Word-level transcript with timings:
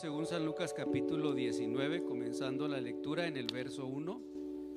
según 0.00 0.24
San 0.24 0.46
Lucas 0.46 0.72
capítulo 0.72 1.34
19, 1.34 2.04
comenzando 2.04 2.66
la 2.66 2.80
lectura 2.80 3.26
en 3.26 3.36
el 3.36 3.46
verso 3.48 3.84
1. 3.84 4.22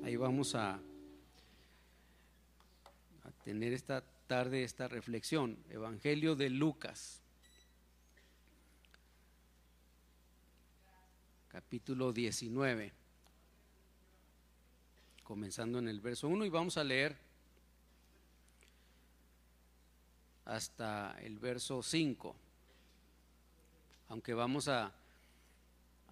Ahí 0.02 0.16
vamos 0.16 0.54
a, 0.54 0.74
a 3.22 3.30
tener 3.42 3.72
esta 3.72 4.04
tarde 4.26 4.64
esta 4.64 4.86
reflexión. 4.86 5.56
Evangelio 5.70 6.36
de 6.36 6.50
Lucas, 6.50 7.22
capítulo 11.48 12.12
19, 12.12 12.92
comenzando 15.22 15.78
en 15.78 15.88
el 15.88 16.02
verso 16.02 16.28
1 16.28 16.44
y 16.44 16.50
vamos 16.50 16.76
a 16.76 16.84
leer 16.84 17.16
hasta 20.44 21.16
el 21.22 21.38
verso 21.38 21.82
5 21.82 22.36
aunque 24.08 24.34
vamos 24.34 24.68
a 24.68 24.92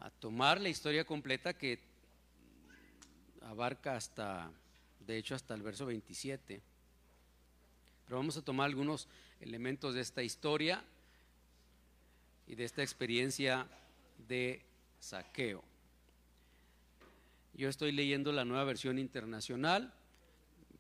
a 0.03 0.11
tomar 0.11 0.61
la 0.61 0.69
historia 0.69 1.05
completa 1.05 1.57
que 1.57 1.79
abarca 3.43 3.95
hasta, 3.95 4.51
de 5.07 5.17
hecho, 5.17 5.37
hasta 5.37 5.55
el 5.55 5.63
verso 5.63 5.87
27. 5.87 6.61
Pero 8.05 8.17
vamos 8.17 8.37
a 8.37 8.43
tomar 8.43 8.67
algunos 8.67 9.07
elementos 9.41 9.95
de 9.95 10.01
esta 10.01 10.25
historia 10.25 10.83
y 12.49 12.57
de 12.57 12.65
esta 12.65 12.83
experiencia 12.83 13.69
de 14.27 14.65
saqueo. 14.99 15.63
Yo 17.55 17.69
estoy 17.69 17.93
leyendo 17.93 18.33
la 18.33 18.45
nueva 18.45 18.65
versión 18.65 18.99
internacional, 18.99 19.95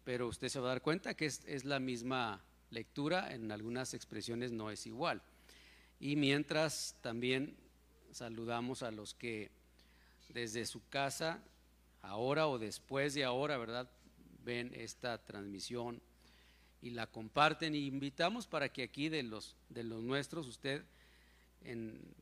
pero 0.02 0.26
usted 0.26 0.48
se 0.48 0.58
va 0.58 0.66
a 0.66 0.72
dar 0.72 0.82
cuenta 0.82 1.14
que 1.14 1.26
es, 1.26 1.44
es 1.46 1.64
la 1.64 1.78
misma 1.78 2.42
lectura, 2.70 3.32
en 3.32 3.52
algunas 3.52 3.94
expresiones 3.94 4.50
no 4.50 4.72
es 4.72 4.84
igual. 4.88 5.22
Y 6.00 6.16
mientras 6.16 6.96
también 7.02 7.61
saludamos 8.12 8.82
a 8.82 8.90
los 8.90 9.14
que 9.14 9.50
desde 10.28 10.66
su 10.66 10.86
casa, 10.88 11.42
ahora 12.00 12.46
o 12.46 12.58
después 12.58 13.14
de 13.14 13.24
ahora, 13.24 13.58
¿verdad? 13.58 13.90
Ven 14.44 14.72
esta 14.74 15.18
transmisión 15.24 16.00
y 16.80 16.90
la 16.90 17.06
comparten 17.06 17.74
y 17.74 17.86
invitamos 17.86 18.46
para 18.46 18.68
que 18.70 18.82
aquí 18.82 19.08
de 19.08 19.22
los, 19.22 19.56
de 19.68 19.84
los 19.84 20.02
nuestros 20.02 20.46
usted 20.46 20.84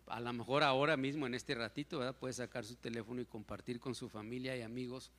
a 0.06 0.20
lo 0.20 0.32
mejor 0.32 0.62
ahora 0.62 0.96
mismo 0.96 1.26
en 1.26 1.34
este 1.34 1.54
ratito 1.54 1.98
¿verdad? 1.98 2.14
puede 2.14 2.34
sacar 2.34 2.64
su 2.64 2.76
teléfono 2.76 3.20
y 3.20 3.24
compartir 3.24 3.80
con 3.80 3.94
su 3.94 4.08
familia 4.08 4.56
y 4.56 4.62
amigos 4.62 5.10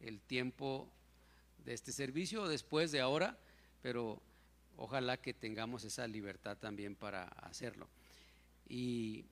el 0.00 0.20
tiempo 0.20 0.88
de 1.64 1.72
este 1.72 1.92
servicio 1.92 2.42
o 2.42 2.48
después 2.48 2.92
de 2.92 3.00
ahora, 3.00 3.38
pero 3.82 4.20
ojalá 4.76 5.16
que 5.16 5.32
tengamos 5.32 5.84
esa 5.84 6.06
libertad 6.06 6.58
también 6.58 6.94
para 6.94 7.24
hacerlo. 7.24 7.88
Y 8.68 9.24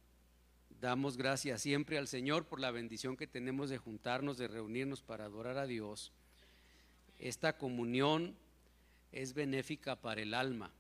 Damos 0.85 1.17
gracias 1.17 1.63
siempre 1.63 1.97
al 1.97 2.09
Señor 2.09 2.45
por 2.45 2.61
la 2.61 2.71
bendición 2.71 3.17
que 3.17 3.27
tenemos 3.27 3.71
de 3.71 3.79
juntarnos, 3.79 4.37
de 4.37 4.49
reunirnos 4.49 5.01
para 5.01 5.25
adorar 5.25 5.57
a 5.57 5.67
Dios. 5.67 6.13
Esta 7.19 7.57
comunión 7.57 8.37
es 9.11 9.33
benéfica 9.33 9.97
para 9.97 10.21
el 10.21 10.35
alma. 10.35 10.71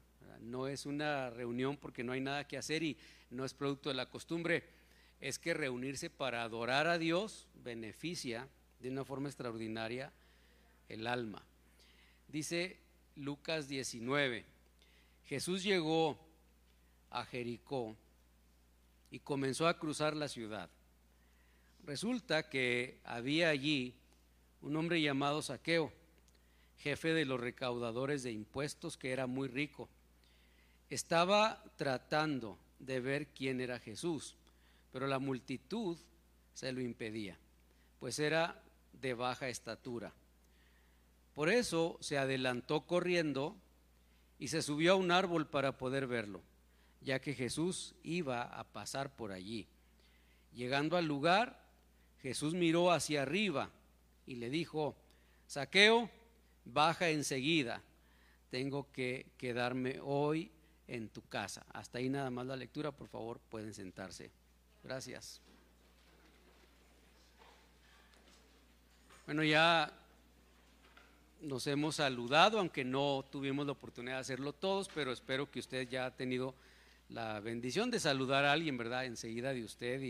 No 0.43 0.69
es 0.69 0.85
una 0.85 1.31
reunión 1.31 1.79
porque 1.79 2.05
no 2.05 2.13
hay 2.13 2.21
nada 2.21 2.47
que 2.47 2.59
hacer 2.59 2.83
y 2.83 2.99
no 3.31 3.47
es 3.47 3.55
producto 3.55 3.89
de 3.89 3.95
la 3.95 4.11
costumbre. 4.11 4.65
Es 5.23 5.39
que 5.39 5.55
reunirse 5.55 6.11
para 6.11 6.43
adorar 6.43 6.87
a 6.87 6.99
Dios 6.99 7.49
beneficia 7.65 8.47
de 8.81 8.91
una 8.91 9.07
forma 9.07 9.31
extraordinaria 9.31 10.13
el 10.91 11.07
alma. 11.07 11.43
Dice 12.29 12.77
Lucas 13.17 13.69
19, 13.69 14.45
Jesús 15.25 15.63
llegó 15.63 16.19
a 17.09 17.25
Jericó 17.25 17.97
y 19.15 19.21
comenzó 19.21 19.69
a 19.69 19.79
cruzar 19.79 20.17
la 20.17 20.27
ciudad. 20.27 20.69
Resulta 21.87 22.49
que 22.49 22.99
había 23.05 23.49
allí 23.49 23.95
un 24.61 24.75
hombre 24.75 25.01
llamado 25.01 25.41
Saqueo, 25.41 25.93
jefe 26.79 27.15
de 27.15 27.25
los 27.25 27.39
recaudadores 27.39 28.25
de 28.25 28.33
impuestos, 28.33 28.97
que 28.97 29.13
era 29.13 29.29
muy 29.29 29.47
rico. 29.47 29.89
Estaba 30.91 31.63
tratando 31.77 32.59
de 32.81 32.99
ver 32.99 33.29
quién 33.29 33.61
era 33.61 33.79
Jesús, 33.79 34.35
pero 34.93 35.07
la 35.07 35.21
multitud 35.21 35.97
se 36.53 36.73
lo 36.73 36.81
impedía, 36.81 37.39
pues 38.01 38.19
era 38.19 38.61
de 39.01 39.15
baja 39.15 39.49
estatura. 39.49 40.13
Por 41.35 41.51
eso 41.51 41.99
se 42.01 42.19
adelantó 42.19 42.85
corriendo 42.85 43.55
y 44.41 44.49
se 44.49 44.61
subió 44.61 44.95
a 44.95 44.97
un 44.97 45.13
árbol 45.13 45.47
para 45.47 45.79
poder 45.79 46.09
verlo 46.09 46.43
ya 47.05 47.21
que 47.21 47.35
Jesús 47.35 47.95
iba 48.03 48.43
a 48.43 48.65
pasar 48.65 49.15
por 49.15 49.31
allí. 49.31 49.67
Llegando 50.55 50.97
al 50.97 51.07
lugar, 51.07 51.61
Jesús 52.23 52.55
miró 52.55 52.91
hacia 52.91 53.23
arriba 53.23 53.71
y 54.27 54.37
le 54.37 54.49
dijo, 54.49 54.97
Saqueo, 55.47 56.09
baja 56.65 57.11
enseguida, 57.11 57.83
tengo 58.51 58.91
que 58.91 59.27
quedarme 59.37 60.01
hoy 60.03 60.51
en 60.89 61.11
tu 61.11 61.23
casa. 61.23 61.67
Hasta 61.73 61.99
ahí 61.99 62.09
nada 62.09 62.31
más 62.31 62.47
la 62.47 62.57
lectura, 62.57 62.91
por 62.91 63.09
favor, 63.09 63.39
pueden 63.51 63.75
sentarse. 63.75 64.31
Gracias. 64.83 65.41
Bueno, 69.27 69.43
ya 69.45 69.93
nos 71.41 71.67
hemos 71.67 71.97
saludado, 71.97 72.59
aunque 72.59 72.85
no 72.85 73.25
tuvimos 73.31 73.67
la 73.67 73.73
oportunidad 73.73 74.17
de 74.17 74.21
hacerlo 74.21 74.55
todos, 74.55 74.89
pero 74.95 75.13
espero 75.13 75.51
que 75.51 75.61
usted 75.61 75.89
ya 75.89 76.07
ha 76.07 76.11
tenido 76.11 76.55
la 77.09 77.41
bendición 77.41 77.91
de 77.91 78.01
saludar 78.01 78.45
a 78.45 78.53
alguien, 78.53 78.77
¿verdad? 78.77 79.05
Enseguida 79.05 79.53
de 79.53 79.65
usted 79.65 80.01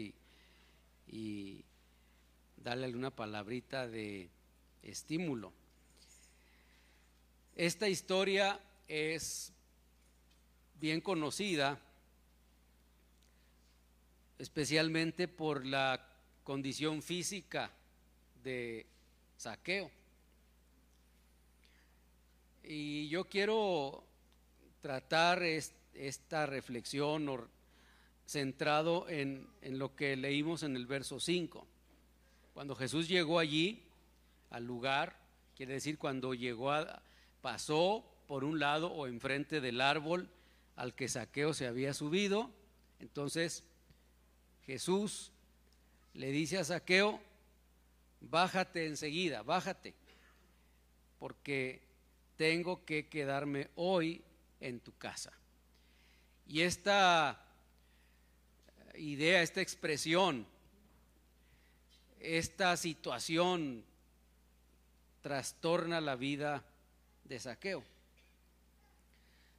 y, 1.06 1.65
darle 2.56 2.87
alguna 2.87 3.10
palabrita 3.10 3.87
de 3.87 4.31
estímulo. 4.82 5.53
Esta 7.54 7.88
historia 7.88 8.59
es 8.88 9.53
bien 10.81 11.03
conocida, 11.03 11.78
especialmente 14.38 15.28
por 15.28 15.66
la 15.66 16.09
condición 16.43 17.03
física 17.03 17.71
de 18.43 18.87
saqueo. 19.37 19.91
Y 22.65 23.09
yo 23.09 23.25
quiero 23.27 24.03
tratar 24.81 25.43
este 25.43 25.84
esta 25.94 26.47
reflexión 26.47 27.49
centrado 28.27 29.09
en, 29.09 29.49
lo 29.62 29.94
que 29.94 30.16
leímos 30.16 30.62
en 30.62 30.77
el 30.77 30.87
verso 30.87 31.21
5. 31.21 31.66
Cuando 32.53 32.75
Jesús 32.75 33.09
llegó 33.09 33.38
allí, 33.38 33.82
al 34.50 34.65
lugar, 34.65 35.16
quiere 35.56 35.75
decir 35.75 35.99
cuando 35.99 36.34
llegó 36.34 36.71
a, 36.71 37.03
pasó 37.41 38.04
por 38.27 38.44
un 38.44 38.59
lado 38.59 38.93
o 38.93 39.06
enfrente 39.06 39.60
del 39.60 39.81
árbol 39.81 40.28
al 40.77 40.94
que 40.94 41.09
Saqueo 41.09 41.54
se 41.54 41.66
había 41.66 41.93
subido, 41.93 42.50
entonces 43.00 43.65
Jesús 44.66 45.33
le 46.15 46.31
dice 46.31 46.59
a 46.59 46.65
Saqueo, 46.65 47.21
bájate 48.21 48.87
enseguida, 48.87 49.43
bájate, 49.43 49.94
porque 51.19 51.83
tengo 52.37 52.84
que 52.84 53.09
quedarme 53.09 53.69
hoy 53.77 54.22
en 54.60 54.81
tu 54.81 54.97
casa. 54.97 55.33
Y 56.47 56.62
esta 56.62 57.41
idea, 58.97 59.43
esta 59.43 59.60
expresión, 59.60 60.47
esta 62.21 62.77
situación 62.77 63.84
trastorna 65.22 66.00
la 66.00 66.16
vida 66.16 66.62
de 67.25 67.38
saqueo. 67.41 67.83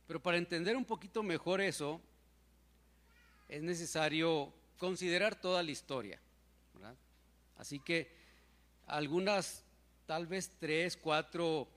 Pero 0.08 0.22
para 0.22 0.38
entender 0.38 0.78
un 0.78 0.86
poquito 0.86 1.24
mejor 1.24 1.62
eso, 1.62 2.00
es 3.50 3.62
necesario 3.62 4.54
considerar 4.78 5.40
toda 5.40 5.64
la 5.64 5.72
historia. 5.72 6.20
Así 7.58 7.80
que 7.80 8.12
algunas, 8.86 9.64
tal 10.06 10.28
vez 10.28 10.52
tres, 10.60 10.98
cuatro 10.98 11.68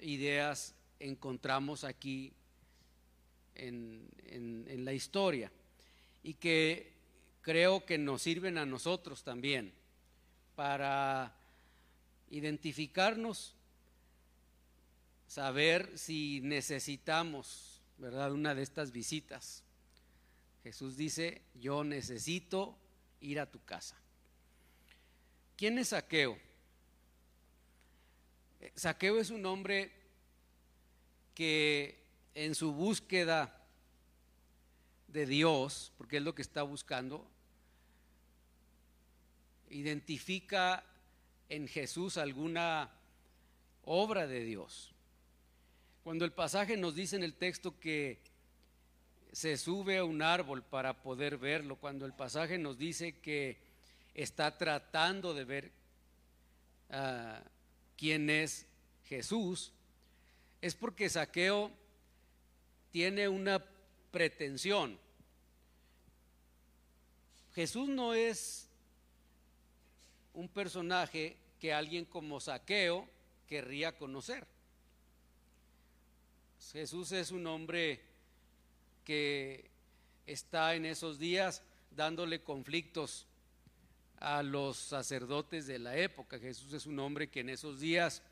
ideas 0.00 0.74
encontramos 1.00 1.84
aquí 1.84 2.32
en, 3.54 4.10
la 4.84 4.92
historia 4.92 5.52
y 6.22 6.34
que 6.34 6.92
creo 7.42 7.84
que 7.84 7.98
nos 7.98 8.22
sirven 8.22 8.58
a 8.58 8.66
nosotros 8.66 9.22
también 9.22 9.72
para 10.56 11.36
identificarnos, 12.30 13.54
saber 15.26 15.96
si 15.96 16.40
necesitamos, 16.42 17.80
¿verdad?, 17.98 18.32
una 18.32 18.54
de 18.54 18.62
estas 18.62 18.90
visitas. 18.90 19.62
Jesús 20.64 20.96
dice, 20.96 21.42
yo 21.54 21.84
necesito 21.84 22.76
ir 23.20 23.38
a 23.38 23.50
tu 23.50 23.62
casa. 23.64 23.96
¿Quién 25.56 25.78
es 25.78 25.88
Saqueo? 25.88 26.38
Saqueo 28.74 29.18
es 29.18 29.30
un 29.30 29.44
hombre 29.46 29.92
que 31.34 32.01
en 32.34 32.54
su 32.54 32.72
búsqueda 32.72 33.58
de 35.08 35.26
Dios, 35.26 35.92
porque 35.98 36.16
es 36.18 36.22
lo 36.22 36.34
que 36.34 36.42
está 36.42 36.62
buscando, 36.62 37.26
identifica 39.68 40.84
en 41.48 41.68
Jesús 41.68 42.16
alguna 42.16 42.90
obra 43.84 44.26
de 44.26 44.44
Dios. 44.44 44.94
Cuando 46.02 46.24
el 46.24 46.32
pasaje 46.32 46.76
nos 46.76 46.94
dice 46.94 47.16
en 47.16 47.22
el 47.22 47.34
texto 47.34 47.78
que 47.78 48.20
se 49.32 49.56
sube 49.56 49.98
a 49.98 50.04
un 50.04 50.22
árbol 50.22 50.62
para 50.62 51.02
poder 51.02 51.38
verlo, 51.38 51.76
cuando 51.76 52.06
el 52.06 52.12
pasaje 52.12 52.58
nos 52.58 52.78
dice 52.78 53.18
que 53.20 53.58
está 54.14 54.58
tratando 54.58 55.32
de 55.32 55.44
ver 55.44 55.72
ah, 56.90 57.42
quién 57.96 58.28
es 58.30 58.66
Jesús, 59.04 59.72
es 60.60 60.74
porque 60.74 61.08
Saqueo 61.08 61.70
tiene 62.92 63.26
una 63.28 63.64
pretensión. 64.10 64.98
Jesús 67.54 67.88
no 67.88 68.14
es 68.14 68.68
un 70.34 70.48
personaje 70.48 71.36
que 71.58 71.72
alguien 71.72 72.04
como 72.04 72.38
Saqueo 72.38 73.08
querría 73.48 73.96
conocer. 73.96 74.46
Jesús 76.72 77.12
es 77.12 77.30
un 77.30 77.46
hombre 77.46 78.00
que 79.04 79.68
está 80.26 80.74
en 80.74 80.84
esos 80.84 81.18
días 81.18 81.62
dándole 81.90 82.42
conflictos 82.42 83.26
a 84.18 84.42
los 84.42 84.76
sacerdotes 84.76 85.66
de 85.66 85.78
la 85.78 85.96
época. 85.96 86.38
Jesús 86.38 86.72
es 86.72 86.86
un 86.86 86.98
hombre 86.98 87.28
que 87.28 87.40
en 87.40 87.48
esos 87.48 87.80
días 87.80 88.22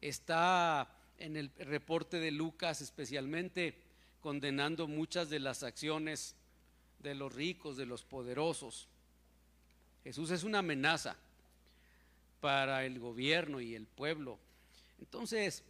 está 0.00 0.88
en 1.20 1.36
el 1.36 1.50
reporte 1.58 2.18
de 2.18 2.32
Lucas 2.32 2.80
especialmente 2.80 3.76
condenando 4.20 4.88
muchas 4.88 5.30
de 5.30 5.38
las 5.38 5.62
acciones 5.62 6.34
de 6.98 7.14
los 7.14 7.32
ricos, 7.32 7.76
de 7.76 7.86
los 7.86 8.02
poderosos. 8.02 8.88
Jesús 10.02 10.30
es 10.30 10.44
una 10.44 10.58
amenaza 10.58 11.16
para 12.40 12.84
el 12.84 12.98
gobierno 12.98 13.60
y 13.60 13.74
el 13.74 13.86
pueblo. 13.86 14.38
Entonces, 14.98 15.62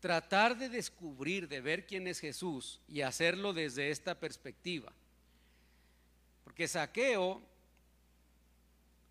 tratar 0.00 0.56
de 0.56 0.68
descubrir, 0.68 1.48
de 1.48 1.60
ver 1.60 1.86
quién 1.86 2.06
es 2.06 2.20
Jesús 2.20 2.80
y 2.88 3.00
hacerlo 3.00 3.52
desde 3.52 3.90
esta 3.90 4.18
perspectiva. 4.18 4.92
Porque 6.44 6.68
Saqueo 6.68 7.42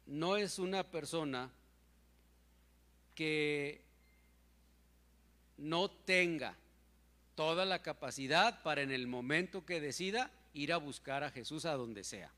no 0.06 0.38
es 0.38 0.60
una 0.60 0.84
persona 0.84 1.52
que 3.16 3.82
no 5.64 5.90
tenga 5.90 6.58
toda 7.36 7.66
la 7.66 7.82
capacidad 7.82 8.62
para 8.64 8.82
en 8.82 8.92
el 8.92 9.08
momento 9.08 9.66
que 9.66 9.80
decida 9.80 10.30
ir 10.54 10.74
a 10.74 10.78
buscar 10.78 11.24
a 11.24 11.32
Jesús 11.32 11.66
a 11.66 11.74
donde 11.74 12.04
sea. 12.04 12.32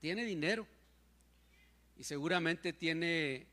Tiene 0.00 0.24
dinero 0.24 0.66
y 1.98 2.04
seguramente 2.04 2.72
tiene 2.72 3.46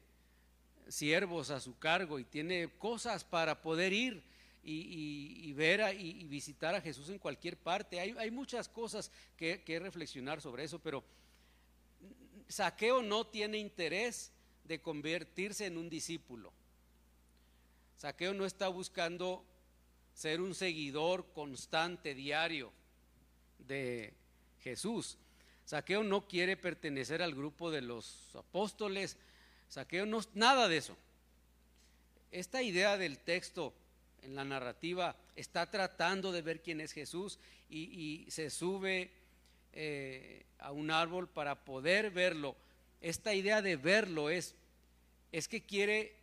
siervos 0.88 1.50
a 1.50 1.60
su 1.60 1.77
cargo 1.80 2.19
y 2.19 2.24
tiene 2.24 2.69
cosas 2.77 3.24
para 3.24 3.62
poder 3.62 3.92
ir 3.94 4.24
y, 4.63 5.51
ver 5.54 6.00
y, 6.00 6.24
visitar 6.25 6.75
a 6.75 6.81
Jesús 6.81 7.09
en 7.09 7.18
cualquier 7.18 7.57
parte. 7.57 8.00
Hay, 8.00 8.31
muchas 8.31 8.69
cosas 8.69 9.12
que, 9.36 9.63
que 9.63 9.80
reflexionar 9.80 10.39
sobre 10.39 10.63
eso, 10.63 10.80
pero 10.80 11.04
Saqueo 12.48 13.01
no 13.01 13.25
tiene 13.25 13.57
interés 13.57 14.31
de 14.63 14.80
convertirse 14.81 15.66
en 15.66 15.77
un 15.77 15.89
discípulo. 15.89 16.54
Saqueo 18.04 18.34
no 18.34 18.46
está 18.46 18.68
buscando 18.68 19.46
ser 20.14 20.42
un 20.42 20.54
seguidor 20.54 21.26
constante, 21.32 22.14
diario 22.14 22.70
de 23.60 24.12
Jesús. 24.60 25.18
Saqueo 25.64 26.04
no 26.04 26.28
quiere 26.28 26.58
pertenecer 26.58 27.22
al 27.22 27.34
grupo 27.34 27.72
de 27.72 27.82
los 27.82 28.36
apóstoles. 28.36 29.16
Saqueo 29.70 30.06
no, 30.06 30.20
nada 30.34 30.68
de 30.68 30.76
eso. 30.76 30.98
Esta 32.34 32.62
idea 32.62 32.98
del 32.98 33.20
texto 33.20 33.74
en 34.22 34.36
la 34.36 34.44
narrativa 34.44 35.16
está 35.38 35.72
tratando 35.72 36.34
de 36.34 36.42
ver 36.42 36.62
quién 36.62 36.82
es 36.82 36.92
Jesús 36.92 37.40
y, 37.70 38.26
se 38.28 38.50
sube 38.50 39.12
eh, 39.72 40.44
a 40.60 40.74
un 40.74 40.92
árbol 40.92 41.30
para 41.30 41.56
poder 41.64 42.12
verlo. 42.12 42.58
Esta 43.00 43.34
idea 43.34 43.62
de 43.62 43.78
verlo 43.78 44.30
es, 44.30 44.56
es 45.32 45.48
que 45.48 45.62
quiere 45.62 46.22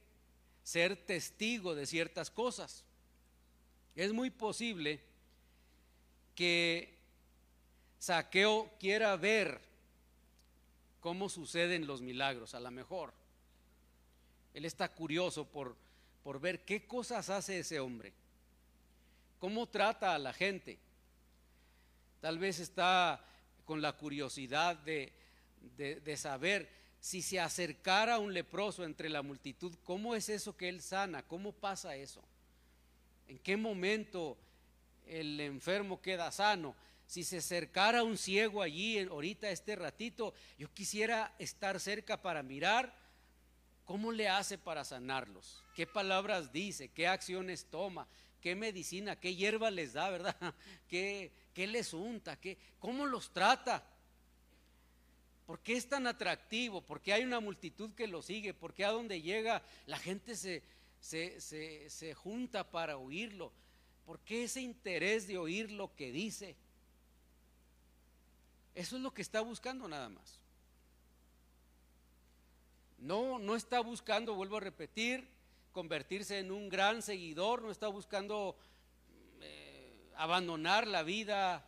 ser 0.63 0.97
testigo 0.97 1.75
de 1.75 1.87
ciertas 1.87 2.31
cosas. 2.31 2.85
Es 3.95 4.13
muy 4.13 4.31
posible 4.31 5.01
que 6.35 6.95
Saqueo 7.99 8.71
quiera 8.79 9.17
ver 9.17 9.61
cómo 11.01 11.29
suceden 11.29 11.87
los 11.87 12.03
milagros, 12.03 12.55
a 12.55 12.61
lo 12.61 12.71
mejor. 12.71 13.13
Él 14.55 14.65
está 14.65 14.89
curioso 14.89 15.45
por, 15.45 15.77
por 16.23 16.41
ver 16.41 16.65
qué 16.65 16.87
cosas 16.87 17.31
hace 17.31 17.61
ese 17.61 17.81
hombre, 17.81 18.13
cómo 19.39 19.67
trata 19.69 20.15
a 20.15 20.19
la 20.19 20.33
gente. 20.33 20.79
Tal 22.21 22.39
vez 22.39 22.59
está 22.59 23.25
con 23.65 23.81
la 23.81 23.93
curiosidad 23.93 24.77
de, 24.77 25.13
de, 25.77 26.17
saber 26.17 26.69
si 27.01 27.23
se 27.23 27.41
acercara 27.41 28.19
un 28.19 28.33
leproso 28.33 28.85
entre 28.85 29.09
la 29.09 29.23
multitud, 29.23 29.75
¿cómo 29.85 30.15
es 30.15 30.29
eso 30.29 30.57
que 30.57 30.69
él 30.69 30.83
sana? 30.83 31.23
¿Cómo 31.23 31.53
pasa 31.53 31.97
eso? 31.97 32.23
¿En 33.27 33.39
qué 33.39 33.57
momento 33.57 34.37
el 35.07 35.41
enfermo 35.41 36.01
queda 36.01 36.31
sano? 36.31 36.75
si 37.11 37.25
se 37.25 37.39
acercara 37.39 38.05
un 38.05 38.17
ciego 38.17 38.63
allí 38.63 39.01
ahorita 39.01 39.51
este 39.51 39.75
ratito, 39.75 40.33
yo 40.57 40.73
quisiera 40.73 41.35
estar 41.41 41.81
cerca 41.81 42.23
para 42.23 42.45
mirar 42.45 42.95
cómo 43.85 44.13
le 44.13 44.29
hace 44.29 44.59
para 44.59 44.85
sanarlos, 44.85 45.65
qué 45.75 45.89
palabras 45.89 46.53
dice, 46.53 46.87
qué 46.91 47.09
acciones 47.09 47.67
toma, 47.69 48.07
qué 48.41 48.55
medicina, 48.55 49.19
qué 49.19 49.35
hierba 49.35 49.73
les 49.73 49.95
da, 49.95 50.09
¿verdad? 50.11 50.37
¿Qué, 50.89 51.33
qué 51.53 51.67
les 51.67 51.93
unta? 51.95 52.37
Qué, 52.37 52.57
¿Cómo 52.79 53.05
los 53.07 53.33
trata? 53.33 53.83
¿Por 55.51 55.59
qué 55.59 55.77
es 55.77 55.89
tan 55.89 56.07
atractivo? 56.07 56.81
¿Por 56.81 57.01
qué 57.01 57.13
hay 57.13 57.25
una 57.25 57.41
multitud 57.41 57.91
que 57.95 58.07
lo 58.07 58.23
sigue? 58.23 58.55
¿Por 58.55 58.73
qué 58.73 58.85
a 58.85 58.93
donde 58.93 59.21
llega 59.21 59.65
la 59.87 59.99
gente 59.99 60.37
se, 60.37 60.63
se, 61.01 61.41
se, 61.41 61.91
se 61.91 62.15
junta 62.15 62.71
para 62.71 62.97
oírlo? 62.97 63.51
¿Por 64.07 64.21
qué 64.21 64.45
ese 64.45 64.61
interés 64.61 65.27
de 65.27 65.39
oír 65.39 65.73
lo 65.73 65.93
que 65.97 66.13
dice? 66.13 66.55
Eso 68.77 68.95
es 68.95 69.03
lo 69.03 69.13
que 69.13 69.23
está 69.23 69.41
buscando 69.41 69.89
nada 69.89 70.09
más. 70.09 70.39
No, 72.99 73.41
no 73.41 73.57
está 73.57 73.81
buscando, 73.81 74.37
vuelvo 74.37 74.59
a 74.59 74.61
repetir, 74.61 75.27
convertirse 75.73 76.39
en 76.39 76.53
un 76.53 76.69
gran 76.69 77.03
seguidor, 77.03 77.63
no 77.63 77.73
está 77.73 77.89
buscando 77.89 78.55
eh, 79.41 80.13
abandonar 80.15 80.87
la 80.87 81.03
vida 81.03 81.67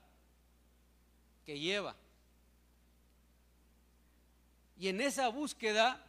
que 1.44 1.58
lleva. 1.58 1.96
Y 4.82 4.88
en 4.88 5.00
esa 5.00 5.28
búsqueda, 5.28 6.04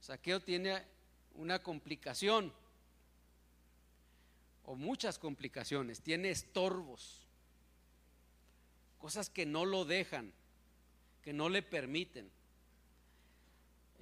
Saqueo 0.00 0.42
tiene 0.42 0.82
una 1.36 1.60
complicación, 1.60 2.52
o 4.64 4.74
muchas 4.74 5.20
complicaciones, 5.20 6.00
tiene 6.00 6.30
estorbos 6.30 7.20
cosas 8.98 9.30
que 9.30 9.46
no 9.46 9.64
lo 9.64 9.84
dejan, 9.84 10.32
que 11.22 11.32
no 11.32 11.48
le 11.48 11.62
permiten. 11.62 12.28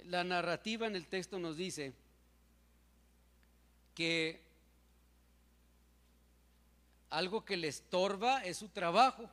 La 0.05 0.23
narrativa 0.23 0.87
en 0.87 0.95
el 0.95 1.05
texto 1.05 1.37
nos 1.37 1.55
dice 1.55 1.93
que 3.93 4.41
algo 7.11 7.45
que 7.45 7.57
le 7.57 7.67
estorba 7.67 8.43
es 8.43 8.57
su 8.57 8.69
trabajo. 8.69 9.29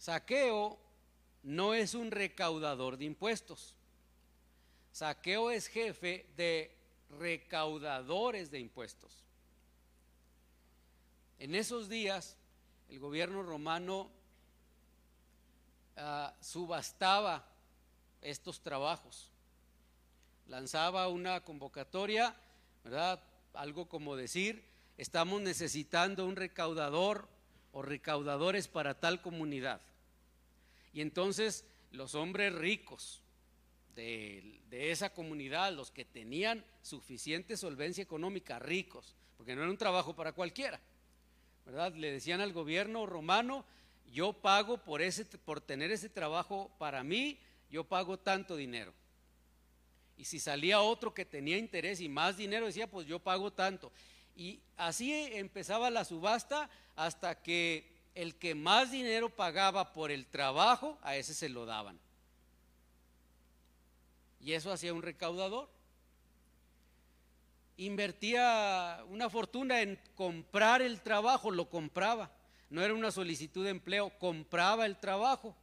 Saqueo 0.00 0.78
no 1.42 1.74
es 1.74 1.92
un 1.92 2.10
recaudador 2.10 2.96
de 2.96 3.04
impuestos. 3.04 3.74
Saqueo 4.92 5.50
es 5.50 5.66
jefe 5.66 6.24
de 6.38 6.74
recaudadores 7.18 8.50
de 8.50 8.60
impuestos. 8.60 9.12
En 11.38 11.54
esos 11.54 11.90
días 11.90 12.38
el 12.88 12.98
gobierno 12.98 13.42
romano 13.42 14.08
ah, 15.98 16.32
subastaba 16.40 17.44
estos 18.22 18.62
trabajos, 18.62 19.28
lanzaba 20.48 21.08
una 21.08 21.42
convocatoria, 21.42 22.34
¿verdad? 22.84 23.22
Algo 23.52 23.86
como 23.86 24.16
decir, 24.16 24.64
estamos 24.96 25.42
necesitando 25.42 26.24
un 26.24 26.36
recaudador 26.36 27.28
o 27.72 27.82
recaudadores 27.82 28.66
para 28.66 28.98
tal 28.98 29.20
comunidad. 29.20 29.82
Y 30.92 31.00
entonces 31.00 31.64
los 31.92 32.14
hombres 32.14 32.54
ricos 32.54 33.22
de, 33.94 34.60
esa 34.70 35.12
comunidad, 35.12 35.72
los 35.72 35.90
que 35.90 36.04
tenían 36.04 36.64
suficiente 36.82 37.56
solvencia 37.56 38.02
económica, 38.02 38.58
ricos, 38.58 39.14
porque 39.36 39.54
no 39.54 39.62
era 39.62 39.70
un 39.70 39.76
trabajo 39.76 40.14
para 40.14 40.32
cualquiera, 40.32 40.80
le 41.94 42.12
decían 42.12 42.40
al 42.40 42.52
gobierno 42.52 43.06
romano, 43.06 43.64
yo 44.12 44.32
pago 44.32 44.78
por, 44.78 45.02
ese, 45.02 45.24
por 45.24 45.60
tener 45.60 45.90
ese 45.90 46.08
trabajo 46.08 46.70
para 46.78 47.04
mí, 47.04 47.38
yo 47.70 47.84
pago 47.84 48.18
tanto 48.18 48.56
dinero. 48.56 48.92
Y 50.16 50.24
si 50.24 50.38
salía 50.38 50.80
otro 50.80 51.14
que 51.14 51.24
tenía 51.24 51.56
interés 51.56 52.00
y 52.00 52.08
más 52.08 52.36
dinero, 52.36 52.66
decía, 52.66 52.90
pues 52.90 53.06
yo 53.06 53.20
pago 53.20 53.52
tanto. 53.52 53.92
Y 54.36 54.60
así 54.76 55.12
empezaba 55.12 55.90
la 55.90 56.04
subasta 56.04 56.68
hasta 56.96 57.42
que 57.42 57.89
el 58.14 58.36
que 58.36 58.54
más 58.54 58.90
dinero 58.90 59.28
pagaba 59.28 59.92
por 59.92 60.10
el 60.10 60.26
trabajo, 60.26 60.98
a 61.02 61.16
ese 61.16 61.34
se 61.34 61.48
lo 61.48 61.66
daban. 61.66 61.98
Y 64.40 64.52
eso 64.52 64.72
hacía 64.72 64.94
un 64.94 65.02
recaudador. 65.02 65.68
Invertía 67.76 69.02
una 69.08 69.30
fortuna 69.30 69.80
en 69.80 69.98
comprar 70.14 70.82
el 70.82 71.00
trabajo, 71.00 71.50
lo 71.50 71.68
compraba. 71.68 72.30
No 72.68 72.82
era 72.82 72.94
una 72.94 73.10
solicitud 73.10 73.64
de 73.64 73.70
empleo, 73.70 74.10
compraba 74.18 74.86
el 74.86 74.98
trabajo. 74.98 75.56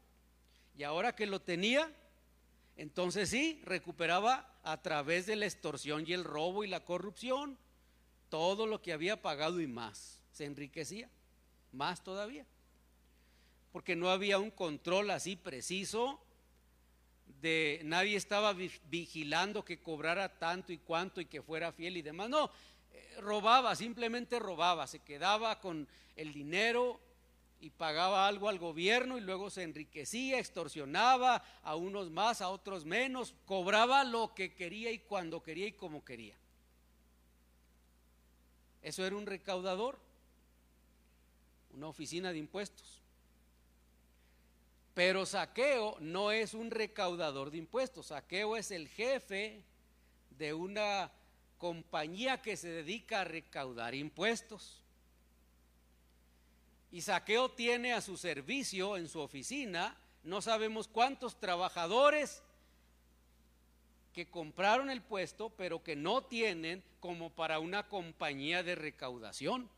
Y 0.76 0.84
ahora 0.84 1.16
que 1.16 1.26
lo 1.26 1.42
tenía, 1.42 1.92
entonces 2.76 3.30
sí, 3.30 3.62
recuperaba 3.64 4.60
a 4.64 4.82
través 4.82 5.26
de 5.26 5.36
la 5.36 5.46
extorsión 5.46 6.04
y 6.08 6.14
el 6.14 6.24
robo 6.24 6.64
y 6.64 6.68
la 6.68 6.86
corrupción 6.86 7.58
todo 8.30 8.68
lo 8.68 8.82
que 8.82 8.94
había 8.94 9.22
pagado 9.22 9.62
y 9.62 9.68
más. 9.68 10.22
Se 10.32 10.46
enriquecía, 10.46 11.10
más 11.78 12.04
todavía. 12.04 12.46
Porque 13.72 13.96
no 13.96 14.10
había 14.10 14.40
un 14.40 14.52
control 14.52 15.12
así 15.12 15.36
preciso 15.36 16.20
de 17.42 17.82
nadie 17.84 18.18
estaba 18.18 18.54
vigilando 18.54 19.64
que 19.64 19.80
cobrara 19.82 20.40
tanto 20.40 20.74
y 20.74 20.80
cuánto 20.80 21.22
y 21.22 21.26
que 21.26 21.42
fuera 21.42 21.72
fiel 21.72 21.98
y 21.98 22.02
demás. 22.02 22.30
No, 22.30 22.50
eh, 22.92 23.18
robaba, 23.22 23.76
simplemente 23.76 24.40
robaba, 24.40 24.88
se 24.88 25.00
quedaba 25.00 25.60
con 25.60 25.88
el 26.16 26.34
dinero 26.34 27.00
y 27.60 27.70
pagaba 27.70 28.28
algo 28.28 28.50
al 28.50 28.60
gobierno 28.60 29.18
y 29.18 29.22
luego 29.22 29.50
se 29.50 29.64
enriquecía, 29.64 30.40
extorsionaba 30.40 31.44
a 31.64 31.76
unos 31.76 32.10
más, 32.10 32.42
a 32.42 32.50
otros 32.50 32.86
menos, 32.86 33.34
cobraba 33.46 34.04
lo 34.04 34.34
que 34.34 34.54
quería 34.54 34.92
y 34.92 35.00
cuando 35.00 35.42
quería 35.42 35.68
y 35.68 35.74
como 35.74 36.04
quería. 36.04 36.36
Eso 38.82 39.06
era 39.06 39.16
un 39.16 39.26
recaudador, 39.26 40.00
una 41.78 41.88
oficina 41.88 42.32
de 42.32 42.40
impuestos. 42.40 43.02
Pero 44.96 45.28
Saqueo 45.28 45.96
no 46.00 46.32
es 46.32 46.56
un 46.56 46.72
recaudador 46.72 47.52
de 47.52 47.60
impuestos, 47.60 48.08
Saqueo 48.08 48.58
es 48.58 48.72
el 48.72 48.88
jefe 48.90 49.62
de 50.32 50.54
una 50.54 51.12
compañía 51.60 52.42
que 52.42 52.58
se 52.58 52.70
dedica 52.70 53.22
a 53.22 53.26
recaudar 53.26 53.94
impuestos. 53.94 54.82
Y 56.92 57.02
Saqueo 57.02 57.50
tiene 57.50 57.94
a 57.94 58.02
su 58.02 58.18
servicio 58.18 58.98
en 58.98 59.08
su 59.08 59.20
oficina, 59.20 59.96
no 60.24 60.42
sabemos 60.42 60.88
cuántos 60.88 61.40
trabajadores 61.40 62.42
que 64.14 64.32
compraron 64.32 64.90
el 64.90 65.04
puesto, 65.04 65.52
pero 65.52 65.84
que 65.84 65.96
no 65.96 66.24
tienen 66.24 66.84
como 67.00 67.30
para 67.30 67.60
una 67.60 67.88
compañía 67.88 68.64
de 68.64 68.74
recaudación. 68.74 69.70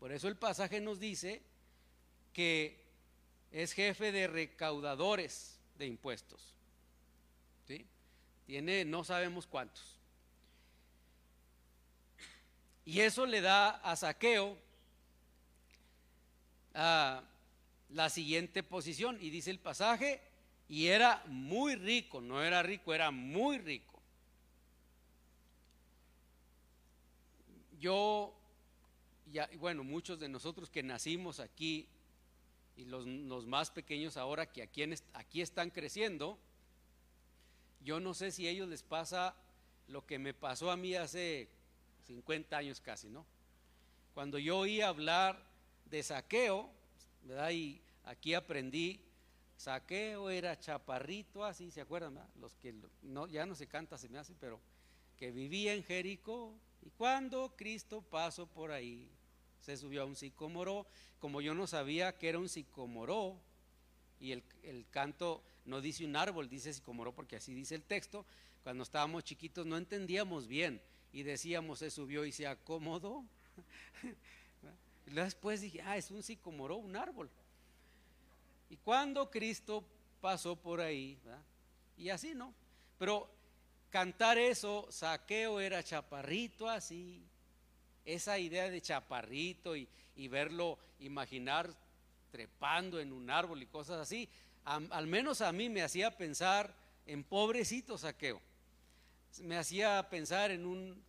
Por 0.00 0.10
eso 0.10 0.26
el 0.26 0.36
pasaje 0.36 0.80
nos 0.80 0.98
dice 0.98 1.42
que 2.32 2.82
es 3.52 3.72
jefe 3.72 4.10
de 4.10 4.26
recaudadores 4.26 5.60
de 5.78 5.86
impuestos. 5.86 6.56
Tiene 8.46 8.84
no 8.84 9.04
sabemos 9.04 9.46
cuántos. 9.46 9.96
Y 12.84 12.98
eso 12.98 13.24
le 13.26 13.40
da 13.40 13.70
a 13.70 13.94
Saqueo 13.94 14.58
la 16.72 18.08
siguiente 18.08 18.64
posición. 18.64 19.18
Y 19.20 19.30
dice 19.30 19.52
el 19.52 19.60
pasaje, 19.60 20.20
y 20.68 20.88
era 20.88 21.22
muy 21.26 21.76
rico, 21.76 22.20
no 22.20 22.42
era 22.42 22.62
rico, 22.62 22.92
era 22.92 23.12
muy 23.12 23.58
rico. 23.58 24.00
Yo, 27.78 28.34
ya, 29.30 29.48
bueno, 29.58 29.84
muchos 29.84 30.18
de 30.18 30.28
nosotros 30.28 30.70
que 30.70 30.82
nacimos 30.82 31.40
aquí 31.40 31.88
y 32.76 32.84
los, 32.84 33.06
más 33.46 33.70
pequeños 33.70 34.16
ahora 34.16 34.50
que 34.50 34.62
aquí, 34.62 34.82
aquí 35.12 35.42
están 35.42 35.70
creciendo, 35.70 36.38
yo 37.82 38.00
no 38.00 38.14
sé 38.14 38.30
si 38.30 38.46
a 38.46 38.50
ellos 38.50 38.68
les 38.68 38.82
pasa 38.82 39.34
lo 39.88 40.06
que 40.06 40.18
me 40.18 40.34
pasó 40.34 40.70
a 40.70 40.76
mí 40.76 40.94
hace 40.94 41.48
50 42.06 42.56
años 42.56 42.80
casi, 42.80 43.08
¿no? 43.08 43.26
Cuando 44.14 44.38
yo 44.38 44.58
oí 44.58 44.80
hablar 44.80 45.42
de 45.86 46.02
saqueo, 46.02 46.70
¿verdad? 47.24 47.50
Y 47.50 47.80
aquí 48.04 48.34
aprendí, 48.34 49.00
saqueo 49.56 50.30
era 50.30 50.58
chaparrito, 50.58 51.44
así, 51.44 51.70
¿se 51.70 51.80
acuerdan? 51.80 52.18
Los 52.40 52.54
que 52.56 52.74
no, 53.02 53.26
ya 53.26 53.46
no 53.46 53.54
se 53.54 53.66
canta, 53.66 53.98
se 53.98 54.08
me 54.08 54.18
hace, 54.18 54.34
pero 54.40 54.60
que 55.16 55.30
vivía 55.30 55.74
en 55.74 55.84
Jericó. 55.84 56.54
Y 56.82 56.90
cuando 56.90 57.54
Cristo 57.56 58.00
pasó 58.00 58.46
por 58.46 58.72
ahí, 58.72 59.06
se 59.60 59.76
subió 59.76 60.02
a 60.02 60.04
un 60.06 60.16
sicomoro, 60.16 60.86
como 61.18 61.40
yo 61.40 61.54
no 61.54 61.66
sabía 61.66 62.16
que 62.16 62.28
era 62.28 62.38
un 62.38 62.48
sicomoro, 62.48 63.36
y 64.20 64.32
el, 64.32 64.42
el 64.62 64.86
canto 64.90 65.42
no 65.64 65.80
dice 65.80 66.04
un 66.04 66.16
árbol, 66.16 66.48
dice 66.48 66.72
sicomoro 66.72 67.12
porque 67.12 67.36
así 67.36 67.54
dice 67.54 67.74
el 67.74 67.82
texto, 67.82 68.24
cuando 68.62 68.82
estábamos 68.82 69.24
chiquitos 69.24 69.66
no 69.66 69.76
entendíamos 69.76 70.46
bien 70.46 70.80
y 71.12 71.22
decíamos 71.22 71.78
se 71.78 71.90
subió 71.90 72.24
y 72.24 72.32
se 72.32 72.46
acomodó. 72.46 73.24
Después 75.06 75.60
dije, 75.60 75.82
ah, 75.82 75.96
es 75.96 76.10
un 76.10 76.22
sicomoro, 76.22 76.76
un 76.76 76.96
árbol. 76.96 77.28
Y 78.68 78.76
cuando 78.76 79.28
Cristo 79.30 79.84
pasó 80.20 80.54
por 80.54 80.80
ahí, 80.80 81.18
y 81.96 82.10
así, 82.10 82.34
¿no? 82.34 82.54
Pero 82.98 83.28
cantar 83.90 84.38
eso, 84.38 84.86
saqueo 84.90 85.60
era 85.60 85.82
chaparrito 85.82 86.68
así, 86.68 87.22
esa 88.04 88.38
idea 88.38 88.70
de 88.70 88.80
chaparrito 88.80 89.76
y, 89.76 89.88
verlo, 90.28 90.78
imaginar 90.98 91.74
trepando 92.30 93.00
en 93.00 93.12
un 93.12 93.30
árbol 93.30 93.62
y 93.62 93.66
cosas 93.66 94.00
así, 94.00 94.28
al 94.64 95.06
menos 95.06 95.40
a 95.40 95.52
mí 95.52 95.68
me 95.68 95.82
hacía 95.82 96.16
pensar 96.16 96.74
en 97.06 97.24
pobrecito 97.24 97.98
saqueo. 97.98 98.40
Me 99.42 99.56
hacía 99.56 100.08
pensar 100.10 100.50
en 100.50 100.66
un, 100.66 101.02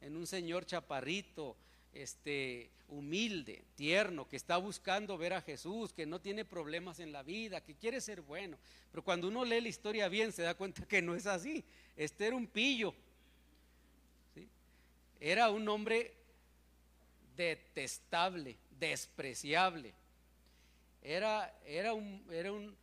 en 0.00 0.16
un 0.16 0.26
señor 0.26 0.66
chaparrito, 0.66 1.56
este, 1.92 2.70
humilde, 2.88 3.64
tierno, 3.74 4.28
que 4.28 4.36
está 4.36 4.56
buscando 4.56 5.18
ver 5.18 5.32
a 5.32 5.42
Jesús, 5.42 5.92
que 5.92 6.06
no 6.06 6.20
tiene 6.20 6.44
problemas 6.44 7.00
en 7.00 7.12
la 7.12 7.22
vida, 7.22 7.62
que 7.62 7.74
quiere 7.74 8.00
ser 8.00 8.20
bueno. 8.20 8.58
Pero 8.90 9.02
cuando 9.02 9.28
uno 9.28 9.44
lee 9.44 9.60
la 9.60 9.68
historia 9.68 10.08
bien 10.08 10.32
se 10.32 10.42
da 10.42 10.54
cuenta 10.54 10.86
que 10.86 11.02
no 11.02 11.14
es 11.14 11.26
así. 11.26 11.64
Este 11.96 12.26
era 12.26 12.36
un 12.36 12.46
pillo. 12.46 12.94
Era 15.18 15.50
un 15.50 15.68
hombre 15.68 16.14
detestable, 17.36 18.56
despreciable. 18.78 19.94
Era, 21.02 21.54
era, 21.64 21.94
un, 21.94 22.24
era 22.30 22.52
un 22.52 22.76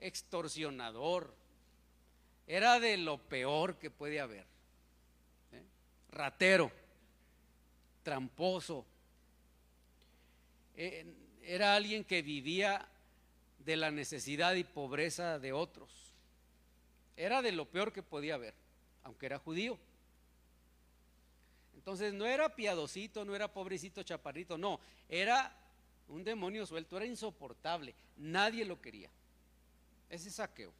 extorsionador. 0.00 1.34
Era 2.46 2.80
de 2.80 2.96
lo 2.96 3.18
peor 3.18 3.78
que 3.78 3.90
puede 3.90 4.20
haber. 4.20 4.46
¿eh? 5.52 5.62
Ratero 6.10 6.70
tramposo. 8.02 8.84
Eh, 10.76 11.06
era 11.42 11.74
alguien 11.74 12.04
que 12.04 12.22
vivía 12.22 12.88
de 13.58 13.76
la 13.76 13.90
necesidad 13.90 14.54
y 14.54 14.64
pobreza 14.64 15.38
de 15.38 15.52
otros. 15.52 16.12
Era 17.16 17.42
de 17.42 17.52
lo 17.52 17.66
peor 17.66 17.92
que 17.92 18.02
podía 18.02 18.34
haber, 18.34 18.54
aunque 19.02 19.26
era 19.26 19.38
judío. 19.38 19.78
Entonces 21.82 22.14
no 22.14 22.24
era 22.26 22.54
piadosito, 22.54 23.24
no 23.24 23.34
era 23.34 23.52
pobrecito 23.52 24.04
chaparrito, 24.04 24.56
no, 24.56 24.78
era 25.08 25.52
un 26.06 26.22
demonio 26.22 26.64
suelto, 26.64 26.96
era 26.96 27.06
insoportable, 27.06 27.92
nadie 28.18 28.64
lo 28.64 28.80
quería. 28.80 29.10
Ese 30.08 30.30
saqueo. 30.30 30.72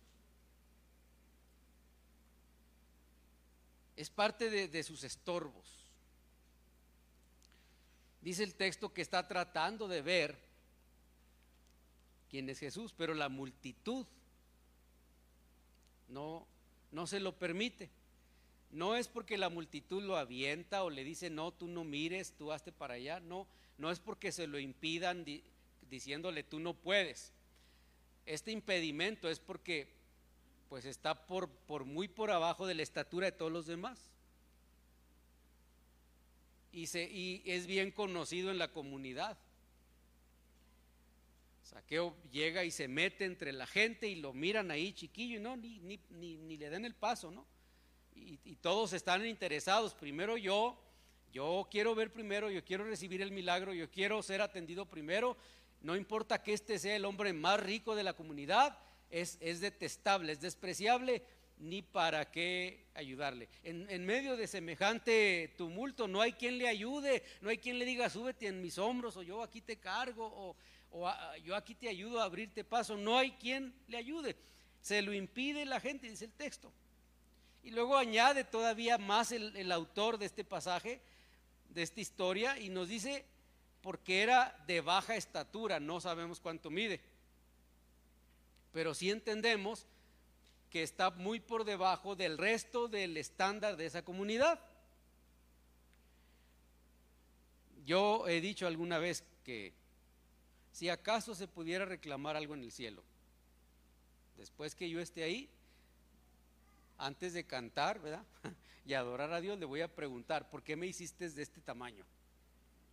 Es 3.96 4.10
parte 4.10 4.48
de 4.68 4.82
sus 4.84 5.02
estorbos. 5.02 5.88
Dice 8.20 8.44
el 8.44 8.54
texto 8.54 8.94
que 8.94 9.02
está 9.02 9.26
tratando 9.26 9.88
de 9.88 10.02
ver 10.02 10.38
quién 12.30 12.48
es 12.48 12.60
Jesús, 12.60 12.94
pero 12.96 13.12
la 13.12 13.28
multitud 13.28 14.06
no, 16.06 16.46
no 16.92 17.08
se 17.08 17.18
lo 17.18 17.36
permite. 17.36 17.90
No 18.72 18.96
es 18.96 19.06
porque 19.06 19.38
la 19.38 19.50
multitud 19.50 20.02
lo 20.02 20.16
avienta 20.16 20.82
o 20.82 20.90
le 20.90 21.04
dice, 21.04 21.30
no, 21.30 21.52
tú 21.52 21.68
no 21.68 21.84
mires, 21.84 22.32
tú 22.32 22.52
hazte 22.52 22.72
para 22.72 22.94
allá. 22.94 23.20
No, 23.20 23.46
no 23.78 23.90
es 23.90 24.00
porque 24.00 24.32
se 24.32 24.46
lo 24.46 24.58
impidan 24.58 25.24
diciéndole, 25.88 26.42
tú 26.42 26.58
no 26.58 26.74
puedes. 26.74 27.32
Este 28.26 28.50
impedimento 28.50 29.28
es 29.28 29.38
porque 29.38 29.88
pues 30.68 30.86
está 30.86 31.26
por, 31.26 31.50
muy 31.84 32.08
por 32.08 32.30
abajo 32.30 32.66
de 32.66 32.74
la 32.74 32.82
estatura 32.82 33.26
de 33.26 33.32
todos 33.32 33.52
los 33.52 33.66
demás 33.66 34.10
y, 36.72 36.86
se, 36.86 37.04
y 37.04 37.42
es 37.44 37.66
bien 37.66 37.90
conocido 37.90 38.50
en 38.50 38.58
la 38.58 38.72
comunidad. 38.72 39.36
Saqueo 41.62 42.16
llega 42.30 42.64
y 42.64 42.70
se 42.70 42.88
mete 42.88 43.26
entre 43.26 43.52
la 43.52 43.66
gente 43.66 44.08
y 44.08 44.16
lo 44.16 44.32
miran 44.32 44.70
ahí 44.70 44.92
chiquillo 44.92 45.36
y 45.36 45.40
no, 45.40 45.56
ni, 45.56 45.78
ni, 45.80 45.98
ni, 46.38 46.56
le 46.56 46.70
den 46.70 46.84
el 46.84 46.94
paso, 46.94 47.30
¿no? 47.30 47.46
Y, 48.14 48.56
todos 48.56 48.92
están 48.92 49.26
interesados. 49.26 49.94
Primero 49.94 50.36
yo, 50.36 50.78
yo 51.32 51.66
quiero 51.70 51.94
ver 51.96 52.12
primero, 52.12 52.48
yo 52.48 52.64
quiero 52.64 52.84
recibir 52.84 53.20
el 53.20 53.32
milagro, 53.32 53.72
yo 53.72 53.90
quiero 53.90 54.22
ser 54.22 54.40
atendido 54.40 54.86
primero. 54.86 55.36
No 55.80 55.96
importa 55.96 56.42
que 56.42 56.52
este 56.52 56.78
sea 56.78 56.94
el 56.94 57.04
hombre 57.04 57.32
más 57.32 57.58
rico 57.58 57.96
de 57.96 58.04
la 58.04 58.12
comunidad, 58.12 58.78
es, 59.10 59.36
es 59.40 59.60
detestable, 59.60 60.32
es 60.32 60.40
despreciable, 60.40 61.22
ni 61.58 61.82
para 61.82 62.30
qué 62.30 62.86
ayudarle. 62.94 63.48
En, 63.62 64.04
medio 64.04 64.36
de 64.36 64.46
semejante 64.46 65.54
tumulto 65.56 66.08
no 66.08 66.20
hay 66.20 66.32
quien 66.32 66.58
le 66.58 66.68
ayude, 66.68 67.22
no 67.40 67.50
hay 67.50 67.58
quien 67.58 67.78
le 67.78 67.84
diga 67.84 68.10
súbete 68.10 68.48
en 68.48 68.60
mis 68.60 68.78
hombros 68.78 69.16
o 69.16 69.22
yo 69.22 69.42
aquí 69.42 69.60
te 69.60 69.76
cargo 69.76 70.26
o, 70.26 70.56
o 70.90 71.08
a, 71.08 71.36
yo 71.38 71.54
aquí 71.54 71.74
te 71.74 71.88
ayudo 71.88 72.20
a 72.20 72.24
abrirte 72.24 72.64
paso. 72.64 72.96
No 72.96 73.16
hay 73.16 73.32
quien 73.32 73.74
le 73.86 73.96
ayude. 73.96 74.36
Se 74.80 75.02
lo 75.02 75.12
impide 75.12 75.64
la 75.64 75.78
gente, 75.78 76.08
dice 76.08 76.24
el 76.24 76.32
texto. 76.32 76.72
Y 77.62 77.70
luego 77.70 77.96
añade 77.96 78.44
todavía 78.44 78.98
más 78.98 79.32
el, 79.32 79.70
autor 79.70 80.18
de 80.18 80.26
este 80.26 80.44
pasaje, 80.44 81.00
de 81.70 81.82
esta 81.82 82.00
historia, 82.00 82.58
y 82.58 82.68
nos 82.68 82.88
dice, 82.88 83.24
porque 83.82 84.22
era 84.22 84.56
de 84.66 84.80
baja 84.80 85.14
estatura, 85.14 85.78
no 85.78 86.00
sabemos 86.00 86.40
cuánto 86.40 86.70
mide. 86.70 87.00
Pero 88.72 88.94
sí 88.94 89.10
entendemos 89.10 89.86
que 90.70 90.82
está 90.82 91.10
muy 91.10 91.38
por 91.38 91.64
debajo 91.64 92.16
del 92.16 92.36
resto 92.36 92.88
del 92.88 93.16
estándar 93.16 93.76
de 93.76 93.86
esa 93.86 94.02
comunidad. 94.02 94.58
Yo 97.84 98.26
he 98.26 98.40
dicho 98.40 98.66
alguna 98.66 98.98
vez 98.98 99.24
que 99.44 99.72
si 100.72 100.88
acaso 100.88 101.34
se 101.34 101.46
pudiera 101.46 101.84
reclamar 101.84 102.36
algo 102.36 102.54
en 102.54 102.62
el 102.62 102.72
cielo, 102.72 103.02
después 104.36 104.74
que 104.74 104.88
yo 104.88 105.00
esté 105.00 105.22
ahí, 105.22 105.48
antes 107.02 107.32
de 107.32 107.44
cantar, 107.44 108.00
¿verdad? 108.00 108.24
Y 108.84 108.94
adorar 108.94 109.32
a 109.32 109.40
Dios, 109.40 109.56
le 109.60 109.64
voy 109.64 109.80
a 109.80 109.86
preguntar, 109.86 110.50
¿por 110.50 110.64
qué 110.64 110.74
me 110.74 110.88
hiciste 110.88 111.30
de 111.30 111.42
este 111.42 111.60
tamaño? 111.60 112.04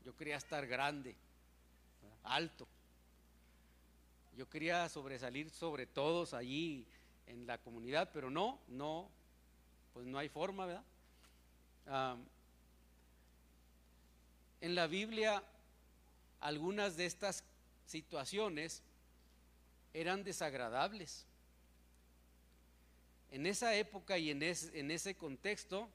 Yo 0.05 0.15
quería 0.15 0.37
estar 0.37 0.67
grande, 0.67 1.15
alto. 2.23 2.67
Yo 4.37 4.47
quería 4.47 4.87
sobresalir 4.87 5.49
sobre 5.49 5.87
todos 5.87 6.35
allí 6.35 6.85
en 7.25 7.47
la 7.47 7.57
comunidad, 7.57 8.11
pero 8.13 8.29
no, 8.29 8.59
no, 8.67 9.09
pues 9.93 10.05
no 10.05 10.19
hay 10.19 10.29
forma, 10.29 10.67
¿verdad? 10.67 10.83
en 14.61 14.75
la 14.75 14.85
Biblia, 14.85 15.43
algunas 16.39 16.97
de 16.97 17.07
estas 17.07 17.43
situaciones 17.87 18.83
eran 19.91 20.23
desagradables. 20.23 21.25
En 23.31 23.45
esa 23.45 23.75
época 23.75 24.17
y 24.17 24.31
en, 24.31 24.41
ese 24.41 25.15
contexto, 25.15 25.87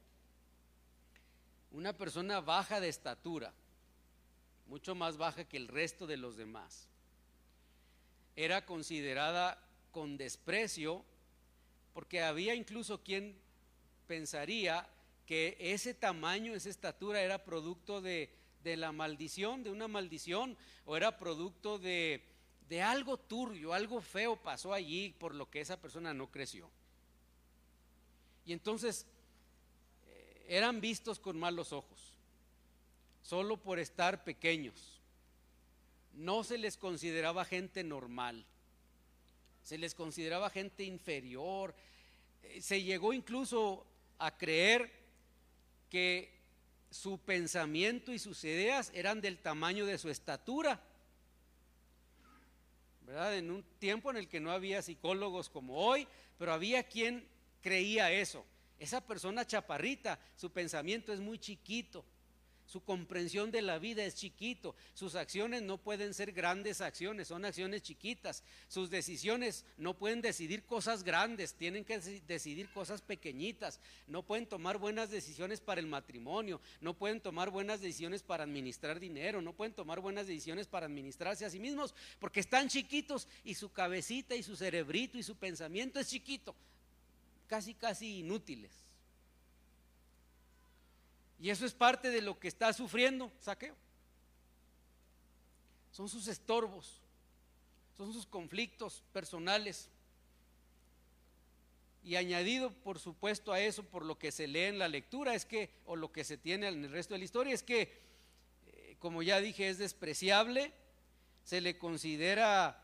una 1.72 1.92
persona 1.92 2.40
baja 2.40 2.78
de 2.78 2.88
estatura, 2.88 3.52
mucho 4.66 4.94
más 4.94 5.16
baja 5.16 5.44
que 5.44 5.56
el 5.56 5.66
resto 5.66 6.06
de 6.06 6.16
los 6.16 6.36
demás, 6.36 6.88
era 8.36 8.64
considerada 8.64 9.60
con 9.90 10.16
desprecio 10.16 11.04
porque 11.92 12.22
había 12.22 12.54
incluso 12.54 13.02
quien 13.02 13.36
pensaría 14.06 14.88
que 15.26 15.56
ese 15.58 15.94
tamaño, 15.94 16.54
esa 16.54 16.68
estatura 16.68 17.20
era 17.20 17.44
producto 17.44 18.00
de, 18.00 18.30
la 18.62 18.92
maldición, 18.92 19.62
de 19.64 19.70
una 19.70 19.88
maldición, 19.88 20.56
o 20.84 20.96
era 20.96 21.18
producto 21.18 21.78
de 21.78 22.22
algo 22.82 23.18
turbio, 23.18 23.72
algo 23.72 24.00
feo 24.00 24.36
pasó 24.36 24.72
allí 24.72 25.10
por 25.18 25.34
lo 25.34 25.50
que 25.50 25.60
esa 25.60 25.80
persona 25.80 26.14
no 26.14 26.30
creció. 26.30 26.70
Y 28.46 28.52
entonces 28.52 29.06
eh, 30.06 30.46
eran 30.48 30.80
vistos 30.80 31.18
con 31.18 31.38
malos 31.38 31.72
ojos, 31.72 32.14
solo 33.22 33.56
por 33.56 33.78
estar 33.78 34.24
pequeños. 34.24 35.00
No 36.12 36.44
se 36.44 36.58
les 36.58 36.76
consideraba 36.76 37.44
gente 37.44 37.82
normal, 37.82 38.44
se 39.62 39.78
les 39.78 39.94
consideraba 39.94 40.50
gente 40.50 40.84
inferior. 40.84 41.74
Eh, 42.42 42.60
se 42.60 42.82
llegó 42.82 43.12
incluso 43.12 43.86
a 44.18 44.36
creer 44.36 44.92
que 45.90 46.34
su 46.90 47.18
pensamiento 47.18 48.12
y 48.12 48.18
sus 48.18 48.44
ideas 48.44 48.92
eran 48.94 49.20
del 49.20 49.38
tamaño 49.38 49.86
de 49.86 49.98
su 49.98 50.10
estatura. 50.10 50.80
¿Verdad? 53.06 53.36
En 53.36 53.50
un 53.50 53.62
tiempo 53.78 54.10
en 54.10 54.18
el 54.18 54.28
que 54.28 54.40
no 54.40 54.50
había 54.52 54.80
psicólogos 54.80 55.48
como 55.50 55.76
hoy, 55.76 56.06
pero 56.38 56.52
había 56.52 56.84
quien 56.84 57.26
creía 57.64 58.12
eso. 58.12 58.44
Esa 58.78 59.00
persona 59.00 59.46
chaparrita, 59.46 60.20
su 60.36 60.50
pensamiento 60.50 61.14
es 61.14 61.20
muy 61.20 61.38
chiquito. 61.38 62.04
Su 62.66 62.82
comprensión 62.82 63.50
de 63.50 63.62
la 63.62 63.78
vida 63.78 64.04
es 64.04 64.14
chiquito. 64.14 64.74
Sus 64.92 65.14
acciones 65.14 65.62
no 65.62 65.78
pueden 65.78 66.12
ser 66.12 66.32
grandes 66.32 66.82
acciones, 66.82 67.28
son 67.28 67.46
acciones 67.46 67.82
chiquitas. 67.82 68.42
Sus 68.68 68.90
decisiones 68.90 69.64
no 69.78 69.96
pueden 69.96 70.20
decidir 70.20 70.64
cosas 70.64 71.04
grandes, 71.04 71.54
tienen 71.54 71.84
que 71.86 71.98
decidir 71.98 72.68
cosas 72.70 73.00
pequeñitas. 73.00 73.80
No 74.06 74.22
pueden 74.22 74.46
tomar 74.46 74.76
buenas 74.76 75.10
decisiones 75.10 75.60
para 75.60 75.80
el 75.80 75.86
matrimonio, 75.86 76.60
no 76.82 76.92
pueden 76.92 77.20
tomar 77.20 77.48
buenas 77.48 77.80
decisiones 77.80 78.22
para 78.22 78.44
administrar 78.44 79.00
dinero, 79.00 79.40
no 79.40 79.54
pueden 79.54 79.72
tomar 79.72 80.00
buenas 80.00 80.26
decisiones 80.26 80.66
para 80.66 80.86
administrarse 80.86 81.46
a 81.46 81.50
sí 81.50 81.60
mismos, 81.60 81.94
porque 82.18 82.40
están 82.40 82.68
chiquitos 82.68 83.26
y 83.42 83.54
su 83.54 83.72
cabecita 83.72 84.34
y 84.34 84.42
su 84.42 84.54
cerebrito 84.54 85.16
y 85.16 85.22
su 85.22 85.36
pensamiento 85.36 86.00
es 86.00 86.08
chiquito, 86.08 86.54
casi, 87.54 87.72
casi 87.74 88.18
inútiles. 88.18 88.72
Y 91.38 91.50
eso 91.50 91.64
es 91.64 91.72
parte 91.72 92.10
de 92.10 92.20
lo 92.20 92.40
que 92.40 92.48
está 92.48 92.72
sufriendo 92.72 93.30
Saqueo. 93.38 93.76
Son 95.92 96.08
sus 96.08 96.26
estorbos, 96.26 97.00
son 97.96 98.12
sus 98.12 98.26
conflictos 98.26 99.04
personales. 99.12 99.88
Y 102.02 102.16
añadido, 102.16 102.72
por 102.82 102.98
supuesto, 102.98 103.52
a 103.52 103.60
eso, 103.60 103.84
por 103.84 104.04
lo 104.04 104.18
que 104.18 104.32
se 104.32 104.48
lee 104.48 104.64
en 104.64 104.80
la 104.80 104.88
lectura, 104.88 105.32
es 105.32 105.44
que, 105.44 105.70
o 105.86 105.94
lo 105.94 106.10
que 106.10 106.24
se 106.24 106.36
tiene 106.36 106.66
en 106.66 106.84
el 106.84 106.90
resto 106.90 107.14
de 107.14 107.18
la 107.18 107.24
historia, 107.24 107.54
es 107.54 107.62
que, 107.62 108.02
eh, 108.66 108.96
como 108.98 109.22
ya 109.22 109.38
dije, 109.40 109.68
es 109.68 109.78
despreciable, 109.78 110.72
se 111.44 111.60
le 111.60 111.78
considera 111.78 112.83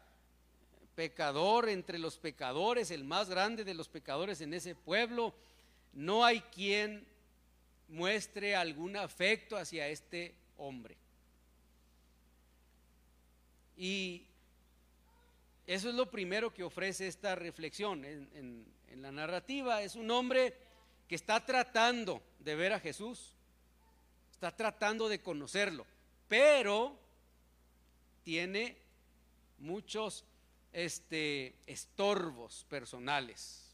pecador 1.01 1.71
entre 1.71 1.99
los 1.99 2.19
pecadores, 2.19 2.91
el 2.91 3.05
más 3.05 3.31
grande 3.31 3.65
de 3.65 3.73
los 3.73 3.89
pecadores 3.89 4.43
en 4.43 4.53
ese 4.53 4.75
pueblo. 4.75 5.33
No 5.95 6.27
hay 6.27 6.43
quien 6.43 7.07
muestre 7.89 8.55
algún 8.55 8.99
afecto 8.99 9.57
hacia 9.57 9.89
este 9.89 10.35
hombre. 10.59 10.99
Y 13.79 14.27
eso 15.67 15.89
es 15.89 15.95
lo 15.95 16.11
primero 16.11 16.53
que 16.53 16.65
ofrece 16.65 17.07
esta 17.07 17.35
reflexión 17.35 18.05
en, 18.05 18.67
la 18.97 19.11
narrativa. 19.11 19.83
Es 19.83 19.95
un 19.95 20.11
hombre 20.11 20.55
que 21.09 21.15
está 21.15 21.47
tratando 21.47 22.23
de 22.41 22.57
ver 22.57 22.75
a 22.75 22.81
Jesús, 22.81 23.33
está 24.31 24.55
tratando 24.55 25.09
de 25.09 25.23
conocerlo, 25.23 25.87
pero 26.29 26.95
tiene 28.23 28.77
muchos 29.61 30.27
este, 30.73 31.55
estorbos 31.67 32.65
personales. 32.69 33.67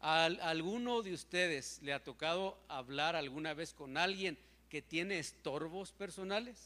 ¿A 0.00 0.24
alguno 0.24 1.02
de 1.02 1.12
ustedes 1.12 1.78
le 1.82 1.92
ha 1.92 2.02
tocado 2.02 2.58
hablar 2.68 3.16
alguna 3.16 3.52
vez 3.52 3.74
con 3.74 3.96
alguien 3.98 4.38
que 4.70 4.80
tiene 4.80 5.18
estorbos 5.18 5.92
personales? 5.92 6.58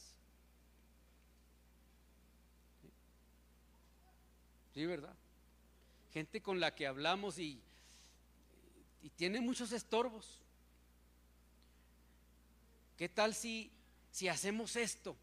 Sí, 4.73 4.87
¿verdad? 4.87 5.15
Gente 6.13 6.41
con 6.41 6.61
la 6.61 6.75
que 6.75 6.87
hablamos 6.87 7.39
y, 7.39 7.61
y 9.03 9.11
tiene 9.11 9.41
muchos 9.41 9.73
estorbos. 9.73 10.39
¿Qué 12.97 13.09
tal 13.09 13.35
si, 13.35 13.71
si 14.11 14.29
hacemos 14.29 14.77
esto? 14.77 15.17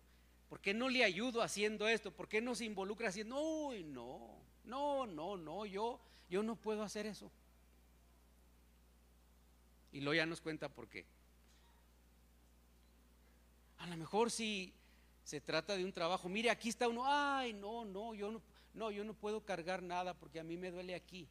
¿Por 0.51 0.59
qué 0.59 0.73
no 0.73 0.89
le 0.89 1.05
ayudo 1.05 1.41
haciendo 1.41 1.87
esto? 1.87 2.11
¿Por 2.11 2.27
qué 2.27 2.41
no 2.41 2.55
se 2.55 2.65
involucra 2.65 3.07
haciendo? 3.07 3.39
Uy, 3.39 3.85
no, 3.85 4.37
no, 4.65 5.07
no, 5.07 5.37
no, 5.37 5.65
yo, 5.65 5.97
yo 6.29 6.43
no 6.43 6.57
puedo 6.57 6.83
hacer 6.83 7.05
eso. 7.05 7.31
Y 9.93 10.01
luego 10.01 10.15
ya 10.15 10.25
nos 10.25 10.41
cuenta 10.41 10.67
por 10.67 10.89
qué. 10.89 11.05
A 13.77 13.87
lo 13.87 13.95
mejor 13.95 14.29
si 14.29 14.73
se 15.23 15.39
trata 15.39 15.77
de 15.77 15.85
un 15.85 15.93
trabajo, 15.93 16.27
mire, 16.27 16.49
aquí 16.49 16.67
está 16.67 16.89
uno, 16.89 17.03
ay, 17.05 17.53
no, 17.53 17.85
no, 17.85 18.13
yo 18.13 18.29
no, 18.29 18.41
no, 18.73 18.91
yo 18.91 19.05
no 19.05 19.13
puedo 19.13 19.45
cargar 19.45 19.81
nada 19.81 20.13
porque 20.15 20.41
a 20.41 20.43
mí 20.43 20.57
me 20.57 20.69
duele 20.69 20.95
aquí 20.95 21.29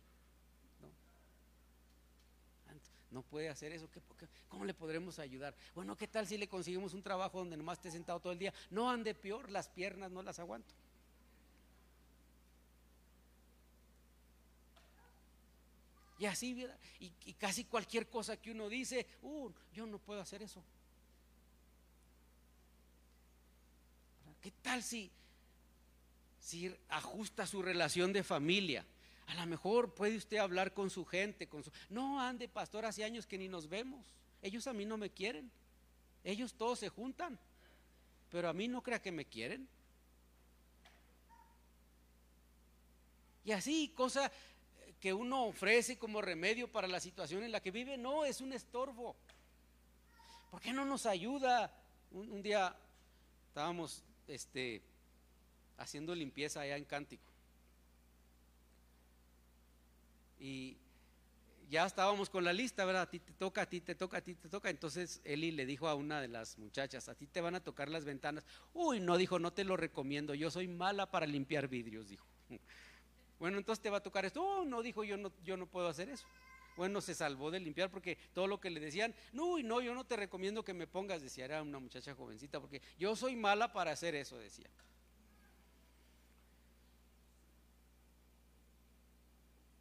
no 3.10 3.22
puede 3.22 3.48
hacer 3.48 3.72
eso, 3.72 3.88
cómo 4.48 4.64
le 4.64 4.74
podremos 4.74 5.18
ayudar? 5.18 5.54
Bueno, 5.74 5.96
¿qué 5.96 6.06
tal 6.06 6.26
si 6.26 6.38
le 6.38 6.48
conseguimos 6.48 6.94
un 6.94 7.02
trabajo 7.02 7.38
donde 7.38 7.56
nomás 7.56 7.78
esté 7.78 7.90
sentado 7.90 8.20
todo 8.20 8.32
el 8.32 8.38
día? 8.38 8.54
No 8.70 8.90
ande 8.90 9.14
peor, 9.14 9.50
las 9.50 9.68
piernas 9.68 10.10
no 10.10 10.22
las 10.22 10.38
aguanto. 10.38 10.74
Y 16.20 16.26
así, 16.26 16.52
¿verdad? 16.52 16.78
Y, 17.00 17.32
casi 17.32 17.64
cualquier 17.64 18.06
cosa 18.06 18.36
que 18.36 18.50
uno 18.50 18.68
dice, 18.68 19.06
uh, 19.22 19.50
yo 19.72 19.86
no 19.86 19.98
puedo 19.98 20.20
hacer 20.20 20.42
eso. 20.42 20.62
¿Qué 24.42 24.50
tal 24.62 24.82
si, 24.82 25.10
si 26.38 26.74
ajusta 26.90 27.46
su 27.46 27.62
relación 27.62 28.12
de 28.12 28.22
familia? 28.22 28.84
A 29.30 29.34
lo 29.34 29.46
mejor 29.46 29.94
puede 29.94 30.16
usted 30.16 30.38
hablar 30.38 30.74
con 30.74 30.90
su 30.90 31.04
gente, 31.04 31.46
con 31.46 31.62
su... 31.62 31.70
No, 31.88 32.20
ande, 32.20 32.48
pastor, 32.48 32.84
hace 32.84 33.04
años 33.04 33.28
que 33.28 33.38
ni 33.38 33.48
nos 33.48 33.68
vemos. 33.68 34.04
Ellos 34.42 34.66
a 34.66 34.72
mí 34.72 34.84
no 34.84 34.96
me 34.96 35.10
quieren. 35.10 35.50
Ellos 36.24 36.54
todos 36.54 36.80
se 36.80 36.88
juntan. 36.88 37.38
Pero 38.30 38.48
a 38.48 38.52
mí 38.52 38.66
no 38.66 38.82
crea 38.82 39.00
que 39.00 39.12
me 39.12 39.24
quieren. 39.24 39.68
Y 43.44 43.52
así, 43.52 43.92
cosa 43.94 44.32
que 45.00 45.14
uno 45.14 45.44
ofrece 45.46 45.96
como 45.96 46.20
remedio 46.20 46.66
para 46.70 46.88
la 46.88 46.98
situación 46.98 47.44
en 47.44 47.52
la 47.52 47.60
que 47.60 47.70
vive, 47.70 47.96
no, 47.96 48.24
es 48.24 48.40
un 48.40 48.52
estorbo. 48.52 49.14
¿Por 50.50 50.60
qué 50.60 50.72
no 50.72 50.84
nos 50.84 51.06
ayuda? 51.06 51.72
Un, 52.10 52.42
día 52.42 52.76
estábamos 53.48 54.02
este, 54.26 54.82
haciendo 55.78 56.16
limpieza 56.16 56.62
allá 56.62 56.76
en 56.76 56.84
Cántico. 56.84 57.29
Y 60.40 60.76
ya 61.70 61.86
estábamos 61.86 62.28
con 62.28 62.44
la 62.44 62.52
lista, 62.52 62.84
¿verdad? 62.84 63.02
A 63.02 63.10
ti 63.10 63.20
te 63.20 63.32
toca, 63.32 63.62
a 63.62 63.66
ti 63.66 63.80
te 63.80 63.94
toca, 63.94 64.18
a 64.18 64.20
ti 64.20 64.34
te 64.34 64.48
toca. 64.48 64.70
Entonces 64.70 65.20
Eli 65.22 65.52
le 65.52 65.66
dijo 65.66 65.86
a 65.86 65.94
una 65.94 66.20
de 66.20 66.28
las 66.28 66.58
muchachas, 66.58 67.08
a 67.08 67.14
ti 67.14 67.26
te 67.26 67.40
van 67.40 67.54
a 67.54 67.60
tocar 67.62 67.88
las 67.88 68.04
ventanas. 68.04 68.44
Uy, 68.74 68.98
no, 68.98 69.16
dijo, 69.16 69.38
no 69.38 69.52
te 69.52 69.62
lo 69.62 69.76
recomiendo, 69.76 70.34
yo 70.34 70.50
soy 70.50 70.66
mala 70.66 71.10
para 71.10 71.26
limpiar 71.26 71.68
vidrios, 71.68 72.08
dijo. 72.08 72.26
Bueno, 73.38 73.56
entonces 73.56 73.82
te 73.82 73.88
va 73.88 73.96
a 73.96 74.02
tocar 74.02 74.26
esto. 74.26 74.42
Oh, 74.42 74.66
no, 74.66 74.82
dijo, 74.82 75.02
yo 75.02 75.16
no, 75.16 75.32
yo 75.42 75.56
no 75.56 75.64
puedo 75.64 75.88
hacer 75.88 76.10
eso. 76.10 76.26
Bueno, 76.76 77.00
se 77.00 77.14
salvó 77.14 77.50
de 77.50 77.58
limpiar 77.58 77.90
porque 77.90 78.18
todo 78.34 78.46
lo 78.46 78.60
que 78.60 78.68
le 78.68 78.80
decían, 78.80 79.14
no, 79.32 79.58
no, 79.60 79.80
yo 79.80 79.94
no 79.94 80.04
te 80.04 80.14
recomiendo 80.16 80.62
que 80.62 80.74
me 80.74 80.86
pongas, 80.86 81.22
decía, 81.22 81.46
era 81.46 81.62
una 81.62 81.78
muchacha 81.78 82.14
jovencita, 82.14 82.60
porque 82.60 82.82
yo 82.98 83.16
soy 83.16 83.36
mala 83.36 83.72
para 83.72 83.92
hacer 83.92 84.14
eso, 84.14 84.36
decía. 84.36 84.68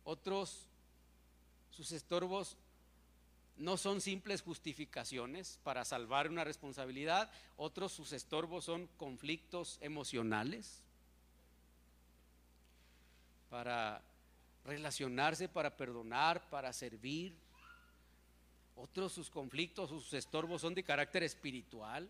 Otros, 0.09 0.65
sus 1.69 1.91
estorbos 1.91 2.57
no 3.57 3.77
son 3.77 4.01
simples 4.01 4.41
justificaciones 4.41 5.59
para 5.63 5.85
salvar 5.85 6.27
una 6.27 6.43
responsabilidad, 6.43 7.29
otros 7.57 7.91
sus 7.91 8.11
estorbos 8.11 8.65
son 8.65 8.87
conflictos 8.97 9.77
emocionales 9.81 10.81
para 13.51 14.01
relacionarse, 14.65 15.47
para 15.47 15.77
perdonar, 15.77 16.49
para 16.49 16.73
servir. 16.73 17.35
Otros 18.77 19.13
sus 19.13 19.29
conflictos, 19.29 19.91
sus 19.91 20.11
estorbos 20.13 20.61
son 20.61 20.73
de 20.73 20.81
carácter 20.81 21.21
espiritual, 21.21 22.09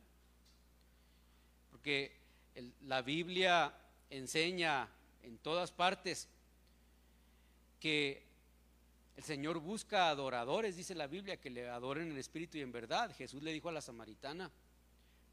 porque 1.69 2.15
la 2.83 3.01
Biblia 3.01 3.73
enseña 4.09 4.87
en 5.21 5.37
todas 5.39 5.73
partes 5.73 6.29
que 7.79 8.23
el 9.19 9.23
Señor 9.23 9.59
busca 9.59 10.09
adoradores, 10.09 10.77
dice 10.77 10.95
la 10.95 11.07
Biblia, 11.07 11.37
que 11.37 11.49
le 11.49 11.67
adoren 11.69 12.09
en 12.09 12.17
espíritu 12.17 12.57
y 12.57 12.61
en 12.61 12.71
verdad. 12.71 13.13
Jesús 13.17 13.43
le 13.43 13.51
dijo 13.51 13.67
a 13.67 13.73
la 13.73 13.81
samaritana, 13.81 14.49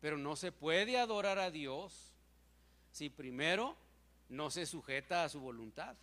pero 0.01 0.19
no 0.19 0.35
se 0.35 0.51
puede 0.51 0.99
adorar 0.99 1.39
a 1.39 1.51
Dios 1.51 2.13
si 2.91 3.11
primero 3.11 3.77
no 4.29 4.51
se 4.51 4.67
sujeta 4.67 5.25
a 5.25 5.29
su 5.29 5.41
voluntad. 5.41 5.97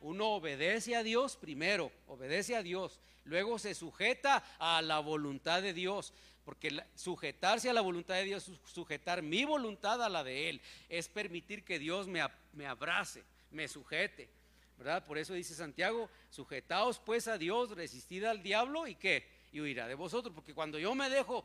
Uno 0.00 0.34
obedece 0.34 0.94
a 0.94 1.02
Dios 1.02 1.36
primero, 1.36 1.90
obedece 2.06 2.54
a 2.54 2.62
Dios, 2.62 3.00
luego 3.24 3.58
se 3.58 3.74
sujeta 3.74 4.44
a 4.58 4.82
la 4.82 4.98
voluntad 4.98 5.62
de 5.62 5.72
Dios, 5.72 6.12
porque 6.44 6.84
sujetarse 6.94 7.70
a 7.70 7.72
la 7.72 7.80
voluntad 7.80 8.14
de 8.16 8.24
Dios, 8.24 8.50
sujetar 8.66 9.22
mi 9.22 9.44
voluntad 9.44 10.02
a 10.02 10.08
la 10.08 10.22
de 10.22 10.50
Él, 10.50 10.60
es 10.88 11.08
permitir 11.08 11.64
que 11.64 11.78
Dios 11.78 12.06
me, 12.06 12.20
me 12.52 12.66
abrace, 12.66 13.24
me 13.50 13.66
sujete, 13.68 14.28
¿verdad? 14.76 15.04
Por 15.04 15.18
eso 15.18 15.34
dice 15.34 15.54
Santiago, 15.54 16.08
sujetaos 16.30 16.98
pues 16.98 17.28
a 17.28 17.38
Dios, 17.38 17.70
resistid 17.70 18.24
al 18.24 18.42
diablo 18.42 18.86
y 18.86 18.94
qué, 18.94 19.28
y 19.52 19.60
huirá 19.60 19.88
de 19.88 19.94
vosotros, 19.94 20.34
porque 20.34 20.54
cuando 20.54 20.78
yo 20.78 20.94
me 20.94 21.08
dejo 21.08 21.44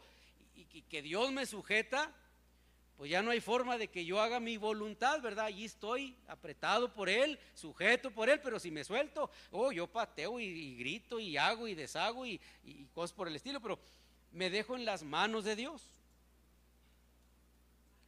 y 0.55 0.81
que 0.83 1.01
Dios 1.01 1.31
me 1.31 1.45
sujeta, 1.45 2.13
pues 3.01 3.09
ya 3.09 3.23
no 3.23 3.31
hay 3.31 3.41
forma 3.41 3.79
de 3.79 3.87
que 3.87 4.05
yo 4.05 4.21
haga 4.21 4.39
mi 4.39 4.57
voluntad, 4.57 5.21
¿verdad? 5.21 5.45
Allí 5.45 5.65
estoy 5.65 6.15
apretado 6.27 6.93
por 6.93 7.09
Él, 7.09 7.39
sujeto 7.55 8.11
por 8.11 8.29
Él, 8.29 8.39
pero 8.41 8.59
si 8.59 8.69
me 8.69 8.83
suelto, 8.83 9.31
oh, 9.49 9.71
yo 9.71 9.87
pateo 9.87 10.39
y, 10.39 10.75
grito 10.75 11.19
y 11.19 11.35
hago 11.35 11.67
y 11.67 11.73
deshago 11.73 12.27
y, 12.27 12.39
y, 12.63 12.85
cosas 12.93 13.11
por 13.11 13.27
el 13.27 13.35
estilo, 13.35 13.59
pero 13.59 13.79
me 14.31 14.51
dejo 14.51 14.75
en 14.75 14.85
las 14.85 15.01
manos 15.01 15.45
de 15.45 15.55
Dios. 15.55 15.81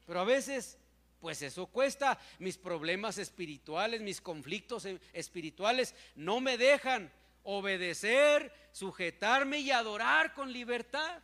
Pero 0.06 0.20
a 0.20 0.26
veces, 0.26 0.78
pues 1.24 1.42
eso 1.42 1.68
cuesta, 1.68 2.20
mis 2.38 2.58
problemas 2.58 3.18
espirituales, 3.18 4.02
mis 4.02 4.20
conflictos 4.20 4.86
espirituales 5.14 5.96
no 6.16 6.42
me 6.42 6.58
dejan 6.58 7.10
obedecer, 7.44 8.52
sujetarme 8.74 9.60
y 9.60 9.72
adorar 9.72 10.34
con 10.34 10.52
libertad. 10.52 11.24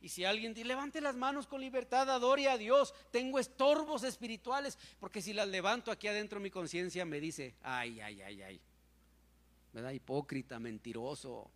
Y 0.00 0.10
si 0.10 0.24
alguien 0.24 0.54
dice, 0.54 0.68
levante 0.68 1.00
las 1.00 1.16
manos 1.16 1.48
con 1.48 1.60
libertad, 1.60 2.08
adore 2.08 2.48
a 2.48 2.56
Dios, 2.56 2.94
tengo 3.10 3.40
estorbos 3.40 4.04
espirituales, 4.04 4.78
porque 5.00 5.20
si 5.20 5.32
las 5.32 5.48
levanto 5.48 5.90
aquí 5.90 6.06
adentro 6.06 6.38
mi 6.38 6.52
conciencia 6.52 7.04
me 7.04 7.18
dice, 7.18 7.56
ay, 7.62 8.00
ay, 8.00 8.22
ay, 8.22 8.42
ay, 8.42 8.60
¿verdad? 9.72 9.90
Hipócrita, 9.90 10.60
mentiroso. 10.60 11.50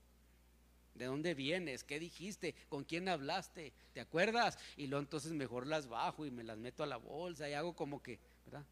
¿De 0.94 1.06
dónde 1.06 1.34
vienes? 1.34 1.82
¿Qué 1.82 1.98
dijiste? 1.98 2.54
¿Con 2.68 2.84
quién 2.84 3.08
hablaste? 3.08 3.72
¿Te 3.92 4.00
acuerdas? 4.00 4.58
Y 4.76 4.86
luego 4.86 5.02
entonces 5.02 5.32
mejor 5.32 5.66
las 5.66 5.88
bajo 5.88 6.24
y 6.24 6.30
me 6.30 6.44
las 6.44 6.56
meto 6.56 6.82
a 6.82 6.86
la 6.86 6.96
bolsa 6.96 7.48
y 7.48 7.54
hago 7.54 7.74
como 7.74 8.02
que, 8.02 8.20
¿verdad? 8.44 8.64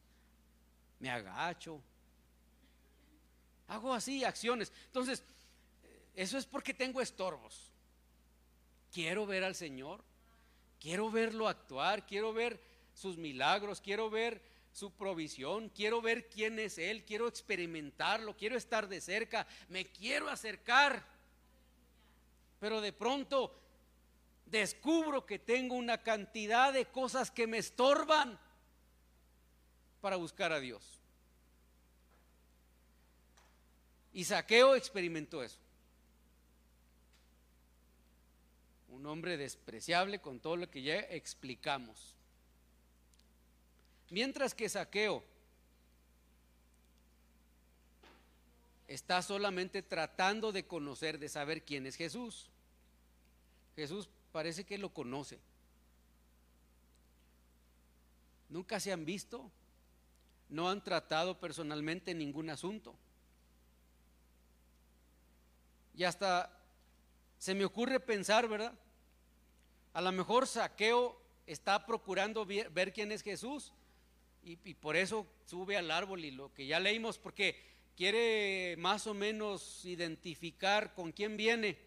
Me 1.01 1.11
agacho. 1.11 1.83
Hago 3.67 3.93
así 3.93 4.23
acciones. 4.23 4.73
Entonces, 4.87 5.25
eso 6.15 6.39
es 6.39 6.47
porque 6.47 6.75
tengo 6.75 7.01
estorbos. 7.01 7.73
Quiero 8.93 9.27
ver 9.27 9.43
al 9.43 9.55
Señor, 9.55 10.05
quiero 10.79 11.11
verlo 11.11 11.49
actuar, 11.49 12.07
quiero 12.07 12.33
ver 12.33 12.61
sus 12.95 13.17
milagros, 13.17 13.81
quiero 13.81 14.11
ver 14.11 14.43
su 14.73 14.91
provisión, 14.93 15.71
quiero 15.71 16.03
ver 16.03 16.29
quién 16.29 16.59
es 16.59 16.79
Él, 16.79 17.05
quiero 17.05 17.27
experimentarlo, 17.27 18.37
quiero 18.37 18.57
estar 18.57 18.89
de 18.89 19.01
cerca, 19.01 19.47
me 19.69 19.87
quiero 19.87 20.29
acercar. 20.29 21.12
Pero 22.62 22.81
de 22.81 22.92
pronto 22.92 23.53
descubro 24.46 25.27
que 25.27 25.40
tengo 25.40 25.75
una 25.75 25.98
cantidad 25.98 26.72
de 26.72 26.85
cosas 26.87 27.29
que 27.29 27.48
me 27.48 27.59
estorban 27.59 28.38
para 30.01 30.14
buscar 30.14 30.53
a 30.53 30.61
Dios. 30.61 30.81
Y 34.12 34.22
Saqueo 34.22 34.77
experimentó 34.77 35.42
eso. 35.42 35.59
un 38.90 39.07
hombre 39.07 39.37
despreciable 39.37 40.20
con 40.20 40.38
todo 40.38 40.55
lo 40.57 40.70
que 40.70 40.83
ya 40.83 41.01
explicamos. 41.01 42.14
Mientras 44.11 44.55
que 44.55 44.68
Saqueo 44.68 45.25
está 48.87 49.22
solamente 49.22 49.83
tratando 49.83 50.53
de 50.53 50.66
conocer, 50.66 51.18
de 51.18 51.29
saber 51.29 51.62
quién 51.62 51.87
es 51.87 51.96
Jesús. 51.96 52.52
Jesús 53.77 54.09
parece 54.33 54.65
que 54.65 54.79
lo 54.79 54.93
conoce. 54.93 55.39
Nunca 58.49 58.81
se 58.81 58.93
han 58.93 59.05
visto, 59.05 59.51
no 60.49 60.69
han 60.69 60.85
tratado 60.85 61.41
personalmente 61.41 62.15
ningún 62.15 62.51
asunto. 62.51 62.95
Y 65.95 66.05
hasta 66.05 66.51
se 67.39 67.55
me 67.55 67.65
ocurre 67.65 67.99
pensar, 68.01 68.49
¿verdad? 68.49 68.73
A 69.95 70.01
lo 70.01 70.13
mejor 70.13 70.47
Saqueo 70.47 71.21
está 71.47 71.87
procurando 71.87 72.47
ver, 72.47 72.93
quién 72.93 73.13
es 73.13 73.23
Jesús 73.23 73.73
y, 74.45 74.57
por 74.75 74.97
eso 74.97 75.27
sube 75.47 75.77
al 75.77 75.91
árbol 75.91 76.25
y 76.25 76.31
lo 76.31 76.53
que 76.53 76.67
ya 76.67 76.81
leímos, 76.81 77.19
porque 77.19 77.57
quiere 77.97 78.77
más 78.79 79.07
o 79.07 79.15
menos 79.15 79.85
identificar 79.85 80.95
con 80.95 81.13
quién 81.13 81.37
viene, 81.37 81.79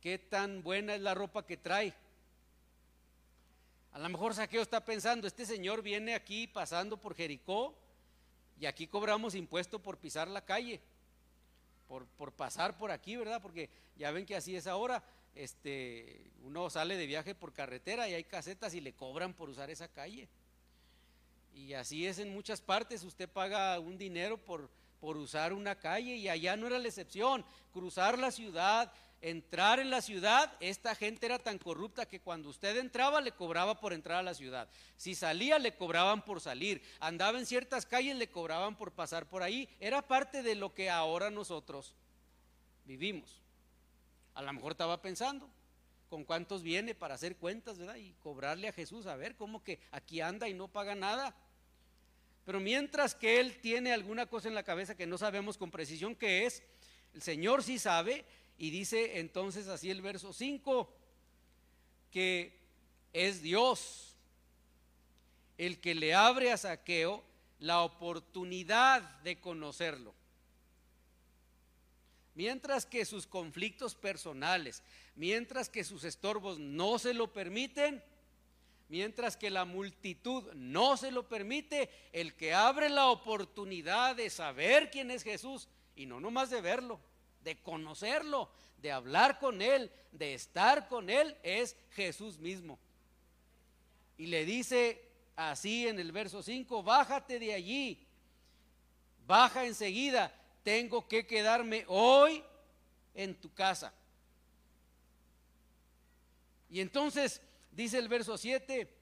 qué 0.00 0.18
tan 0.18 0.62
buena 0.62 0.94
es 0.94 1.00
la 1.00 1.14
ropa 1.14 1.46
que 1.46 1.56
trae. 1.56 1.94
A 3.92 3.98
lo 3.98 4.08
mejor 4.08 4.34
Saqueo 4.34 4.62
está 4.62 4.84
pensando, 4.84 5.26
este 5.26 5.46
señor 5.46 5.82
viene 5.82 6.14
aquí 6.14 6.46
pasando 6.46 6.96
por 6.96 7.14
Jericó 7.14 7.74
y 8.60 8.66
aquí 8.66 8.86
cobramos 8.86 9.34
impuesto 9.34 9.80
por 9.80 9.98
pisar 9.98 10.28
la 10.28 10.44
calle 10.44 10.80
por, 11.88 12.32
pasar 12.32 12.76
por 12.76 12.90
aquí, 12.90 13.16
¿verdad? 13.16 13.40
Porque 13.40 13.70
ya 13.96 14.10
ven 14.10 14.26
que 14.26 14.36
así 14.36 14.54
es 14.54 14.66
ahora. 14.66 15.02
Este, 15.34 16.30
uno 16.42 16.68
sale 16.68 16.96
de 16.96 17.06
viaje 17.06 17.34
por 17.34 17.52
carretera 17.52 18.08
y 18.08 18.14
hay 18.14 18.24
casetas 18.24 18.74
y 18.74 18.80
le 18.80 18.92
cobran 18.92 19.32
por 19.32 19.48
usar 19.48 19.70
esa 19.70 19.88
calle. 19.88 20.28
Y 21.54 21.72
así 21.72 22.06
es 22.06 22.18
en 22.18 22.32
muchas 22.32 22.60
partes, 22.60 23.02
usted 23.02 23.28
paga 23.28 23.80
un 23.80 23.98
dinero 23.98 24.36
por, 24.36 24.68
por 25.00 25.16
usar 25.16 25.52
una 25.52 25.76
calle 25.76 26.14
y 26.16 26.28
allá 26.28 26.56
no 26.56 26.66
era 26.66 26.78
la 26.78 26.88
excepción. 26.88 27.44
Cruzar 27.72 28.18
la 28.18 28.30
ciudad, 28.30 28.92
entrar 29.20 29.80
en 29.80 29.90
la 29.90 30.00
ciudad, 30.00 30.52
esta 30.60 30.94
gente 30.94 31.26
era 31.26 31.38
tan 31.38 31.58
corrupta 31.58 32.06
que 32.06 32.20
cuando 32.20 32.48
usted 32.48 32.76
entraba 32.76 33.20
le 33.20 33.32
cobraba 33.32 33.80
por 33.80 33.92
entrar 33.92 34.18
a 34.18 34.22
la 34.22 34.34
ciudad. 34.34 34.68
Si 34.96 35.14
salía 35.14 35.58
le 35.58 35.74
cobraban 35.74 36.24
por 36.24 36.40
salir. 36.40 36.82
Andaba 37.00 37.38
en 37.38 37.46
ciertas 37.46 37.86
calles 37.86 38.16
le 38.16 38.30
cobraban 38.30 38.76
por 38.76 38.92
pasar 38.92 39.28
por 39.28 39.42
ahí. 39.42 39.68
Era 39.80 40.02
parte 40.02 40.42
de 40.42 40.54
lo 40.54 40.74
que 40.74 40.90
ahora 40.90 41.30
nosotros 41.30 41.94
vivimos. 42.84 43.42
A 44.34 44.42
lo 44.42 44.52
mejor 44.52 44.72
estaba 44.72 45.02
pensando 45.02 45.48
con 46.08 46.24
cuántos 46.24 46.62
viene 46.62 46.94
para 46.94 47.14
hacer 47.14 47.36
cuentas, 47.36 47.78
¿verdad? 47.78 47.96
Y 47.96 48.14
cobrarle 48.22 48.68
a 48.68 48.72
Jesús, 48.72 49.06
a 49.06 49.16
ver, 49.16 49.34
cómo 49.36 49.62
que 49.62 49.78
aquí 49.90 50.20
anda 50.20 50.48
y 50.48 50.54
no 50.54 50.68
paga 50.68 50.94
nada. 50.94 51.34
Pero 52.46 52.60
mientras 52.60 53.14
que 53.14 53.40
él 53.40 53.58
tiene 53.60 53.92
alguna 53.92 54.26
cosa 54.26 54.48
en 54.48 54.54
la 54.54 54.62
cabeza 54.62 54.96
que 54.96 55.06
no 55.06 55.18
sabemos 55.18 55.58
con 55.58 55.70
precisión 55.70 56.14
qué 56.14 56.46
es, 56.46 56.62
el 57.14 57.20
Señor 57.20 57.62
sí 57.62 57.78
sabe 57.78 58.24
y 58.58 58.70
dice 58.70 59.20
entonces 59.20 59.68
así 59.68 59.90
el 59.90 60.02
verso 60.02 60.32
5, 60.32 60.92
que 62.10 62.58
es 63.12 63.40
Dios 63.40 64.16
el 65.56 65.80
que 65.80 65.94
le 65.94 66.14
abre 66.14 66.52
a 66.52 66.56
Saqueo 66.56 67.22
la 67.60 67.82
oportunidad 67.82 69.02
de 69.20 69.40
conocerlo. 69.40 70.14
Mientras 72.34 72.86
que 72.86 73.04
sus 73.04 73.26
conflictos 73.26 73.96
personales, 73.96 74.82
mientras 75.16 75.68
que 75.68 75.82
sus 75.82 76.04
estorbos 76.04 76.60
no 76.60 77.00
se 77.00 77.12
lo 77.14 77.32
permiten, 77.32 78.02
mientras 78.88 79.36
que 79.36 79.50
la 79.50 79.64
multitud 79.64 80.52
no 80.54 80.96
se 80.96 81.10
lo 81.10 81.28
permite, 81.28 81.90
el 82.12 82.34
que 82.34 82.54
abre 82.54 82.88
la 82.88 83.08
oportunidad 83.08 84.14
de 84.14 84.30
saber 84.30 84.90
quién 84.90 85.10
es 85.10 85.24
Jesús 85.24 85.68
y 85.96 86.06
no 86.06 86.20
nomás 86.20 86.50
de 86.50 86.60
verlo, 86.60 87.00
de 87.48 87.56
conocerlo, 87.62 88.50
de 88.76 88.92
hablar 88.92 89.38
con 89.38 89.62
Él, 89.62 89.90
de 90.12 90.34
estar 90.34 90.86
con 90.86 91.08
Él, 91.08 91.34
es 91.42 91.74
Jesús 91.92 92.38
mismo. 92.38 92.78
Y 94.18 94.26
le 94.26 94.44
dice 94.44 95.02
así 95.34 95.88
en 95.88 95.98
el 95.98 96.12
verso 96.12 96.42
5, 96.42 96.82
bájate 96.82 97.38
de 97.38 97.54
allí, 97.54 98.06
baja 99.26 99.64
enseguida, 99.64 100.30
tengo 100.62 101.08
que 101.08 101.26
quedarme 101.26 101.86
hoy 101.88 102.44
en 103.14 103.34
tu 103.34 103.50
casa. 103.54 103.94
Y 106.68 106.80
entonces 106.82 107.40
dice 107.72 107.96
el 107.96 108.08
verso 108.08 108.36
7, 108.36 108.94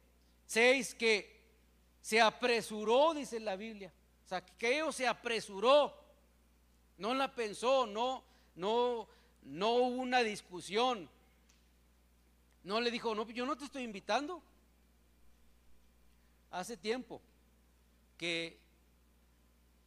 6 0.47 0.95
que 0.95 1.43
se 2.01 2.21
apresuró, 2.21 3.13
dice 3.13 3.41
la 3.41 3.57
Biblia. 3.57 3.93
Saqueo 4.27 4.93
se 4.93 5.09
apresuró, 5.09 5.93
no 6.99 7.13
la 7.13 7.35
pensó, 7.35 7.89
no, 7.89 8.36
no, 8.57 9.07
no 9.43 9.73
hubo 9.75 10.03
una 10.03 10.23
discusión. 10.23 11.09
No 12.65 12.81
le 12.81 12.91
dijo, 12.91 13.15
no, 13.15 13.29
yo 13.31 13.47
no 13.47 13.57
te 13.57 13.65
estoy 13.65 13.85
invitando. 13.85 14.43
Hace 16.51 16.77
tiempo 16.77 17.21
que 18.17 18.59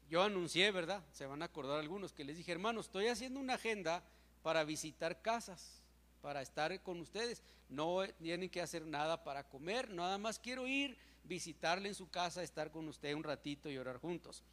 yo 0.10 0.24
anuncié, 0.24 0.72
¿verdad? 0.72 1.04
Se 1.12 1.26
van 1.26 1.42
a 1.42 1.46
acordar 1.46 1.80
algunos 1.80 2.14
que 2.14 2.24
les 2.24 2.38
dije, 2.38 2.52
hermanos, 2.52 2.86
estoy 2.86 3.08
haciendo 3.08 3.40
una 3.40 3.56
agenda 3.56 4.04
para 4.44 4.64
visitar 4.64 5.22
casas, 5.22 5.82
para 6.22 6.42
estar 6.42 6.82
con 6.82 7.00
ustedes. 7.00 7.44
No 7.70 8.02
tienen 8.22 8.50
que 8.50 8.62
hacer 8.62 8.86
nada 8.86 9.24
para 9.24 9.44
comer, 9.44 9.90
nada 9.90 10.18
más 10.18 10.40
quiero 10.40 10.68
ir, 10.68 10.98
visitarle 11.24 11.90
en 11.90 11.96
su 11.96 12.10
casa, 12.10 12.44
estar 12.44 12.72
con 12.72 12.88
usted 12.88 13.14
un 13.14 13.24
ratito 13.24 13.70
y 13.70 13.78
orar 13.78 13.98
juntos. 13.98 14.44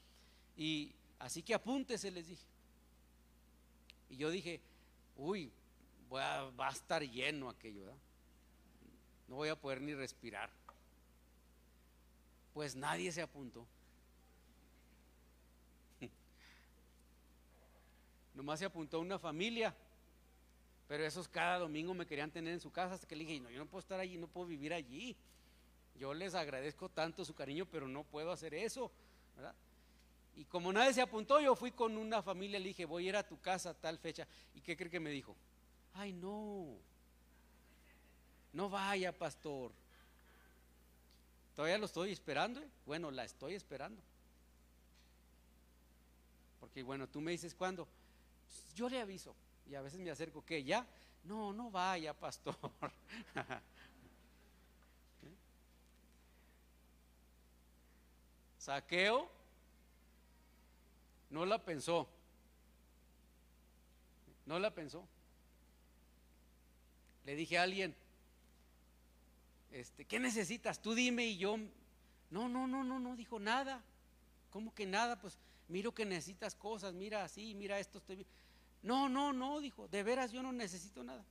Y 0.56 0.92
así 1.18 1.42
que 1.42 1.54
apúntese, 1.54 2.10
les 2.10 2.28
dije. 2.28 2.55
Y 4.08 4.16
yo 4.16 4.30
dije, 4.30 4.60
uy, 5.16 5.50
va 6.12 6.68
a 6.68 6.70
estar 6.70 7.02
lleno 7.02 7.48
aquello, 7.48 7.80
¿verdad? 7.80 7.98
No 9.28 9.36
voy 9.36 9.48
a 9.48 9.56
poder 9.56 9.80
ni 9.80 9.94
respirar. 9.94 10.50
Pues 12.54 12.74
nadie 12.76 13.10
se 13.12 13.22
apuntó. 13.22 13.66
Nomás 18.34 18.58
se 18.60 18.64
apuntó 18.64 19.00
una 19.00 19.18
familia, 19.18 19.74
pero 20.88 21.04
esos 21.04 21.28
cada 21.28 21.58
domingo 21.58 21.92
me 21.92 22.06
querían 22.06 22.30
tener 22.30 22.52
en 22.54 22.60
su 22.60 22.70
casa 22.70 22.94
hasta 22.94 23.06
que 23.06 23.16
le 23.16 23.24
dije, 23.24 23.40
no, 23.40 23.50
yo 23.50 23.58
no 23.58 23.66
puedo 23.66 23.80
estar 23.80 23.98
allí, 23.98 24.16
no 24.16 24.28
puedo 24.28 24.46
vivir 24.46 24.72
allí. 24.72 25.16
Yo 25.98 26.14
les 26.14 26.34
agradezco 26.34 26.88
tanto 26.88 27.24
su 27.24 27.34
cariño, 27.34 27.66
pero 27.66 27.88
no 27.88 28.04
puedo 28.04 28.30
hacer 28.30 28.54
eso, 28.54 28.90
¿verdad? 29.34 29.54
Y 30.36 30.44
como 30.44 30.72
nadie 30.72 30.92
se 30.92 31.00
apuntó, 31.00 31.40
yo 31.40 31.56
fui 31.56 31.72
con 31.72 31.96
una 31.96 32.22
familia, 32.22 32.58
le 32.58 32.68
dije, 32.68 32.84
voy 32.84 33.06
a 33.06 33.08
ir 33.08 33.16
a 33.16 33.26
tu 33.26 33.40
casa 33.40 33.70
a 33.70 33.74
tal 33.74 33.98
fecha. 33.98 34.28
¿Y 34.54 34.60
qué 34.60 34.76
cree 34.76 34.90
que 34.90 35.00
me 35.00 35.10
dijo? 35.10 35.34
Ay, 35.94 36.12
no, 36.12 36.76
no 38.52 38.68
vaya, 38.68 39.16
pastor. 39.16 39.72
Todavía 41.54 41.78
lo 41.78 41.86
estoy 41.86 42.12
esperando. 42.12 42.62
Bueno, 42.84 43.10
la 43.10 43.24
estoy 43.24 43.54
esperando. 43.54 44.02
Porque 46.60 46.82
bueno, 46.82 47.08
tú 47.08 47.22
me 47.22 47.30
dices 47.30 47.54
cuándo. 47.54 47.88
Yo 48.74 48.90
le 48.90 49.00
aviso. 49.00 49.34
Y 49.70 49.74
a 49.74 49.80
veces 49.80 49.98
me 50.00 50.10
acerco, 50.10 50.44
¿qué? 50.44 50.62
¿Ya? 50.62 50.86
No, 51.24 51.54
no 51.54 51.70
vaya, 51.70 52.12
pastor. 52.12 52.54
¿Eh? 55.22 55.34
Saqueo 58.58 59.35
no 61.30 61.44
la 61.46 61.64
pensó. 61.64 62.08
No 64.44 64.58
la 64.58 64.72
pensó. 64.72 65.06
Le 67.24 67.34
dije 67.34 67.58
a 67.58 67.64
alguien, 67.64 67.94
este, 69.72 70.04
¿qué 70.04 70.20
necesitas? 70.20 70.80
Tú 70.80 70.94
dime 70.94 71.26
y 71.26 71.36
yo. 71.36 71.58
No, 72.30 72.48
no, 72.48 72.66
no, 72.66 72.84
no, 72.84 72.98
no 73.00 73.16
dijo 73.16 73.38
nada. 73.38 73.82
¿Cómo 74.50 74.74
que 74.74 74.86
nada? 74.86 75.20
Pues 75.20 75.38
miro 75.68 75.92
que 75.92 76.04
necesitas 76.04 76.54
cosas, 76.54 76.94
mira 76.94 77.24
así, 77.24 77.54
mira 77.54 77.78
esto, 77.78 78.00
bien. 78.08 78.26
No, 78.82 79.08
no, 79.08 79.32
no, 79.32 79.60
dijo, 79.60 79.88
de 79.88 80.02
veras 80.02 80.30
yo 80.30 80.42
no 80.42 80.52
necesito 80.52 81.02
nada. 81.02 81.24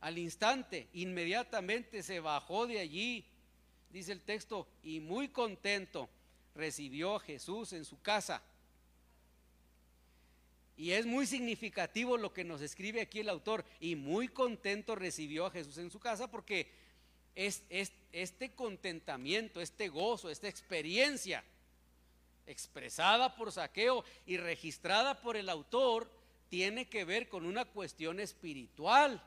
Al 0.00 0.18
instante, 0.18 0.88
inmediatamente 0.92 2.02
se 2.02 2.20
bajó 2.20 2.66
de 2.66 2.78
allí 2.78 3.24
dice 3.90 4.12
el 4.12 4.22
texto, 4.22 4.66
y 4.82 5.00
muy 5.00 5.28
contento 5.28 6.08
recibió 6.54 7.16
a 7.16 7.20
Jesús 7.20 7.72
en 7.72 7.84
su 7.84 8.00
casa. 8.00 8.42
Y 10.76 10.92
es 10.92 11.06
muy 11.06 11.26
significativo 11.26 12.16
lo 12.16 12.32
que 12.32 12.44
nos 12.44 12.60
escribe 12.60 13.00
aquí 13.00 13.20
el 13.20 13.28
autor, 13.28 13.64
y 13.80 13.96
muy 13.96 14.28
contento 14.28 14.94
recibió 14.94 15.46
a 15.46 15.50
Jesús 15.50 15.78
en 15.78 15.90
su 15.90 15.98
casa 15.98 16.30
porque 16.30 16.70
es, 17.34 17.62
este 18.12 18.50
contentamiento, 18.52 19.60
este 19.60 19.88
gozo, 19.88 20.30
esta 20.30 20.48
experiencia 20.48 21.44
expresada 22.46 23.36
por 23.36 23.52
Saqueo 23.52 24.04
y 24.26 24.38
registrada 24.38 25.20
por 25.20 25.36
el 25.36 25.48
autor, 25.48 26.10
tiene 26.48 26.88
que 26.88 27.04
ver 27.04 27.28
con 27.28 27.44
una 27.44 27.64
cuestión 27.64 28.20
espiritual. 28.20 29.22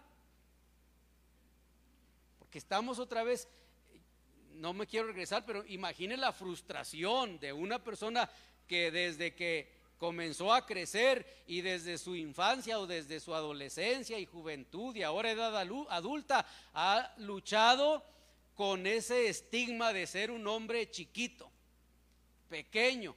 Porque 2.40 2.58
estamos 2.58 3.00
otra 3.00 3.24
vez 3.24 3.48
no 4.56 4.74
me 4.74 4.88
quiero 4.88 5.08
regresar, 5.08 5.46
pero 5.46 5.66
imagine 5.68 6.18
la 6.18 6.32
frustración 6.32 7.40
de 7.40 7.54
una 7.54 7.84
persona 7.84 8.30
que 8.68 8.92
desde 8.92 9.36
que 9.36 9.82
comenzó 9.98 10.52
a 10.52 10.66
crecer 10.66 11.44
y 11.46 11.62
desde 11.62 11.98
su 11.98 12.16
infancia 12.16 12.80
o 12.80 12.88
desde 12.88 13.20
su 13.20 13.36
adolescencia 13.36 14.18
y 14.18 14.26
juventud 14.26 14.96
y 14.96 15.04
ahora 15.04 15.32
edad 15.32 15.56
adulta 15.56 16.48
ha 16.74 17.14
luchado 17.18 18.04
con 18.56 18.88
ese 18.88 19.28
estigma 19.30 19.94
de 19.94 20.08
ser 20.08 20.32
un 20.32 20.48
hombre 20.48 20.90
chiquito, 20.90 21.52
pequeño, 22.50 23.16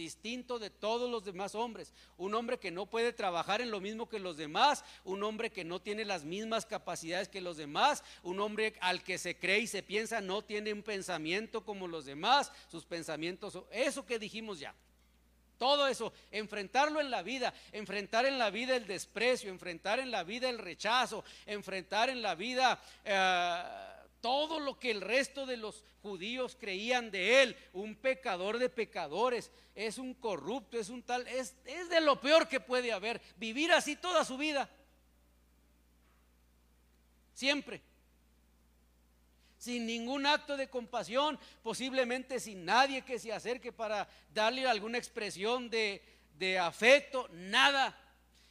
distinto 0.00 0.58
de 0.58 0.70
todos 0.70 1.10
los 1.10 1.24
demás 1.24 1.54
hombres, 1.54 1.92
un 2.16 2.34
hombre 2.34 2.58
que 2.58 2.70
no 2.70 2.86
puede 2.86 3.12
trabajar 3.12 3.60
en 3.60 3.70
lo 3.70 3.80
mismo 3.80 4.08
que 4.08 4.18
los 4.18 4.38
demás, 4.38 4.82
un 5.04 5.22
hombre 5.22 5.50
que 5.50 5.62
no 5.62 5.78
tiene 5.78 6.06
las 6.06 6.24
mismas 6.24 6.64
capacidades 6.64 7.28
que 7.28 7.42
los 7.42 7.58
demás, 7.58 8.02
un 8.22 8.40
hombre 8.40 8.74
al 8.80 9.02
que 9.02 9.18
se 9.18 9.36
cree 9.36 9.60
y 9.60 9.66
se 9.66 9.82
piensa 9.82 10.22
no 10.22 10.42
tiene 10.42 10.72
un 10.72 10.82
pensamiento 10.82 11.64
como 11.64 11.86
los 11.86 12.06
demás, 12.06 12.50
sus 12.68 12.86
pensamientos, 12.86 13.58
eso 13.70 14.06
que 14.06 14.18
dijimos 14.18 14.58
ya. 14.58 14.74
Todo 15.58 15.86
eso, 15.86 16.14
enfrentarlo 16.30 17.02
en 17.02 17.10
la 17.10 17.22
vida, 17.22 17.52
enfrentar 17.72 18.24
en 18.24 18.38
la 18.38 18.48
vida 18.48 18.74
el 18.74 18.86
desprecio, 18.86 19.50
enfrentar 19.50 19.98
en 19.98 20.10
la 20.10 20.24
vida 20.24 20.48
el 20.48 20.56
rechazo, 20.56 21.22
enfrentar 21.44 22.08
en 22.08 22.22
la 22.22 22.34
vida 22.34 22.80
eh, 23.04 23.62
todo 24.20 24.60
lo 24.60 24.78
que 24.78 24.90
el 24.90 25.00
resto 25.00 25.46
de 25.46 25.56
los 25.56 25.84
judíos 26.02 26.56
creían 26.58 27.10
de 27.10 27.42
él, 27.42 27.56
un 27.72 27.94
pecador 27.94 28.58
de 28.58 28.68
pecadores, 28.68 29.50
es 29.74 29.98
un 29.98 30.14
corrupto, 30.14 30.78
es 30.78 30.88
un 30.88 31.02
tal, 31.02 31.26
es, 31.28 31.54
es 31.64 31.88
de 31.88 32.00
lo 32.00 32.20
peor 32.20 32.48
que 32.48 32.60
puede 32.60 32.92
haber, 32.92 33.20
vivir 33.36 33.72
así 33.72 33.96
toda 33.96 34.24
su 34.24 34.36
vida, 34.36 34.68
siempre. 37.34 37.82
sin 39.58 39.84
ningún 39.84 40.24
acto 40.24 40.56
de 40.56 40.70
compasión, 40.70 41.38
posiblemente 41.62 42.40
sin 42.40 42.64
nadie 42.64 43.02
que 43.02 43.18
se 43.18 43.32
acerque 43.32 43.72
para 43.72 44.08
darle 44.32 44.66
alguna 44.66 44.96
expresión 44.96 45.68
de, 45.68 46.02
de 46.38 46.58
afecto, 46.58 47.28
nada. 47.32 47.96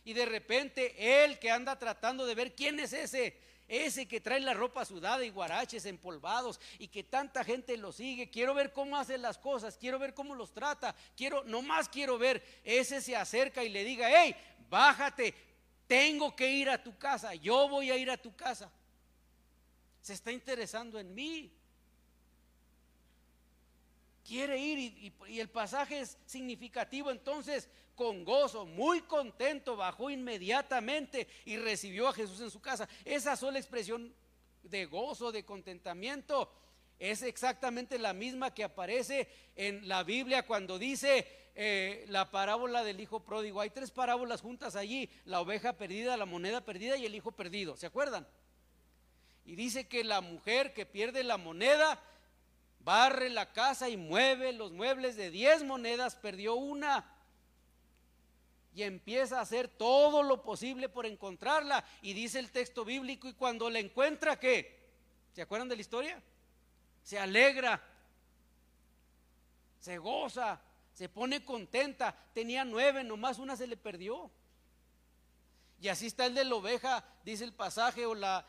Y 0.05 0.13
de 0.13 0.25
repente 0.25 1.23
él 1.23 1.39
que 1.39 1.51
anda 1.51 1.77
tratando 1.77 2.25
de 2.25 2.35
ver 2.35 2.55
quién 2.55 2.79
es 2.79 2.93
ese, 2.93 3.35
ese 3.69 4.07
que 4.07 4.19
trae 4.19 4.41
la 4.41 4.53
ropa 4.53 4.83
sudada 4.83 5.23
y 5.23 5.29
guaraches 5.29 5.85
empolvados 5.85 6.59
y 6.77 6.89
que 6.89 7.03
tanta 7.03 7.43
gente 7.43 7.77
lo 7.77 7.93
sigue, 7.93 8.29
quiero 8.29 8.53
ver 8.53 8.73
cómo 8.73 8.97
hace 8.97 9.17
las 9.17 9.37
cosas, 9.37 9.77
quiero 9.77 9.99
ver 9.99 10.13
cómo 10.13 10.35
los 10.35 10.51
trata, 10.51 10.93
quiero, 11.15 11.43
nomás 11.45 11.87
quiero 11.87 12.17
ver, 12.17 12.43
ese 12.63 12.99
se 12.99 13.15
acerca 13.15 13.63
y 13.63 13.69
le 13.69 13.85
diga, 13.85 14.09
hey, 14.11 14.35
bájate, 14.69 15.33
tengo 15.87 16.35
que 16.35 16.51
ir 16.51 16.69
a 16.69 16.83
tu 16.83 16.97
casa, 16.97 17.33
yo 17.35 17.69
voy 17.69 17.91
a 17.91 17.97
ir 17.97 18.11
a 18.11 18.17
tu 18.17 18.35
casa 18.35 18.69
se 20.01 20.13
está 20.13 20.31
interesando 20.31 20.99
en 20.99 21.13
mí. 21.13 21.51
Quiere 24.25 24.57
ir 24.57 25.13
y, 25.27 25.39
el 25.39 25.49
pasaje 25.49 26.01
es 26.01 26.17
significativo. 26.25 27.11
Entonces, 27.11 27.69
con 27.99 28.23
gozo, 28.23 28.65
muy 28.65 29.01
contento, 29.01 29.75
bajó 29.75 30.09
inmediatamente 30.09 31.27
y 31.43 31.57
recibió 31.57 32.07
a 32.07 32.13
Jesús 32.13 32.39
en 32.39 32.49
su 32.49 32.61
casa. 32.61 32.87
Esa 33.03 33.35
sola 33.35 33.59
expresión 33.59 34.15
de 34.63 34.85
gozo, 34.85 35.33
de 35.33 35.43
contentamiento, 35.43 36.49
es 36.97 37.23
exactamente 37.23 37.99
la 37.99 38.13
misma 38.13 38.53
que 38.53 38.63
aparece 38.63 39.27
en 39.57 39.85
la 39.89 40.03
Biblia 40.03 40.47
cuando 40.47 40.79
dice 40.79 41.27
eh, 41.55 42.05
la 42.07 42.31
parábola 42.31 42.85
del 42.85 43.01
hijo 43.01 43.19
pródigo. 43.19 43.59
Hay 43.59 43.71
tres 43.71 43.91
parábolas 43.91 44.39
juntas 44.39 44.77
allí, 44.77 45.09
la 45.25 45.41
oveja 45.41 45.73
perdida, 45.73 46.15
la 46.15 46.25
moneda 46.25 46.61
perdida 46.61 46.95
y 46.95 47.05
el 47.05 47.15
hijo 47.15 47.33
perdido. 47.33 47.75
¿Se 47.75 47.85
acuerdan? 47.85 48.25
Y 49.43 49.57
dice 49.57 49.89
que 49.89 50.05
la 50.05 50.21
mujer 50.21 50.73
que 50.73 50.85
pierde 50.85 51.21
la 51.25 51.35
moneda 51.35 52.01
barre 52.79 53.29
la 53.29 53.51
casa 53.51 53.89
y 53.89 53.97
mueve 53.97 54.53
los 54.53 54.71
muebles 54.71 55.17
de 55.17 55.31
10 55.31 55.65
monedas, 55.65 56.15
perdió 56.15 56.55
una. 56.55 57.18
Y 58.73 58.83
empieza 58.83 59.39
a 59.39 59.41
hacer 59.41 59.67
todo 59.67 60.23
lo 60.23 60.43
posible 60.43 60.89
por 60.89 61.05
encontrarla. 61.05 61.83
Y 62.01 62.13
dice 62.13 62.39
el 62.39 62.51
texto 62.51 62.85
bíblico, 62.85 63.27
y 63.27 63.33
cuando 63.33 63.69
la 63.69 63.79
encuentra, 63.79 64.39
¿qué? 64.39 64.79
¿Se 65.33 65.41
acuerdan 65.41 65.69
de 65.69 65.75
la 65.75 65.81
historia? 65.81 66.21
Se 67.03 67.17
alegra, 67.17 67.81
se 69.79 69.97
goza, 69.97 70.61
se 70.93 71.09
pone 71.09 71.43
contenta. 71.43 72.15
Tenía 72.33 72.65
nueve, 72.65 73.03
nomás 73.03 73.39
una 73.39 73.55
se 73.55 73.67
le 73.67 73.77
perdió. 73.77 74.29
Y 75.81 75.87
así 75.87 76.07
está 76.07 76.25
el 76.25 76.35
de 76.35 76.43
la 76.43 76.55
oveja, 76.55 77.05
dice 77.23 77.45
el 77.45 77.53
pasaje, 77.53 78.05
o 78.05 78.13
la, 78.13 78.45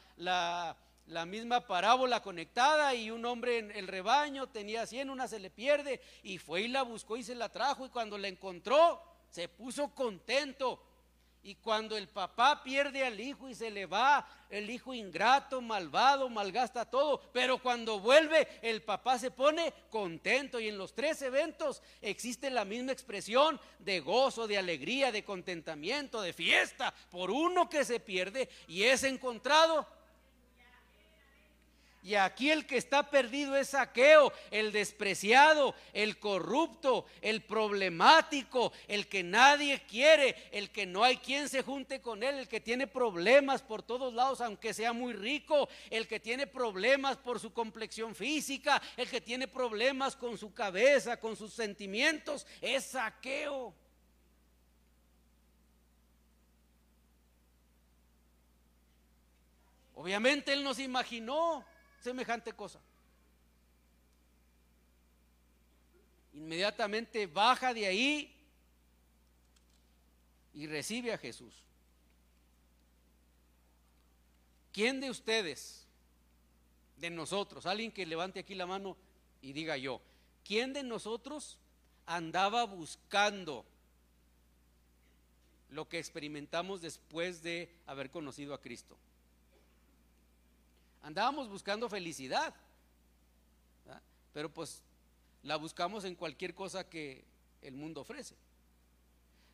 la 1.11 1.27
misma 1.27 1.67
parábola 1.67 2.23
conectada 2.23 2.95
y 2.95 3.11
un 3.11 3.25
hombre 3.25 3.59
en 3.59 3.71
el 3.73 3.89
rebaño 3.89 4.49
tenía 4.49 4.87
100, 4.87 5.11
una 5.11 5.27
se 5.27 5.41
le 5.41 5.51
pierde 5.51 6.01
y 6.23 6.39
fue 6.39 6.63
y 6.63 6.69
la 6.69 6.83
buscó 6.83 7.17
y 7.17 7.25
se 7.25 7.35
la 7.35 7.49
trajo 7.49 7.85
y 7.85 7.91
cuando 7.91 8.17
la 8.17 8.29
encontró 8.29 9.03
se 9.31 9.49
puso 9.49 9.95
contento. 9.95 10.87
Y 11.43 11.55
cuando 11.55 11.97
el 11.97 12.07
papá 12.07 12.63
pierde 12.63 13.03
al 13.03 13.19
hijo 13.19 13.49
y 13.49 13.55
se 13.55 13.71
le 13.71 13.87
va, 13.87 14.29
el 14.51 14.69
hijo 14.69 14.93
ingrato, 14.93 15.63
malvado, 15.63 16.29
malgasta 16.29 16.85
todo, 16.85 17.19
pero 17.33 17.57
cuando 17.63 17.99
vuelve 17.99 18.47
el 18.61 18.83
papá 18.83 19.19
se 19.19 19.31
pone 19.31 19.73
contento 19.89 20.61
y 20.61 20.69
en 20.69 20.77
los 20.77 20.95
tres 20.95 21.23
eventos 21.23 21.83
existe 22.03 22.51
la 22.51 22.67
misma 22.67 22.93
expresión 22.93 23.59
de 23.79 24.01
gozo, 24.01 24.47
de 24.47 24.59
alegría, 24.59 25.13
de 25.13 25.25
contentamiento, 25.25 26.21
de 26.21 26.35
fiesta 26.35 26.93
por 27.11 27.31
uno 27.31 27.71
que 27.71 27.87
se 27.87 28.01
pierde 28.01 28.51
y 28.69 28.83
es 28.83 29.03
encontrado 29.05 29.87
y 32.03 32.15
aquí 32.15 32.51
el 32.51 32.67
que 32.67 32.79
está 32.79 33.11
perdido 33.11 33.57
es 33.57 33.69
saqueo, 33.69 34.33
el 34.51 34.73
despreciado, 34.73 35.75
el 35.93 36.19
corrupto, 36.19 37.05
el 37.21 37.43
problemático, 37.43 38.73
el 38.89 39.07
que 39.07 39.23
nadie 39.23 39.83
quiere, 39.87 40.35
el 40.51 40.71
que 40.71 40.87
no 40.87 41.05
hay 41.05 41.19
quien 41.19 41.51
se 41.51 41.63
junte 41.63 42.01
con 42.01 42.23
él, 42.23 42.39
el 42.39 42.49
que 42.49 42.61
tiene 42.61 42.87
problemas 42.87 43.61
por 43.61 43.83
todos 43.83 44.15
lados, 44.15 44.41
aunque 44.41 44.73
sea 44.73 44.95
muy 44.95 45.13
rico, 45.13 45.69
el 45.91 46.09
que 46.09 46.21
tiene 46.21 46.47
problemas 46.47 47.19
por 47.19 47.39
su 47.39 47.53
complexión 47.53 48.15
física, 48.15 48.81
el 48.97 49.11
que 49.11 49.21
tiene 49.21 49.47
problemas 49.47 50.17
con 50.17 50.39
su 50.39 50.55
cabeza, 50.55 51.19
con 51.19 51.37
sus 51.37 51.53
sentimientos, 51.53 52.47
es 52.63 52.85
saqueo. 52.85 53.75
Obviamente 59.95 60.55
él 60.55 60.65
nos 60.65 60.79
imaginó 60.79 61.63
semejante 62.01 62.53
cosa. 62.53 62.81
Inmediatamente 66.35 67.27
baja 67.27 67.75
de 67.75 67.87
ahí 67.87 68.37
y 70.55 70.67
recibe 70.67 71.13
a 71.13 71.19
Jesús. 71.19 71.55
¿Quién 74.73 75.01
de 75.01 75.11
ustedes, 75.11 75.87
de 76.97 77.11
nosotros, 77.11 77.67
alguien 77.67 77.93
que 77.93 78.07
levante 78.07 78.41
aquí 78.41 78.55
la 78.55 78.67
mano 78.67 78.97
y 79.43 79.53
diga 79.53 79.77
yo, 79.77 80.01
¿quién 80.45 80.73
de 80.73 80.83
nosotros 80.83 81.59
andaba 82.07 82.65
buscando 82.65 83.65
lo 85.71 85.89
que 85.89 85.99
experimentamos 85.99 86.81
después 86.81 87.43
de 87.43 87.73
haber 87.87 88.11
conocido 88.11 88.55
a 88.55 88.61
Cristo? 88.61 88.97
Andábamos 91.03 91.49
buscando 91.49 91.89
felicidad, 91.89 92.55
pero 94.33 94.53
pues 94.53 94.83
la 95.43 95.57
buscamos 95.57 96.05
en 96.05 96.15
cualquier 96.15 96.55
cosa 96.55 96.89
que 96.89 97.25
el 97.63 97.75
mundo 97.75 98.03
ofrece. 98.03 98.37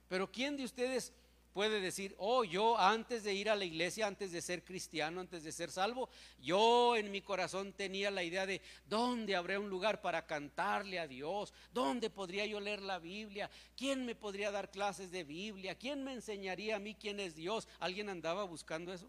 Pero 0.08 0.30
¿quién 0.30 0.56
de 0.56 0.64
ustedes 0.64 1.12
puede 1.56 1.80
decir, 1.80 2.14
oh, 2.18 2.44
yo 2.44 2.78
antes 2.78 3.24
de 3.24 3.32
ir 3.32 3.48
a 3.48 3.56
la 3.56 3.64
iglesia, 3.64 4.06
antes 4.06 4.30
de 4.30 4.42
ser 4.42 4.62
cristiano, 4.62 5.22
antes 5.22 5.42
de 5.42 5.52
ser 5.52 5.70
salvo, 5.70 6.10
yo 6.38 6.96
en 6.96 7.10
mi 7.10 7.22
corazón 7.22 7.72
tenía 7.72 8.10
la 8.10 8.22
idea 8.22 8.44
de 8.44 8.60
dónde 8.86 9.34
habría 9.34 9.58
un 9.58 9.70
lugar 9.70 10.02
para 10.02 10.26
cantarle 10.26 10.98
a 10.98 11.08
Dios, 11.08 11.54
dónde 11.72 12.10
podría 12.10 12.44
yo 12.44 12.60
leer 12.60 12.82
la 12.82 12.98
Biblia, 12.98 13.50
quién 13.74 14.04
me 14.04 14.14
podría 14.14 14.50
dar 14.50 14.70
clases 14.70 15.10
de 15.10 15.24
Biblia, 15.24 15.74
quién 15.74 16.04
me 16.04 16.12
enseñaría 16.12 16.76
a 16.76 16.78
mí 16.78 16.94
quién 16.94 17.20
es 17.20 17.34
Dios. 17.34 17.66
¿Alguien 17.80 18.10
andaba 18.10 18.44
buscando 18.44 18.92
eso? 18.92 19.08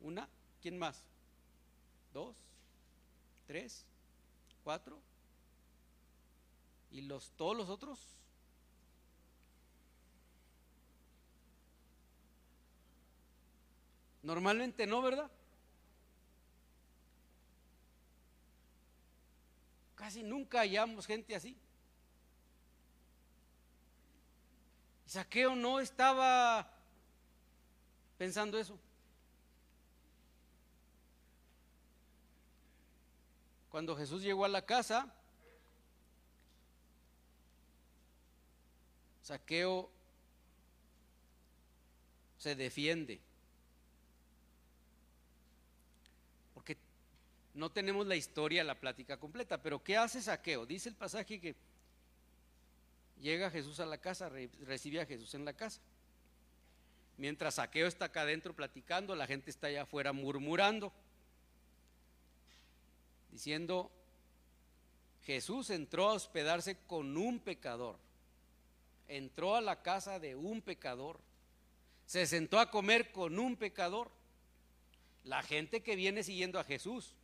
¿Una? 0.00 0.28
¿Quién 0.62 0.78
más? 0.78 1.02
Dos, 2.12 2.36
tres, 3.46 3.84
cuatro. 4.64 4.98
¿Y 6.90 7.02
los, 7.02 7.30
todos 7.36 7.56
los 7.56 7.68
otros? 7.68 7.98
Normalmente 14.22 14.86
no, 14.86 15.00
¿verdad? 15.00 15.30
Casi 19.94 20.22
nunca 20.22 20.60
hallamos 20.60 21.06
gente 21.06 21.34
así. 21.34 21.56
Saqueo 25.06 25.56
no 25.56 25.80
estaba 25.80 26.70
pensando 28.16 28.58
eso. 28.58 28.78
Cuando 33.70 33.96
Jesús 33.96 34.22
llegó 34.22 34.44
a 34.44 34.48
la 34.48 34.66
casa, 34.66 35.14
Saqueo 39.22 39.88
se 42.36 42.56
defiende. 42.56 43.20
Porque 46.52 46.76
no 47.54 47.70
tenemos 47.70 48.06
la 48.08 48.16
historia, 48.16 48.64
la 48.64 48.80
plática 48.80 49.18
completa. 49.18 49.62
Pero 49.62 49.84
¿qué 49.84 49.96
hace 49.96 50.20
Saqueo? 50.20 50.66
Dice 50.66 50.88
el 50.88 50.96
pasaje 50.96 51.40
que 51.40 51.54
llega 53.20 53.50
Jesús 53.50 53.78
a 53.78 53.86
la 53.86 53.98
casa, 53.98 54.28
recibe 54.66 55.00
a 55.00 55.06
Jesús 55.06 55.32
en 55.34 55.44
la 55.44 55.52
casa. 55.52 55.80
Mientras 57.18 57.54
Saqueo 57.54 57.86
está 57.86 58.06
acá 58.06 58.22
adentro 58.22 58.52
platicando, 58.52 59.14
la 59.14 59.28
gente 59.28 59.50
está 59.50 59.68
allá 59.68 59.82
afuera 59.82 60.12
murmurando 60.12 60.92
diciendo, 63.30 63.90
Jesús 65.24 65.70
entró 65.70 66.10
a 66.10 66.14
hospedarse 66.14 66.76
con 66.86 67.16
un 67.16 67.40
pecador, 67.40 67.96
entró 69.08 69.56
a 69.56 69.60
la 69.60 69.82
casa 69.82 70.18
de 70.18 70.36
un 70.36 70.62
pecador, 70.62 71.20
se 72.06 72.26
sentó 72.26 72.58
a 72.58 72.70
comer 72.70 73.12
con 73.12 73.38
un 73.38 73.56
pecador. 73.56 74.10
La 75.24 75.42
gente 75.42 75.82
que 75.82 75.96
viene 75.96 76.22
siguiendo 76.22 76.58
a 76.58 76.64
Jesús 76.64 77.14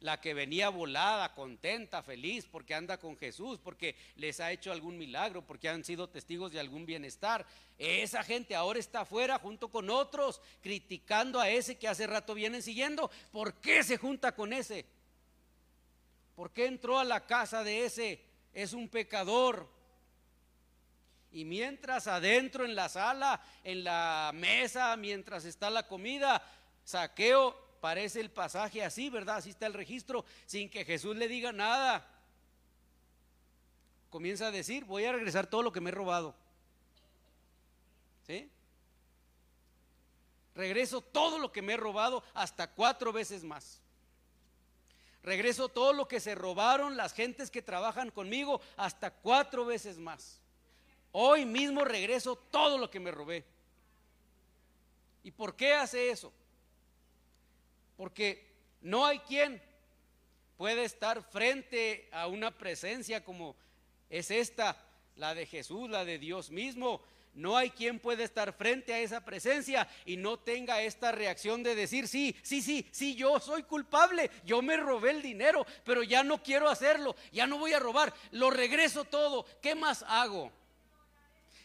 la 0.00 0.20
que 0.20 0.34
venía 0.34 0.68
volada, 0.68 1.34
contenta, 1.34 2.02
feliz, 2.02 2.46
porque 2.46 2.74
anda 2.74 2.98
con 2.98 3.16
Jesús, 3.16 3.58
porque 3.58 3.96
les 4.16 4.38
ha 4.40 4.52
hecho 4.52 4.70
algún 4.70 4.96
milagro, 4.96 5.44
porque 5.44 5.68
han 5.68 5.84
sido 5.84 6.08
testigos 6.08 6.52
de 6.52 6.60
algún 6.60 6.86
bienestar. 6.86 7.46
Esa 7.78 8.22
gente 8.22 8.54
ahora 8.54 8.78
está 8.78 9.00
afuera 9.00 9.38
junto 9.38 9.68
con 9.68 9.90
otros, 9.90 10.40
criticando 10.62 11.40
a 11.40 11.50
ese 11.50 11.78
que 11.78 11.88
hace 11.88 12.06
rato 12.06 12.34
vienen 12.34 12.62
siguiendo. 12.62 13.10
¿Por 13.32 13.54
qué 13.54 13.82
se 13.82 13.96
junta 13.96 14.32
con 14.32 14.52
ese? 14.52 14.84
¿Por 16.38 16.52
qué 16.52 16.66
entró 16.66 17.00
a 17.00 17.04
la 17.04 17.26
casa 17.26 17.64
de 17.64 17.84
ese? 17.84 18.24
Es 18.52 18.72
un 18.72 18.88
pecador. 18.88 19.68
Y 21.32 21.44
mientras 21.44 22.06
adentro 22.06 22.64
en 22.64 22.76
la 22.76 22.88
sala, 22.88 23.42
en 23.64 23.82
la 23.82 24.30
mesa, 24.32 24.96
mientras 24.96 25.44
está 25.44 25.68
la 25.68 25.88
comida, 25.88 26.40
saqueo 26.84 27.56
parece 27.80 28.20
el 28.20 28.30
pasaje 28.30 28.84
así, 28.84 29.10
¿verdad? 29.10 29.38
Así 29.38 29.50
está 29.50 29.66
el 29.66 29.74
registro, 29.74 30.24
sin 30.46 30.70
que 30.70 30.84
Jesús 30.84 31.16
le 31.16 31.26
diga 31.26 31.50
nada. 31.50 32.08
Comienza 34.08 34.46
a 34.46 34.52
decir, 34.52 34.84
voy 34.84 35.06
a 35.06 35.12
regresar 35.12 35.48
todo 35.48 35.64
lo 35.64 35.72
que 35.72 35.80
me 35.80 35.90
he 35.90 35.92
robado. 35.92 36.36
¿Sí? 38.28 38.48
Regreso 40.54 41.00
todo 41.00 41.40
lo 41.40 41.50
que 41.50 41.62
me 41.62 41.72
he 41.72 41.76
robado 41.76 42.22
hasta 42.32 42.70
cuatro 42.70 43.12
veces 43.12 43.42
más. 43.42 43.82
Regreso 45.28 45.68
todo 45.68 45.92
lo 45.92 46.08
que 46.08 46.20
se 46.20 46.34
robaron 46.34 46.96
las 46.96 47.12
gentes 47.12 47.50
que 47.50 47.60
trabajan 47.60 48.10
conmigo 48.10 48.62
hasta 48.78 49.10
cuatro 49.10 49.66
veces 49.66 49.98
más. 49.98 50.40
Hoy 51.12 51.44
mismo 51.44 51.84
regreso 51.84 52.34
todo 52.34 52.78
lo 52.78 52.90
que 52.90 52.98
me 52.98 53.10
robé. 53.10 53.44
¿Y 55.22 55.30
por 55.30 55.54
qué 55.54 55.74
hace 55.74 56.08
eso? 56.08 56.32
Porque 57.98 58.42
no 58.80 59.04
hay 59.04 59.18
quien 59.18 59.60
puede 60.56 60.84
estar 60.84 61.22
frente 61.22 62.08
a 62.10 62.26
una 62.26 62.50
presencia 62.56 63.22
como 63.22 63.54
es 64.08 64.30
esta, 64.30 64.82
la 65.16 65.34
de 65.34 65.44
Jesús, 65.44 65.90
la 65.90 66.06
de 66.06 66.18
Dios 66.18 66.50
mismo. 66.50 67.02
No 67.34 67.56
hay 67.56 67.70
quien 67.70 67.98
puede 67.98 68.24
estar 68.24 68.52
frente 68.52 68.92
a 68.92 69.00
esa 69.00 69.24
presencia 69.24 69.88
y 70.04 70.16
no 70.16 70.38
tenga 70.38 70.82
esta 70.82 71.12
reacción 71.12 71.62
de 71.62 71.74
decir, 71.74 72.08
sí, 72.08 72.34
sí, 72.42 72.62
sí, 72.62 72.86
sí, 72.90 73.14
yo 73.14 73.38
soy 73.40 73.62
culpable, 73.62 74.30
yo 74.44 74.60
me 74.62 74.76
robé 74.76 75.10
el 75.10 75.22
dinero, 75.22 75.66
pero 75.84 76.02
ya 76.02 76.24
no 76.24 76.42
quiero 76.42 76.68
hacerlo, 76.68 77.14
ya 77.32 77.46
no 77.46 77.58
voy 77.58 77.72
a 77.72 77.78
robar, 77.78 78.12
lo 78.32 78.50
regreso 78.50 79.04
todo, 79.04 79.46
¿qué 79.62 79.74
más 79.74 80.04
hago? 80.08 80.52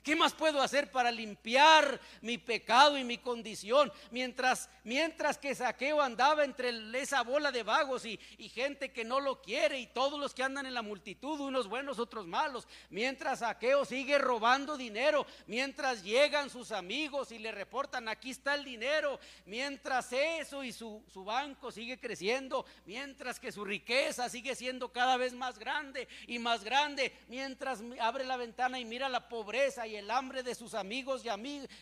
¿Qué 0.03 0.17
más 0.17 0.33
puedo 0.33 0.61
hacer 0.61 0.91
para 0.91 1.11
limpiar 1.11 1.99
mi 2.19 2.37
pecado 2.37 2.97
y 2.97 3.05
mi 3.05 3.17
condición? 3.19 3.89
Mientras, 4.11 4.69
mientras 4.83 5.37
que 5.37 5.55
Saqueo 5.55 6.01
andaba 6.01 6.43
entre 6.43 6.73
esa 6.99 7.23
bola 7.23 7.53
de 7.53 7.63
vagos 7.63 8.05
y, 8.05 8.19
gente 8.53 8.91
que 8.91 9.05
no 9.05 9.19
lo 9.19 9.41
quiere 9.41 9.79
y 9.79 9.87
todos 9.87 10.19
los 10.19 10.33
que 10.33 10.43
andan 10.43 10.65
en 10.65 10.73
la 10.73 10.81
multitud, 10.81 11.39
unos 11.39 11.67
buenos, 11.67 11.97
otros 11.97 12.27
malos. 12.27 12.67
Mientras 12.89 13.39
Saqueo 13.39 13.85
sigue 13.85 14.17
robando 14.17 14.77
dinero, 14.77 15.25
mientras 15.47 16.03
llegan 16.03 16.49
sus 16.49 16.71
amigos 16.71 17.31
y 17.31 17.39
le 17.39 17.51
reportan, 17.51 18.09
aquí 18.09 18.31
está 18.31 18.55
el 18.55 18.65
dinero. 18.65 19.19
Mientras 19.45 20.11
eso 20.11 20.63
y 20.63 20.73
su, 20.73 21.01
su 21.11 21.23
banco 21.23 21.71
sigue 21.71 21.97
creciendo, 21.97 22.65
mientras 22.85 23.39
que 23.39 23.53
su 23.53 23.63
riqueza 23.63 24.29
sigue 24.29 24.53
siendo 24.53 24.91
cada 24.91 25.15
vez 25.15 25.33
más 25.33 25.57
grande 25.57 26.09
y 26.27 26.39
más 26.39 26.63
grande. 26.63 27.13
Mientras 27.29 27.81
abre 28.01 28.25
la 28.25 28.35
ventana 28.35 28.79
y 28.79 28.85
mira 28.85 29.07
la 29.07 29.29
pobreza 29.29 29.87
y 29.87 29.92
el 29.95 30.11
hambre 30.11 30.43
de 30.43 30.55
sus 30.55 30.73
amigos 30.73 31.23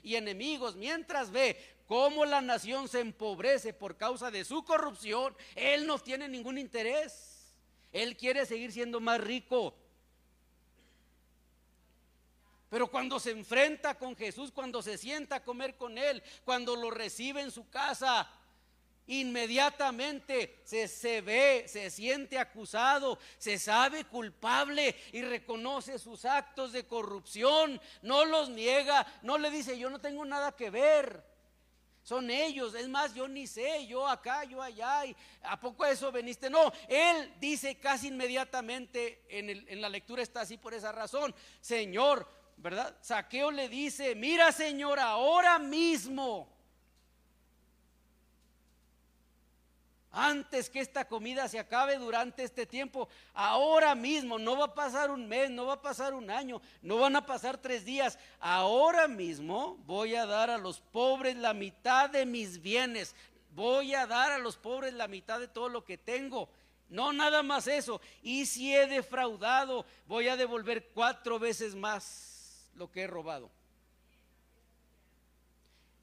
y, 0.04 0.16
enemigos, 0.16 0.76
mientras 0.76 1.32
ve 1.32 1.58
cómo 1.88 2.26
la 2.26 2.42
nación 2.42 2.88
se 2.88 3.00
empobrece 3.00 3.74
por 3.74 3.98
causa 3.98 4.32
de 4.32 4.46
su 4.46 4.64
corrupción, 4.64 5.36
él 5.56 5.86
no 5.88 6.00
tiene 6.00 6.28
ningún 6.28 6.58
interés. 6.58 7.54
Él 7.92 8.16
quiere 8.16 8.46
seguir 8.46 8.72
siendo 8.72 9.00
más 9.00 9.20
rico. 9.20 9.76
Pero 12.70 12.88
cuando 12.90 13.20
se 13.20 13.32
enfrenta 13.32 13.98
con 13.98 14.16
Jesús, 14.16 14.50
cuando 14.50 14.82
se 14.82 14.98
sienta 14.98 15.36
a 15.36 15.44
comer 15.44 15.76
con 15.76 15.98
Él, 15.98 16.24
cuando 16.46 16.78
lo 16.78 16.90
recibe 16.90 17.42
en 17.42 17.52
su 17.52 17.70
casa, 17.70 18.32
inmediatamente 19.12 20.62
se, 20.64 20.88
se, 20.88 21.20
ve, 21.22 21.66
se 21.68 21.90
siente 21.90 22.40
acusado, 22.40 23.20
se 23.38 23.60
sabe 23.60 24.06
culpable 24.06 24.96
y 25.12 25.22
reconoce 25.22 26.00
sus 26.00 26.24
actos 26.24 26.72
de 26.72 26.86
corrupción, 26.86 27.80
no 28.02 28.24
los 28.24 28.50
niega, 28.50 29.06
no 29.22 29.38
le 29.38 29.52
dice 29.52 29.78
yo 29.78 29.90
no 29.90 30.00
tengo 30.00 30.24
nada 30.26 30.56
que 30.56 30.70
ver. 30.70 31.30
Son 32.04 32.32
ellos, 32.32 32.74
es 32.74 32.88
más, 32.88 33.14
yo 33.14 33.28
ni 33.28 33.46
sé, 33.46 33.86
yo 33.86 34.08
acá, 34.08 34.44
yo 34.46 34.60
allá, 34.62 35.06
y 35.06 35.16
a 35.44 35.60
poco 35.60 35.86
eso 35.86 36.12
veniste. 36.12 36.50
No, 36.50 36.72
él 36.88 37.32
dice 37.40 37.78
casi 37.78 38.08
inmediatamente, 38.08 39.24
en, 39.30 39.52
el, 39.52 39.68
en 39.68 39.82
la 39.82 39.90
lectura 39.90 40.24
está 40.24 40.42
así 40.42 40.58
por 40.58 40.74
esa 40.74 40.92
razón, 40.92 41.36
Señor, 41.60 42.28
¿verdad? 42.58 42.98
Saqueo 43.02 43.52
le 43.52 43.70
dice, 43.70 44.16
mira 44.16 44.52
Señor, 44.52 45.00
ahora 45.00 45.60
mismo 45.60 46.61
antes 50.12 50.70
que 50.70 50.82
esta 50.82 51.06
comida 51.06 51.48
se 51.48 51.58
acabe 51.58 51.98
durante 51.98 52.44
este 52.44 52.66
tiempo, 52.66 53.08
ahora 53.34 53.96
mismo, 53.96 54.38
no 54.38 54.58
va 54.58 54.66
a 54.66 54.74
pasar 54.74 55.10
un 55.10 55.28
mes, 55.28 55.50
no 55.50 55.66
va 55.66 55.74
a 55.76 55.82
pasar 55.82 56.14
un 56.14 56.30
año, 56.30 56.62
no 56.82 56.98
van 56.98 57.16
a 57.16 57.26
pasar 57.26 57.58
tres 57.58 57.86
días, 57.86 58.20
ahora 58.40 59.08
mismo 59.08 59.78
voy 59.86 60.16
a 60.16 60.26
dar 60.26 60.50
a 60.50 60.58
los 60.58 60.82
pobres 60.82 61.38
la 61.38 61.54
mitad 61.54 62.10
de 62.10 62.26
mis 62.26 62.62
bienes, 62.62 63.16
voy 63.56 63.96
a 63.96 64.06
dar 64.06 64.32
a 64.34 64.38
los 64.38 64.58
pobres 64.58 64.94
la 64.94 65.08
mitad 65.08 65.40
de 65.40 65.48
todo 65.48 65.70
lo 65.70 65.86
que 65.86 65.98
tengo. 65.98 66.50
No 66.90 67.14
nada 67.14 67.42
más 67.42 67.68
eso, 67.68 68.02
y 68.22 68.46
si 68.46 68.76
he 68.76 68.86
defraudado, 68.88 69.86
voy 70.08 70.28
a 70.28 70.36
devolver 70.36 70.90
cuatro 70.94 71.40
veces 71.40 71.74
más 71.74 72.70
lo 72.76 72.92
que 72.92 73.04
he 73.04 73.08
robado. 73.08 73.50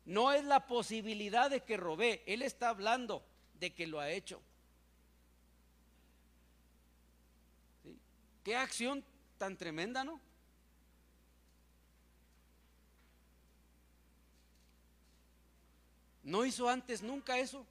No 0.07 0.33
es 0.33 0.45
la 0.45 0.67
posibilidad 0.67 1.51
de 1.51 1.61
que 1.63 1.77
robé, 1.77 2.23
Él 2.25 2.41
está 2.41 2.71
hablando 2.71 3.23
de 3.59 3.73
que 3.73 3.87
lo 3.87 4.01
ha 4.01 4.11
hecho. 4.11 4.41
Qué 8.45 8.57
acción 8.57 9.05
tan 9.37 9.57
tremenda, 9.57 10.05
¿no? 10.05 10.21
No 16.23 16.45
hizo 16.45 16.69
antes 16.69 17.03
nunca 17.03 17.39
eso. 17.39 17.67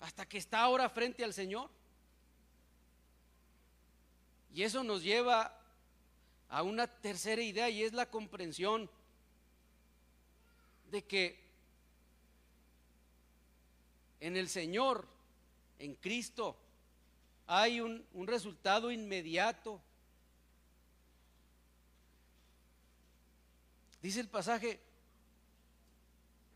Hasta 0.00 0.26
que 0.26 0.38
está 0.38 0.60
ahora 0.60 0.88
frente 0.88 1.22
al 1.24 1.34
Señor. 1.34 1.70
Y 4.54 4.62
eso 4.62 4.82
nos 4.84 5.02
lleva 5.02 5.58
a 6.48 6.62
una 6.62 6.86
tercera 6.86 7.42
idea 7.42 7.68
y 7.68 7.82
es 7.82 7.92
la 7.92 8.08
comprensión 8.08 8.88
de 10.90 11.02
que 11.02 11.43
en 14.24 14.38
el 14.38 14.48
Señor, 14.48 15.06
en 15.78 15.96
Cristo, 15.96 16.56
hay 17.46 17.82
un, 17.82 18.06
resultado 18.26 18.90
inmediato. 18.90 19.82
Dice 24.00 24.20
el 24.20 24.28
pasaje 24.28 24.80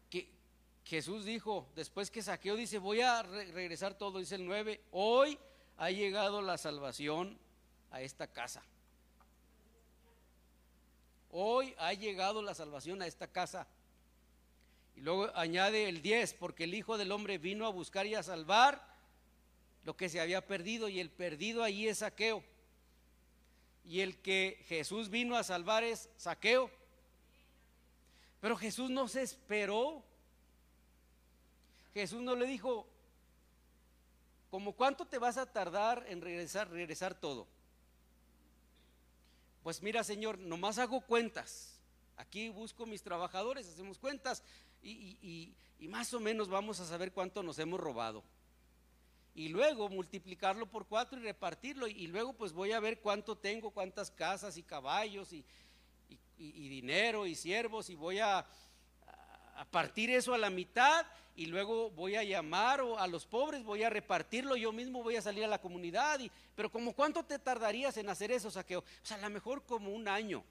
que 0.09 0.31
Jesús 0.87 1.27
dijo, 1.27 1.69
después 1.77 2.11
que 2.11 2.23
saqueó, 2.23 2.57
dice, 2.57 2.79
voy 2.79 3.03
a 3.03 3.23
regresar 3.23 3.93
todo, 3.93 4.19
dice 4.19 4.37
el 4.37 4.47
9, 4.47 4.81
hoy 4.93 5.39
ha 5.77 5.91
llegado 5.91 6.41
la 6.41 6.57
salvación 6.57 7.39
a 7.91 8.01
esta 8.01 8.29
casa. 8.29 8.63
Hoy 11.31 11.75
ha 11.77 11.93
llegado 11.93 12.41
la 12.41 12.55
salvación 12.55 13.03
a 13.03 13.07
esta 13.07 13.27
casa. 13.27 13.67
Y 14.99 15.01
luego 15.01 15.31
añade 15.37 15.89
el 15.89 16.03
10, 16.03 16.35
porque 16.35 16.65
el 16.65 16.75
Hijo 16.75 16.99
del 16.99 17.13
Hombre 17.13 17.39
vino 17.39 17.67
a 17.67 17.71
buscar 17.71 18.05
y 18.05 18.17
a 18.17 18.23
salvar 18.25 18.85
lo 19.85 19.97
que 19.97 20.09
se 20.09 20.21
había 20.21 20.45
perdido, 20.45 20.89
y 20.89 20.99
el 20.99 21.09
perdido 21.09 21.63
ahí 21.63 21.87
es 21.87 21.99
saqueo. 21.99 22.43
Y 23.85 24.01
el 24.01 24.19
que 24.19 24.65
Jesús 24.67 25.09
vino 25.09 25.37
a 25.37 25.45
salvar 25.45 25.85
es 25.85 26.09
saqueo. 26.17 26.69
Pero 28.41 28.57
Jesús 28.57 28.91
no 28.91 29.07
se 29.07 29.23
esperó. 29.23 30.03
Jesús 31.95 32.21
no 32.21 32.35
le 32.35 32.47
dijo, 32.47 32.85
¿como 34.51 34.73
cuánto 34.73 35.07
te 35.07 35.19
vas 35.19 35.37
a 35.37 35.47
tardar 35.47 36.07
en 36.09 36.21
regresar, 36.21 36.69
regresar 36.71 37.15
todo? 37.15 37.47
Pues 39.63 39.81
mira, 39.81 40.03
Señor, 40.03 40.41
nomás 40.41 40.77
hago 40.79 41.03
cuentas. 41.03 41.79
Aquí 42.17 42.49
busco 42.49 42.85
mis 42.85 43.01
trabajadores, 43.01 43.69
hacemos 43.69 43.97
cuentas 43.97 44.43
y, 44.83 45.55
más 45.81 46.13
o 46.13 46.21
menos 46.21 46.49
vamos 46.49 46.81
a 46.81 46.87
saber 46.87 47.13
cuánto 47.13 47.43
nos 47.43 47.59
hemos 47.59 47.81
robado. 47.81 48.23
Y 49.35 49.49
luego 49.49 49.89
multiplicarlo 49.89 50.67
por 50.67 50.87
cuatro 50.87 51.19
y 51.19 51.23
repartirlo. 51.23 51.87
Y, 51.87 52.07
luego 52.09 52.33
pues 52.33 52.53
voy 52.53 52.73
a 52.73 52.81
ver 52.81 52.99
cuánto 53.01 53.37
tengo, 53.37 53.71
cuántas 53.71 54.11
casas 54.11 54.57
y 54.57 54.63
caballos 54.63 55.33
y, 55.33 55.45
dinero 56.37 57.27
y 57.27 57.35
siervos 57.35 57.91
y 57.91 57.97
voy 57.97 58.21
a, 58.21 58.47
partir 59.71 60.09
eso 60.11 60.35
a 60.35 60.39
la 60.39 60.51
mitad 60.51 61.05
y 61.35 61.47
luego 61.47 61.91
voy 61.91 62.15
a 62.15 62.23
llamar 62.23 62.81
a 62.97 63.07
los 63.09 63.27
pobres, 63.27 63.65
voy 63.65 63.83
a 63.83 63.91
repartirlo, 63.91 64.57
yo 64.57 64.73
mismo 64.73 65.03
voy 65.03 65.17
a 65.17 65.23
salir 65.23 65.45
a 65.45 65.49
la 65.49 65.61
comunidad. 65.61 66.21
Y, 66.21 66.31
pero 66.55 66.71
como 66.71 66.93
cuánto 66.93 67.25
te 67.25 67.39
tardarías 67.39 67.97
en 67.97 68.09
hacer 68.09 68.31
eso, 68.31 68.51
saqueo? 68.51 68.81
O 68.81 68.85
sea, 69.03 69.17
a 69.17 69.21
lo 69.21 69.31
mejor 69.31 69.65
como 69.65 69.91
un 69.91 70.09
año. 70.09 70.45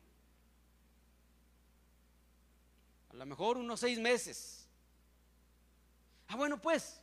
A 3.07 3.07
lo 3.18 3.26
mejor 3.26 3.58
unos 3.58 3.80
seis 3.80 4.00
meses. 4.00 4.68
Ah, 6.28 6.36
bueno, 6.36 6.62
pues, 6.62 7.02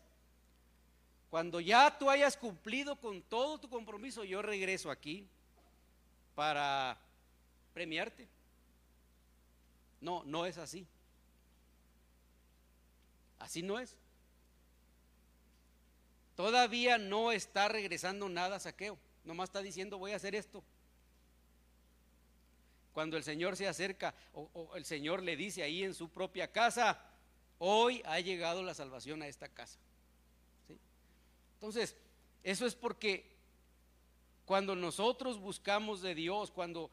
cuando 1.29 1.61
ya 1.61 1.99
tú 1.99 2.09
hayas 2.09 2.37
cumplido 2.37 2.97
con 2.97 3.21
todo 3.23 3.59
tu 3.59 3.69
compromiso, 3.69 4.23
yo 4.23 4.41
regreso 4.41 4.91
aquí 4.91 5.27
para 6.35 6.97
premiarte. 7.73 8.29
No, 10.01 10.23
no 10.25 10.47
es 10.47 10.59
así. 10.59 10.87
Así 13.41 13.63
no 13.63 13.79
es. 13.79 13.97
Todavía 16.37 16.99
no 16.99 17.33
está 17.33 17.69
regresando 17.69 18.29
nada 18.29 18.61
saqueo. 18.61 18.99
Nomás 19.25 19.49
está 19.49 19.63
diciendo 19.63 19.99
voy 19.99 20.13
a 20.13 20.17
hacer 20.17 20.35
esto. 20.35 20.63
Cuando 22.95 23.17
el 23.17 23.25
Señor 23.25 23.57
se 23.57 23.67
acerca 23.67 24.15
o, 24.33 24.71
el 24.77 24.85
Señor 24.85 25.23
le 25.23 25.37
dice 25.37 25.65
ahí 25.65 25.83
en 25.83 25.95
su 25.95 26.09
propia 26.09 26.51
casa, 26.51 26.99
hoy 27.59 28.01
ha 28.07 28.21
llegado 28.21 28.63
la 28.63 28.73
salvación 28.73 29.21
a 29.21 29.27
esta 29.27 29.49
casa. 29.49 29.79
Entonces, 31.55 31.97
eso 32.45 32.65
es 32.67 32.77
porque 32.77 33.35
cuando 34.45 34.77
nosotros 34.77 35.41
buscamos 35.41 36.03
de 36.03 36.15
Dios, 36.15 36.53
cuando 36.53 36.89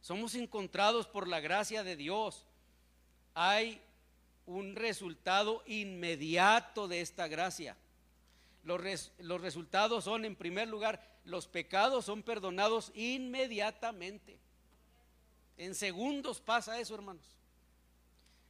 somos 0.00 0.36
encontrados 0.36 1.08
por 1.08 1.26
la 1.26 1.40
gracia 1.40 1.82
de 1.82 1.96
Dios, 1.96 2.46
hay 3.34 3.82
un 4.46 4.76
resultado 4.76 5.64
inmediato 5.66 6.86
de 6.86 7.00
esta 7.00 7.26
gracia. 7.26 7.76
Los, 8.62 8.80
resultados 9.40 10.04
son, 10.04 10.24
en 10.24 10.36
primer 10.36 10.68
lugar, 10.68 11.04
los 11.24 11.48
pecados 11.48 12.04
son 12.04 12.22
perdonados 12.22 12.92
inmediatamente. 12.94 14.38
En 15.56 15.74
segundos 15.74 16.40
pasa 16.40 16.78
eso, 16.80 16.94
hermanos. 16.94 17.36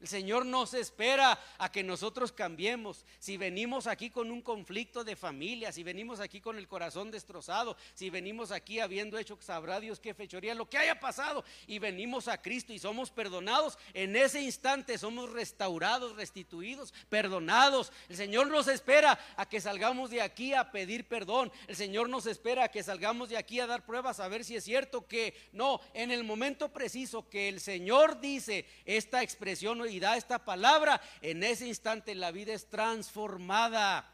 El 0.04 0.08
Señor 0.08 0.44
no 0.44 0.66
se 0.66 0.80
espera 0.80 1.40
a 1.56 1.72
que 1.72 1.82
nosotros 1.82 2.30
cambiemos. 2.30 3.06
Si 3.18 3.38
venimos 3.38 3.86
aquí 3.86 4.10
con 4.10 4.30
un 4.30 4.42
conflicto 4.42 5.02
de 5.02 5.16
familia, 5.16 5.72
si 5.72 5.82
venimos 5.82 6.20
aquí 6.20 6.42
con 6.42 6.58
el 6.58 6.68
corazón 6.68 7.10
destrozado, 7.10 7.74
si 7.94 8.10
venimos 8.10 8.50
aquí 8.50 8.80
habiendo 8.80 9.16
hecho, 9.16 9.38
sabrá 9.40 9.80
Dios 9.80 10.00
qué 10.00 10.12
fechoría, 10.12 10.54
lo 10.54 10.68
que 10.68 10.76
haya 10.76 11.00
pasado, 11.00 11.42
y 11.66 11.78
venimos 11.78 12.28
a 12.28 12.42
Cristo 12.42 12.74
y 12.74 12.78
somos 12.78 13.10
perdonados, 13.10 13.78
en 13.94 14.14
ese 14.14 14.42
instante 14.42 14.98
somos 14.98 15.32
restaurados, 15.32 16.14
restituidos, 16.16 16.92
perdonados. 17.08 17.90
El 18.10 18.16
Señor 18.16 18.48
nos 18.48 18.68
espera 18.68 19.18
a 19.38 19.48
que 19.48 19.62
salgamos 19.62 20.10
de 20.10 20.20
aquí 20.20 20.52
a 20.52 20.70
pedir 20.70 21.08
perdón. 21.08 21.50
El 21.66 21.76
Señor 21.76 22.10
nos 22.10 22.26
espera 22.26 22.64
a 22.64 22.68
que 22.68 22.82
salgamos 22.82 23.30
de 23.30 23.38
aquí 23.38 23.58
a 23.58 23.66
dar 23.66 23.86
pruebas 23.86 24.20
a 24.20 24.28
ver 24.28 24.44
si 24.44 24.54
es 24.54 24.64
cierto 24.64 25.08
que 25.08 25.34
no, 25.52 25.80
en 25.94 26.10
el 26.10 26.24
momento 26.24 26.74
preciso 26.74 27.26
que 27.30 27.48
el 27.48 27.58
Señor 27.58 28.20
dice 28.20 28.66
esta 28.84 29.22
expresión 29.22 29.80
da 30.00 30.16
esta 30.16 30.44
palabra, 30.44 31.00
en 31.22 31.42
ese 31.42 31.66
instante 31.66 32.14
la 32.14 32.30
vida 32.30 32.52
es 32.52 32.66
transformada. 32.66 34.10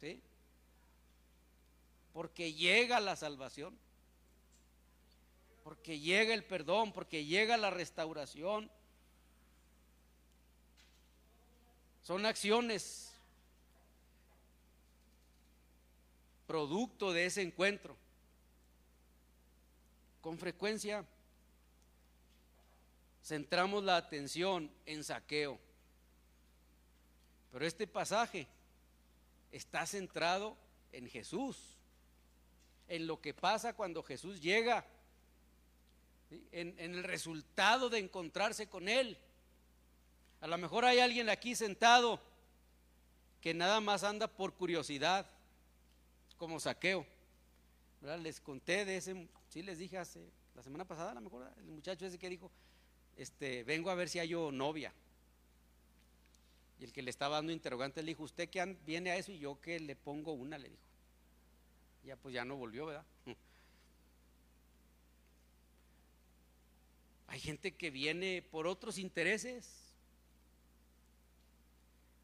¿Sí? 0.00 0.20
Porque 2.12 2.52
llega 2.52 3.00
la 3.00 3.16
salvación, 3.16 3.76
porque 5.62 5.98
llega 5.98 6.34
el 6.34 6.44
perdón, 6.44 6.92
porque 6.92 7.24
llega 7.24 7.56
la 7.56 7.70
restauración. 7.70 8.70
Son 12.02 12.26
acciones 12.26 13.14
producto 16.46 17.12
de 17.12 17.26
ese 17.26 17.42
encuentro. 17.42 17.96
Con 20.20 20.38
frecuencia 20.38 21.04
centramos 23.24 23.82
la 23.82 23.96
atención 23.96 24.70
en 24.84 25.02
saqueo. 25.02 25.58
Pero 27.50 27.66
este 27.66 27.86
pasaje 27.86 28.46
está 29.50 29.86
centrado 29.86 30.56
en 30.92 31.08
Jesús, 31.08 31.56
en 32.88 33.06
lo 33.06 33.20
que 33.20 33.32
pasa 33.32 33.74
cuando 33.74 34.02
Jesús 34.02 34.40
llega, 34.40 34.84
en, 36.52 36.74
el 36.78 37.04
resultado 37.04 37.88
de 37.88 38.00
encontrarse 38.00 38.68
con 38.68 38.88
Él. 38.88 39.16
A 40.40 40.46
lo 40.46 40.58
mejor 40.58 40.84
hay 40.84 40.98
alguien 40.98 41.30
aquí 41.30 41.54
sentado 41.54 42.20
que 43.40 43.54
nada 43.54 43.80
más 43.80 44.04
anda 44.04 44.26
por 44.26 44.52
curiosidad, 44.54 45.26
como 46.36 46.58
saqueo. 46.60 47.06
Les 48.20 48.40
conté 48.40 48.84
de 48.84 48.96
ese, 48.96 49.28
sí 49.48 49.62
les 49.62 49.78
dije 49.78 49.96
hace, 49.96 50.28
la 50.54 50.62
semana 50.62 50.84
pasada, 50.84 51.12
a 51.12 51.14
lo 51.14 51.20
mejor 51.22 51.50
el 51.56 51.66
muchacho 51.66 52.04
ese 52.04 52.18
que 52.18 52.28
dijo, 52.28 52.50
este, 53.16 53.64
vengo 53.64 53.90
a 53.90 53.94
ver 53.94 54.08
si 54.08 54.18
hay 54.18 54.28
yo 54.28 54.50
novia. 54.52 54.92
Y 56.80 56.84
el 56.84 56.92
que 56.92 57.02
le 57.02 57.10
estaba 57.10 57.36
dando 57.36 57.52
interrogante 57.52 58.02
le 58.02 58.12
dijo, 58.12 58.24
¿usted 58.24 58.48
que 58.48 58.76
viene 58.86 59.10
a 59.10 59.16
eso? 59.16 59.32
Y 59.32 59.38
yo 59.38 59.60
que 59.60 59.78
le 59.80 59.96
pongo 59.96 60.32
una, 60.32 60.58
le 60.58 60.68
dijo. 60.70 60.82
Ya 62.04 62.16
pues 62.16 62.34
ya 62.34 62.44
no 62.44 62.56
volvió, 62.56 62.86
¿verdad? 62.86 63.04
Hay 67.28 67.40
gente 67.40 67.72
que 67.72 67.90
viene 67.90 68.42
por 68.50 68.66
otros 68.66 68.98
intereses. 68.98 69.80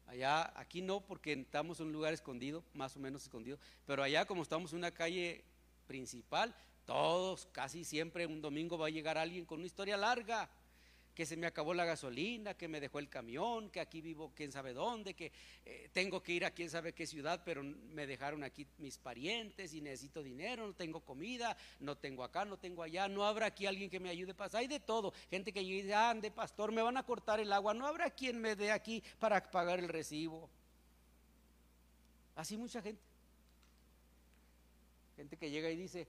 Allá, 0.07 0.51
aquí 0.59 0.81
no, 0.81 0.99
porque 1.01 1.33
estamos 1.33 1.79
en 1.79 1.87
un 1.87 1.93
lugar 1.93 2.13
escondido, 2.13 2.63
más 2.73 2.95
o 2.97 2.99
menos 2.99 3.23
escondido, 3.23 3.57
pero 3.87 4.03
allá 4.03 4.25
como 4.25 4.43
estamos 4.43 4.73
en 4.73 4.79
una 4.79 4.91
calle 4.91 5.43
principal, 5.87 6.53
todos, 6.85 7.47
casi 7.53 7.85
siempre 7.85 8.25
un 8.25 8.41
domingo 8.41 8.77
va 8.77 8.87
a 8.87 8.89
llegar 8.89 9.17
alguien 9.17 9.45
con 9.45 9.59
una 9.59 9.67
historia 9.67 9.95
larga 9.95 10.49
que 11.21 11.25
se 11.27 11.37
me 11.37 11.45
acabó 11.45 11.75
la 11.75 11.85
gasolina, 11.85 12.55
que 12.55 12.67
me 12.67 12.79
dejó 12.79 12.97
el 12.97 13.07
camión, 13.07 13.69
que 13.69 13.79
aquí 13.79 14.01
vivo 14.01 14.31
quién 14.35 14.51
sabe 14.51 14.73
dónde, 14.73 15.13
que 15.13 15.31
eh, 15.63 15.87
tengo 15.93 16.23
que 16.23 16.31
ir 16.31 16.45
a 16.45 16.49
quién 16.49 16.67
sabe 16.67 16.93
qué 16.93 17.05
ciudad, 17.05 17.43
pero 17.45 17.61
me 17.61 18.07
dejaron 18.07 18.43
aquí 18.43 18.65
mis 18.79 18.97
parientes 18.97 19.71
y 19.75 19.81
necesito 19.81 20.23
dinero, 20.23 20.65
no 20.65 20.73
tengo 20.73 21.01
comida, 21.01 21.55
no 21.79 21.95
tengo 21.95 22.23
acá, 22.23 22.43
no 22.43 22.57
tengo 22.57 22.81
allá, 22.81 23.07
no 23.07 23.23
habrá 23.23 23.45
aquí 23.45 23.67
alguien 23.67 23.87
que 23.87 23.99
me 23.99 24.09
ayude 24.09 24.31
a 24.31 24.35
pasar. 24.35 24.61
Hay 24.61 24.67
de 24.67 24.79
todo, 24.79 25.13
gente 25.29 25.53
que 25.53 25.59
dice, 25.59 25.93
ande 25.93 26.31
pastor, 26.31 26.71
me 26.71 26.81
van 26.81 26.97
a 26.97 27.03
cortar 27.03 27.39
el 27.39 27.53
agua, 27.53 27.75
no 27.75 27.85
habrá 27.85 28.09
quien 28.09 28.41
me 28.41 28.55
dé 28.55 28.71
aquí 28.71 29.03
para 29.19 29.43
pagar 29.43 29.77
el 29.77 29.89
recibo. 29.89 30.49
Así 32.35 32.57
mucha 32.57 32.81
gente. 32.81 33.03
Gente 35.17 35.37
que 35.37 35.51
llega 35.51 35.69
y 35.69 35.75
dice, 35.75 36.07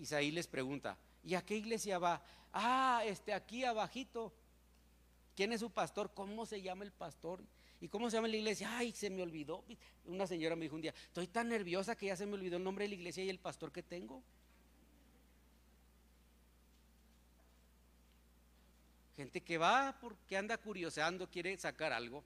Isaí 0.00 0.32
les 0.32 0.48
pregunta, 0.48 0.98
¿y 1.22 1.36
a 1.36 1.42
qué 1.42 1.54
iglesia 1.54 2.00
va? 2.00 2.20
Ah, 2.52 3.02
este, 3.04 3.32
aquí 3.32 3.64
abajito. 3.64 4.32
¿Quién 5.40 5.54
es 5.54 5.60
su 5.60 5.70
pastor? 5.70 6.12
¿Cómo 6.12 6.44
se 6.44 6.60
llama 6.60 6.84
el 6.84 6.92
pastor? 6.92 7.42
¿Y 7.80 7.88
cómo 7.88 8.10
se 8.10 8.18
llama 8.18 8.28
la 8.28 8.36
iglesia? 8.36 8.76
Ay, 8.76 8.92
se 8.92 9.08
me 9.08 9.22
olvidó. 9.22 9.64
Una 10.04 10.26
señora 10.26 10.54
me 10.54 10.66
dijo 10.66 10.74
un 10.74 10.82
día, 10.82 10.92
estoy 11.06 11.28
tan 11.28 11.48
nerviosa 11.48 11.96
que 11.96 12.04
ya 12.04 12.16
se 12.16 12.26
me 12.26 12.34
olvidó 12.34 12.58
el 12.58 12.62
nombre 12.62 12.84
de 12.84 12.90
la 12.90 12.96
iglesia 12.96 13.24
y 13.24 13.30
el 13.30 13.38
pastor 13.38 13.72
que 13.72 13.82
tengo. 13.82 14.22
Gente 19.16 19.40
que 19.40 19.56
va 19.56 19.96
porque 19.98 20.36
anda 20.36 20.58
curioseando, 20.58 21.30
quiere 21.30 21.56
sacar 21.56 21.94
algo. 21.94 22.22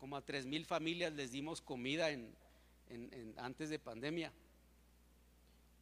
Como 0.00 0.16
a 0.16 0.20
tres 0.20 0.46
mil 0.46 0.66
familias 0.66 1.12
les 1.12 1.30
dimos 1.30 1.60
comida 1.60 2.10
en, 2.10 2.34
antes 3.36 3.70
de 3.70 3.78
pandemia. 3.78 4.32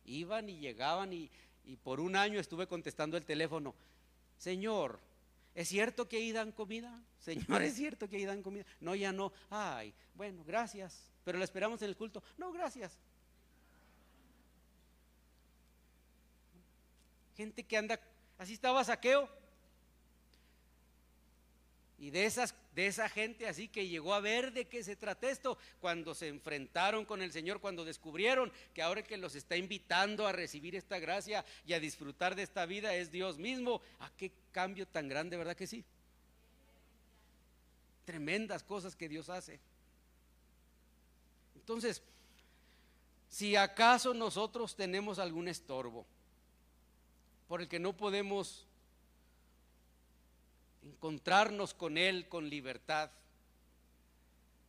Iban 0.04 0.50
y 0.50 0.58
llegaban 0.58 1.14
y 1.14 1.30
y 1.66 1.76
por 1.76 2.00
un 2.00 2.14
año 2.14 2.38
estuve 2.38 2.68
contestando 2.68 3.16
el 3.16 3.24
teléfono, 3.24 3.74
Señor, 4.38 5.00
¿es 5.54 5.68
cierto 5.68 6.08
que 6.08 6.16
ahí 6.18 6.32
dan 6.32 6.52
comida? 6.52 7.00
Señor, 7.20 7.62
¿es 7.62 7.74
cierto 7.74 8.08
que 8.08 8.16
ahí 8.16 8.24
dan 8.24 8.42
comida? 8.42 8.64
No, 8.80 8.94
ya 8.94 9.12
no. 9.12 9.32
Ay, 9.50 9.94
bueno, 10.14 10.44
gracias. 10.44 11.12
Pero 11.24 11.38
la 11.38 11.44
esperamos 11.44 11.82
en 11.82 11.88
el 11.88 11.96
culto. 11.96 12.22
No, 12.38 12.52
gracias. 12.52 12.98
Gente 17.36 17.64
que 17.64 17.76
anda, 17.76 18.00
así 18.38 18.54
estaba 18.54 18.82
saqueo. 18.84 19.28
Y 21.98 22.10
de, 22.10 22.26
esas, 22.26 22.54
de 22.76 22.86
esa 22.86 23.08
gente 23.08 23.48
así 23.48 23.68
que 23.68 23.88
llegó 23.88 24.12
a 24.12 24.20
ver 24.20 24.52
de 24.52 24.66
qué 24.66 24.84
se 24.84 24.96
trata 24.96 25.30
esto, 25.30 25.56
cuando 25.80 26.14
se 26.14 26.28
enfrentaron 26.28 27.06
con 27.06 27.22
el 27.22 27.32
Señor, 27.32 27.58
cuando 27.58 27.86
descubrieron 27.86 28.52
que 28.74 28.82
ahora 28.82 29.02
que 29.02 29.16
los 29.16 29.34
está 29.34 29.56
invitando 29.56 30.26
a 30.26 30.32
recibir 30.32 30.76
esta 30.76 30.98
gracia 30.98 31.42
y 31.66 31.72
a 31.72 31.80
disfrutar 31.80 32.34
de 32.36 32.42
esta 32.42 32.66
vida 32.66 32.94
es 32.94 33.10
Dios 33.10 33.38
mismo, 33.38 33.80
¿a 33.98 34.10
qué 34.10 34.30
cambio 34.52 34.86
tan 34.86 35.08
grande, 35.08 35.38
verdad 35.38 35.56
que 35.56 35.66
sí? 35.66 35.82
Tremendas 38.04 38.62
cosas 38.62 38.94
que 38.94 39.08
Dios 39.08 39.30
hace. 39.30 39.58
Entonces, 41.54 42.02
si 43.30 43.56
acaso 43.56 44.12
nosotros 44.12 44.76
tenemos 44.76 45.18
algún 45.18 45.48
estorbo 45.48 46.04
por 47.48 47.62
el 47.62 47.68
que 47.68 47.78
no 47.78 47.96
podemos 47.96 48.66
encontrarnos 50.86 51.74
con 51.74 51.98
Él 51.98 52.28
con 52.28 52.48
libertad. 52.48 53.10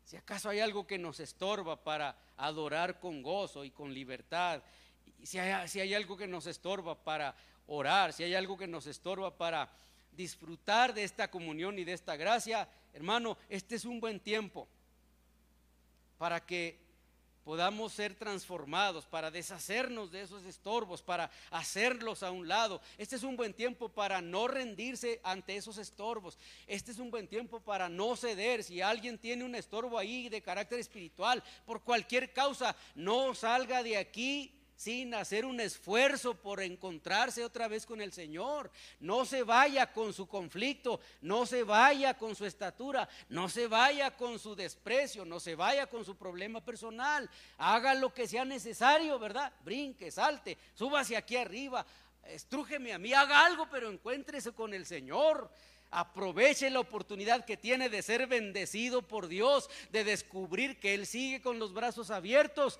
Si 0.06 0.16
acaso 0.16 0.50
hay 0.50 0.60
algo 0.60 0.88
que 0.88 0.98
nos 0.98 1.20
estorba 1.20 1.84
para 1.84 2.18
adorar 2.38 3.00
con 3.00 3.22
gozo 3.22 3.64
y 3.64 3.72
con 3.72 3.94
libertad, 3.94 4.64
si 5.24 5.38
hay, 5.40 5.68
si 5.68 5.80
hay 5.80 5.94
algo 5.94 6.18
que 6.18 6.28
nos 6.28 6.48
estorba 6.48 6.96
para 7.04 7.36
orar, 7.68 8.14
si 8.14 8.24
hay 8.24 8.36
algo 8.36 8.58
que 8.58 8.68
nos 8.68 8.88
estorba 8.88 9.36
para 9.36 9.70
disfrutar 10.12 10.94
de 10.94 11.04
esta 11.04 11.30
comunión 11.30 11.78
y 11.78 11.84
de 11.84 11.94
esta 11.94 12.16
gracia, 12.16 12.68
hermano, 12.94 13.38
este 13.50 13.76
es 13.76 13.86
un 13.86 14.00
buen 14.00 14.20
tiempo 14.20 14.68
para 16.18 16.46
que 16.46 16.87
podamos 17.48 17.94
ser 17.94 18.14
transformados, 18.14 19.06
para 19.06 19.32
deshacernos 19.32 20.12
de 20.12 20.22
esos 20.22 20.44
estorbos, 20.44 21.02
para 21.02 21.32
hacerlos 21.50 22.22
a 22.22 22.30
un 22.30 22.46
lado. 22.46 22.82
Este 22.98 23.16
es 23.16 23.24
un 23.24 23.38
buen 23.38 23.54
tiempo 23.54 23.88
para 23.88 24.22
no 24.22 24.50
rendirse 24.50 25.22
ante 25.24 25.56
esos 25.56 25.78
estorbos. 25.78 26.38
Este 26.68 26.92
es 26.92 27.00
un 27.00 27.10
buen 27.10 27.26
tiempo 27.26 27.62
para 27.62 27.88
no 27.88 28.18
ceder. 28.18 28.66
Si 28.66 28.82
alguien 28.82 29.18
tiene 29.18 29.46
un 29.46 29.56
estorbo 29.56 29.98
ahí 29.98 30.28
de 30.28 30.42
carácter 30.42 30.78
espiritual, 30.80 31.42
por 31.66 31.84
cualquier 31.84 32.34
causa, 32.34 32.76
no 32.96 33.34
salga 33.34 33.82
de 33.82 33.96
aquí 33.96 34.57
sin 34.78 35.16
hacer 35.16 35.44
un 35.44 35.60
esfuerzo 35.60 36.36
por 36.36 36.62
encontrarse 36.62 37.44
otra 37.44 37.68
vez 37.68 37.86
con 37.86 38.00
el 38.00 38.14
Señor. 38.14 38.72
No 39.00 39.26
se 39.26 39.42
vaya 39.42 39.92
con 39.92 40.14
su 40.14 40.28
conflicto, 40.28 41.02
no 41.22 41.48
se 41.48 41.64
vaya 41.64 42.14
con 42.14 42.36
su 42.36 42.46
estatura, 42.46 43.10
no 43.28 43.50
se 43.50 43.68
vaya 43.68 44.16
con 44.16 44.38
su 44.38 44.56
desprecio, 44.56 45.26
no 45.26 45.40
se 45.40 45.56
vaya 45.56 45.88
con 45.88 46.06
su 46.06 46.16
problema 46.16 46.64
personal. 46.64 47.28
Haga 47.58 47.96
lo 47.96 48.14
que 48.14 48.28
sea 48.28 48.46
necesario, 48.46 49.18
¿verdad? 49.18 49.52
Brinque, 49.66 50.12
salte, 50.12 50.58
súbase 50.76 51.18
aquí 51.18 51.36
arriba, 51.36 51.84
estrújeme 52.26 52.94
a 52.94 53.00
mí, 53.00 53.14
haga 53.14 53.48
algo, 53.48 53.68
pero 53.72 53.90
encuéntrese 53.90 54.52
con 54.52 54.76
el 54.76 54.86
Señor. 54.86 55.50
Aproveche 55.90 56.70
la 56.70 56.82
oportunidad 56.82 57.46
que 57.46 57.58
tiene 57.58 57.90
de 57.90 58.04
ser 58.04 58.28
bendecido 58.28 59.02
por 59.02 59.28
Dios, 59.28 59.70
de 59.90 60.04
descubrir 60.04 60.80
que 60.80 60.94
Él 60.94 61.08
sigue 61.08 61.42
con 61.42 61.60
los 61.60 61.74
brazos 61.74 62.12
abiertos 62.12 62.78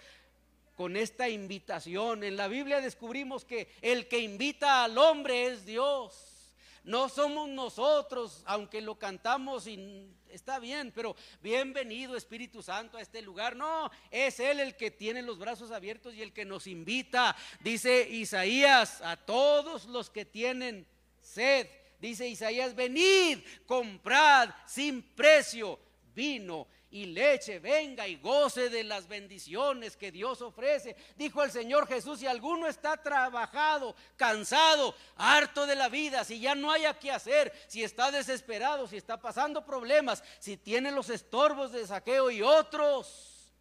con 0.78 0.96
esta 0.96 1.28
invitación. 1.28 2.24
En 2.24 2.38
la 2.38 2.48
Biblia 2.48 2.80
descubrimos 2.80 3.44
que 3.44 3.68
el 3.82 4.08
que 4.08 4.20
invita 4.20 4.84
al 4.84 4.98
hombre 5.00 5.48
es 5.48 5.66
Dios. 5.66 6.54
No 6.84 7.10
somos 7.10 7.50
nosotros, 7.50 8.44
aunque 8.46 8.80
lo 8.80 8.98
cantamos 8.98 9.68
y 9.68 10.08
está 10.30 10.60
bien, 10.60 10.94
pero 10.96 11.16
bienvenido 11.42 12.16
Espíritu 12.16 12.62
Santo 12.62 12.98
a 12.98 13.02
este 13.02 13.24
lugar. 13.24 13.56
No, 13.56 13.90
es 14.12 14.40
Él 14.40 14.60
el 14.60 14.78
que 14.78 14.92
tiene 14.92 15.24
los 15.24 15.40
brazos 15.40 15.72
abiertos 15.72 16.14
y 16.14 16.22
el 16.22 16.32
que 16.32 16.46
nos 16.46 16.68
invita. 16.68 17.36
Dice 17.60 18.08
Isaías, 18.08 19.02
a 19.02 19.18
todos 19.18 19.86
los 19.86 20.12
que 20.12 20.26
tienen 20.26 20.88
sed. 21.20 21.68
Dice 22.00 22.28
Isaías, 22.28 22.76
venid, 22.76 23.40
comprad 23.66 24.52
sin 24.68 25.02
precio 25.02 25.80
vino 26.18 26.68
y 26.90 27.06
leche, 27.06 27.60
venga 27.60 28.08
y 28.08 28.16
goce 28.16 28.72
de 28.72 28.84
las 28.84 29.08
bendiciones 29.08 29.96
que 29.96 30.12
Dios 30.12 30.42
ofrece. 30.42 30.96
Dijo 31.16 31.44
el 31.44 31.52
Señor 31.52 31.88
Jesús, 31.88 32.20
si 32.20 32.26
alguno 32.26 32.68
está 32.68 32.98
trabajado, 32.98 33.96
cansado, 34.16 34.96
harto 35.16 35.68
de 35.68 35.76
la 35.76 35.90
vida, 35.90 36.24
si 36.24 36.40
ya 36.40 36.56
no 36.56 36.72
haya 36.72 36.98
que 36.98 37.12
hacer, 37.12 37.54
si 37.68 37.84
está 37.84 38.10
desesperado, 38.10 38.88
si 38.88 38.98
está 38.98 39.22
pasando 39.22 39.64
problemas, 39.64 40.24
si 40.40 40.58
tiene 40.58 40.92
los 40.92 41.12
estorbos 41.12 41.72
de 41.72 41.86
saqueo 41.86 42.32
y 42.32 42.42
otros, 42.42 43.54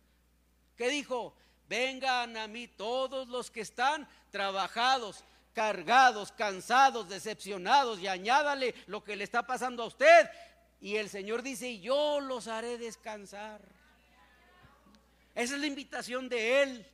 ¿qué 0.76 0.88
dijo? 0.88 1.36
Vengan 1.68 2.38
a 2.38 2.48
mí 2.48 2.68
todos 2.68 3.28
los 3.28 3.50
que 3.50 3.61
están 3.61 4.09
trabajados 4.30 5.24
cargados, 5.57 6.32
cansados, 6.32 7.09
decepcionados 7.09 7.98
y 7.98 8.07
añádale 8.07 8.74
lo 8.88 9.02
que 9.02 9.16
le 9.16 9.24
está 9.24 9.46
pasando 9.46 9.84
a 9.84 9.86
usted 9.86 10.28
y 10.81 10.97
el 10.97 11.09
Señor 11.09 11.43
dice, 11.43 11.79
yo 11.81 12.20
los 12.20 12.49
haré 12.49 12.79
descansar. 12.79 13.61
Esa 15.35 15.55
es 15.55 15.61
la 15.61 15.66
invitación 15.66 16.29
de 16.29 16.62
Él. 16.62 16.87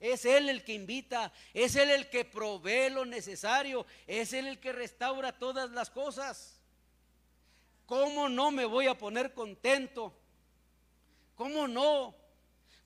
Es 0.00 0.24
Él 0.24 0.48
el 0.48 0.64
que 0.64 0.72
invita, 0.72 1.32
es 1.52 1.76
Él 1.76 1.90
el 1.90 2.08
que 2.08 2.24
provee 2.24 2.88
lo 2.90 3.04
necesario, 3.04 3.86
es 4.06 4.32
Él 4.32 4.46
el 4.46 4.58
que 4.58 4.72
restaura 4.72 5.38
todas 5.38 5.70
las 5.70 5.90
cosas. 5.90 6.58
¿Cómo 7.84 8.28
no 8.28 8.50
me 8.50 8.64
voy 8.64 8.86
a 8.86 8.96
poner 8.96 9.34
contento? 9.34 10.16
¿Cómo 11.34 11.68
no? 11.68 12.14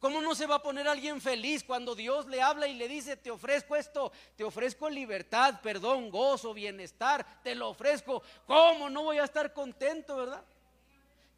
¿Cómo 0.05 0.21
no 0.21 0.35
se 0.35 0.47
va 0.47 0.57
a 0.57 0.63
poner 0.63 0.87
alguien 0.87 1.19
feliz 1.19 1.65
cuando 1.65 1.95
Dios 1.95 2.27
le 2.27 2.43
habla 2.43 2.69
y 2.69 2.75
le 2.75 2.89
dice, 2.89 3.17
te 3.17 3.31
ofrezco 3.31 3.75
esto, 3.75 4.13
te 4.37 4.45
ofrezco 4.45 4.91
libertad, 4.91 5.63
perdón, 5.63 6.11
gozo, 6.11 6.53
bienestar, 6.53 7.27
te 7.43 7.55
lo 7.55 7.71
ofrezco? 7.71 8.23
¿Cómo 8.47 8.91
no 8.91 9.05
voy 9.05 9.17
a 9.17 9.25
estar 9.25 9.55
contento, 9.55 10.19
verdad? 10.19 10.45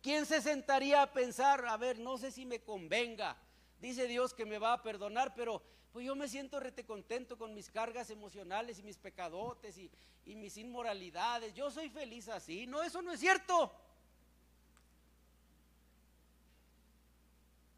¿Quién 0.03 0.27
se 0.27 0.43
sentaría 0.43 1.01
a 1.01 1.13
pensar, 1.13 1.65
a 1.65 1.77
ver, 1.77 2.01
no 2.01 2.19
sé 2.19 2.33
si 2.33 2.45
me 2.45 2.59
convenga? 2.59 3.37
Dice 3.79 4.09
Dios 4.09 4.35
que 4.35 4.45
me 4.45 4.59
va 4.59 4.73
a 4.73 4.83
perdonar, 4.83 5.33
pero 5.37 5.63
pues 5.93 6.05
yo 6.05 6.17
me 6.17 6.27
siento 6.27 6.59
rete 6.59 6.85
contento 6.85 7.39
con 7.39 7.55
mis 7.55 7.71
cargas 7.71 8.11
emocionales 8.11 8.81
y 8.81 8.83
mis 8.83 8.99
pecadotes 8.99 9.79
y, 9.79 9.89
y 10.25 10.35
mis 10.35 10.57
inmoralidades. 10.57 11.55
Yo 11.55 11.71
soy 11.71 11.89
feliz 11.89 12.29
así. 12.29 12.67
No, 12.67 12.83
eso 12.83 13.01
no 13.01 13.13
es 13.13 13.21
cierto. 13.21 13.73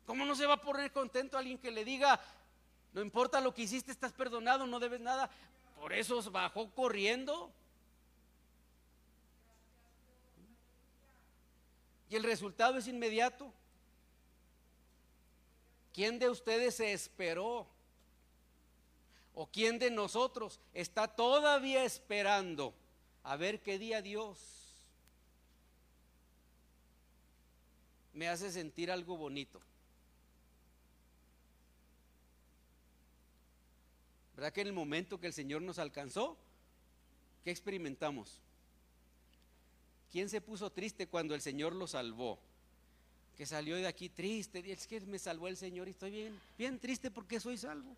¿Cómo 0.08 0.24
no 0.24 0.34
se 0.34 0.46
va 0.46 0.54
a 0.54 0.62
poner 0.62 0.90
contento 0.90 1.36
alguien 1.36 1.58
que 1.58 1.70
le 1.70 1.84
diga, 1.84 2.18
no 2.94 3.02
importa 3.02 3.42
lo 3.42 3.52
que 3.52 3.60
hiciste, 3.60 3.92
estás 3.92 4.10
perdonado, 4.10 4.66
no 4.66 4.80
debes 4.80 5.02
nada? 5.02 5.28
Por 5.78 5.92
eso 5.92 6.22
bajó 6.30 6.70
corriendo. 6.70 7.52
Y 12.08 12.16
el 12.16 12.22
resultado 12.22 12.78
es 12.78 12.88
inmediato. 12.88 13.52
¿Quién 15.92 16.18
de 16.18 16.30
ustedes 16.30 16.76
se 16.76 16.94
esperó? 16.94 17.66
¿O 19.34 19.46
quién 19.46 19.78
de 19.78 19.90
nosotros 19.90 20.58
está 20.72 21.06
todavía 21.06 21.84
esperando 21.84 22.72
a 23.24 23.36
ver 23.36 23.60
qué 23.60 23.78
día 23.78 24.00
Dios 24.00 24.38
me 28.14 28.26
hace 28.26 28.50
sentir 28.50 28.90
algo 28.90 29.18
bonito? 29.18 29.60
¿Verdad 34.38 34.52
que 34.52 34.60
en 34.60 34.68
el 34.68 34.72
momento 34.72 35.18
que 35.18 35.26
el 35.26 35.32
Señor 35.32 35.62
nos 35.62 35.80
alcanzó, 35.80 36.36
¿qué 37.42 37.50
experimentamos? 37.50 38.40
¿Quién 40.12 40.28
se 40.28 40.40
puso 40.40 40.70
triste 40.70 41.08
cuando 41.08 41.34
el 41.34 41.40
Señor 41.40 41.74
lo 41.74 41.88
salvó? 41.88 42.38
Que 43.36 43.46
salió 43.46 43.74
de 43.74 43.88
aquí 43.88 44.08
triste, 44.08 44.62
es 44.70 44.86
que 44.86 45.00
me 45.00 45.18
salvó 45.18 45.48
el 45.48 45.56
Señor 45.56 45.88
y 45.88 45.90
estoy 45.90 46.12
bien, 46.12 46.40
bien 46.56 46.78
triste 46.78 47.10
porque 47.10 47.40
soy 47.40 47.58
salvo. 47.58 47.96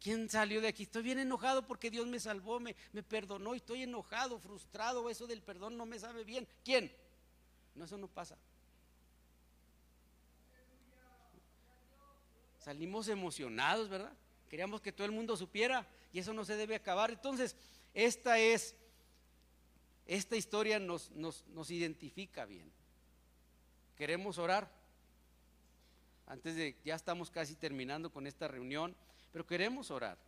¿Quién 0.00 0.30
salió 0.30 0.60
de 0.60 0.68
aquí? 0.68 0.84
Estoy 0.84 1.02
bien 1.02 1.18
enojado 1.18 1.66
porque 1.66 1.90
Dios 1.90 2.06
me 2.06 2.20
salvó, 2.20 2.60
me, 2.60 2.76
me 2.92 3.02
perdonó 3.02 3.54
y 3.54 3.56
estoy 3.56 3.82
enojado, 3.82 4.38
frustrado, 4.38 5.10
eso 5.10 5.26
del 5.26 5.42
perdón 5.42 5.76
no 5.76 5.86
me 5.86 5.98
sabe 5.98 6.22
bien. 6.22 6.46
¿Quién? 6.64 6.94
No, 7.74 7.84
eso 7.84 7.98
no 7.98 8.06
pasa. 8.06 8.38
Salimos 12.60 13.08
emocionados, 13.08 13.88
¿verdad? 13.88 14.12
Queríamos 14.50 14.80
que 14.80 14.90
todo 14.90 15.04
el 15.04 15.12
mundo 15.12 15.36
supiera 15.36 15.86
y 16.12 16.18
eso 16.18 16.34
no 16.34 16.44
se 16.44 16.56
debe 16.56 16.74
acabar. 16.74 17.12
Entonces, 17.12 17.54
esta 17.94 18.40
es, 18.40 18.74
esta 20.06 20.34
historia 20.34 20.80
nos, 20.80 21.12
nos, 21.12 21.46
nos 21.46 21.70
identifica 21.70 22.44
bien. 22.46 22.68
Queremos 23.96 24.38
orar. 24.38 24.68
Antes 26.26 26.56
de, 26.56 26.76
ya 26.84 26.96
estamos 26.96 27.30
casi 27.30 27.54
terminando 27.54 28.10
con 28.10 28.26
esta 28.26 28.48
reunión, 28.48 28.96
pero 29.32 29.46
queremos 29.46 29.92
orar 29.92 30.18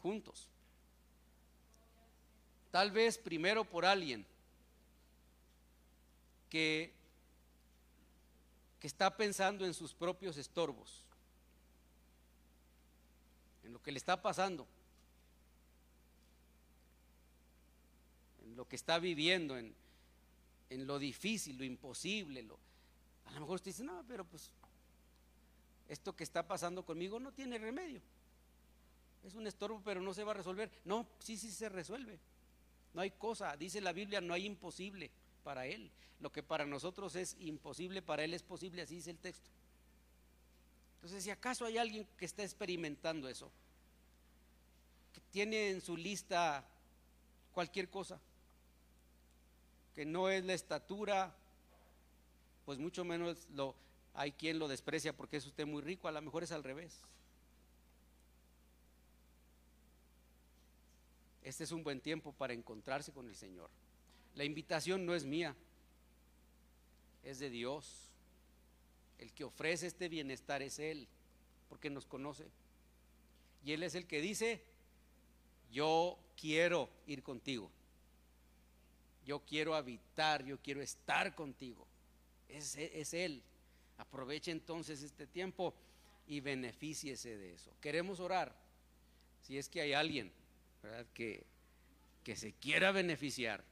juntos. 0.00 0.48
Tal 2.70 2.90
vez 2.90 3.18
primero 3.18 3.66
por 3.66 3.84
alguien 3.84 4.24
que, 6.48 6.94
que 8.80 8.86
está 8.86 9.14
pensando 9.14 9.66
en 9.66 9.74
sus 9.74 9.92
propios 9.92 10.38
estorbos 10.38 11.05
en 13.66 13.72
lo 13.72 13.82
que 13.82 13.90
le 13.90 13.98
está 13.98 14.22
pasando, 14.22 14.66
en 18.44 18.56
lo 18.56 18.66
que 18.66 18.76
está 18.76 18.98
viviendo, 18.98 19.58
en, 19.58 19.74
lo 20.70 20.98
difícil, 20.98 21.58
lo 21.58 21.64
imposible. 21.64 22.42
Lo, 22.44 22.58
a 23.26 23.32
lo 23.32 23.40
mejor 23.40 23.56
usted 23.56 23.72
dice, 23.72 23.84
no, 23.84 24.04
pero 24.06 24.24
pues 24.24 24.50
esto 25.88 26.14
que 26.14 26.22
está 26.22 26.46
pasando 26.46 26.84
conmigo 26.84 27.18
no 27.18 27.32
tiene 27.32 27.58
remedio. 27.58 28.00
Es 29.24 29.34
un 29.34 29.48
estorbo, 29.48 29.82
pero 29.84 30.00
no 30.00 30.14
se 30.14 30.22
va 30.22 30.30
a 30.30 30.36
resolver. 30.36 30.70
No, 30.84 31.06
sí, 31.18 31.36
sí 31.36 31.50
se 31.50 31.68
resuelve. 31.68 32.18
No 32.94 33.00
hay 33.00 33.10
cosa, 33.10 33.56
dice 33.56 33.80
la 33.80 33.92
Biblia, 33.92 34.20
no 34.20 34.32
hay 34.32 34.46
imposible 34.46 35.10
para 35.42 35.66
Él. 35.66 35.90
Lo 36.20 36.30
que 36.30 36.44
para 36.44 36.64
nosotros 36.64 37.16
es 37.16 37.36
imposible, 37.40 38.00
para 38.00 38.22
Él 38.22 38.32
es 38.32 38.44
posible, 38.44 38.82
así 38.82 38.94
dice 38.94 39.10
el 39.10 39.18
texto. 39.18 39.50
Entonces, 41.06 41.22
si 41.22 41.30
acaso 41.30 41.64
hay 41.64 41.78
alguien 41.78 42.04
que 42.18 42.24
está 42.24 42.42
experimentando 42.42 43.28
eso, 43.28 43.48
que 45.14 45.20
tiene 45.30 45.70
en 45.70 45.80
su 45.80 45.96
lista 45.96 46.64
cualquier 47.52 47.88
cosa, 47.88 48.18
que 49.94 50.04
no 50.04 50.28
es 50.28 50.44
la 50.44 50.54
estatura, 50.54 51.32
pues 52.64 52.80
mucho 52.80 53.04
menos 53.04 53.46
lo, 53.54 53.76
hay 54.14 54.32
quien 54.32 54.58
lo 54.58 54.66
desprecia 54.66 55.16
porque 55.16 55.36
es 55.36 55.46
usted 55.46 55.64
muy 55.64 55.80
rico, 55.80 56.08
a 56.08 56.10
lo 56.10 56.20
mejor 56.20 56.42
es 56.42 56.50
al 56.50 56.64
revés. 56.64 56.98
Este 61.44 61.62
es 61.62 61.70
un 61.70 61.84
buen 61.84 62.00
tiempo 62.00 62.32
para 62.32 62.52
encontrarse 62.52 63.12
con 63.12 63.28
el 63.28 63.36
Señor. 63.36 63.70
La 64.34 64.42
invitación 64.42 65.06
no 65.06 65.14
es 65.14 65.24
mía, 65.24 65.54
es 67.22 67.38
de 67.38 67.48
Dios. 67.48 68.05
El 69.18 69.32
que 69.32 69.44
ofrece 69.44 69.86
este 69.86 70.08
bienestar 70.08 70.62
es 70.62 70.78
Él, 70.78 71.06
porque 71.68 71.90
nos 71.90 72.06
conoce. 72.06 72.46
Y 73.64 73.72
Él 73.72 73.82
es 73.82 73.94
el 73.94 74.06
que 74.06 74.20
dice, 74.20 74.62
yo 75.72 76.18
quiero 76.36 76.88
ir 77.06 77.22
contigo. 77.22 77.70
Yo 79.24 79.40
quiero 79.40 79.74
habitar, 79.74 80.44
yo 80.44 80.58
quiero 80.58 80.80
estar 80.82 81.34
contigo. 81.34 81.86
Es, 82.48 82.76
es 82.76 83.12
Él. 83.14 83.42
Aproveche 83.98 84.50
entonces 84.52 85.02
este 85.02 85.26
tiempo 85.26 85.74
y 86.28 86.40
benefíciese 86.40 87.36
de 87.36 87.54
eso. 87.54 87.72
Queremos 87.80 88.20
orar. 88.20 88.54
Si 89.42 89.58
es 89.58 89.68
que 89.68 89.80
hay 89.80 89.92
alguien 89.92 90.32
que, 91.14 91.44
que 92.22 92.36
se 92.36 92.52
quiera 92.52 92.92
beneficiar 92.92 93.64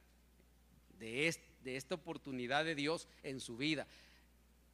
de, 0.99 1.35
de 1.63 1.75
esta 1.75 1.95
oportunidad 1.95 2.65
de 2.65 2.75
Dios 2.75 3.07
en 3.23 3.39
su 3.39 3.57
vida. 3.57 3.87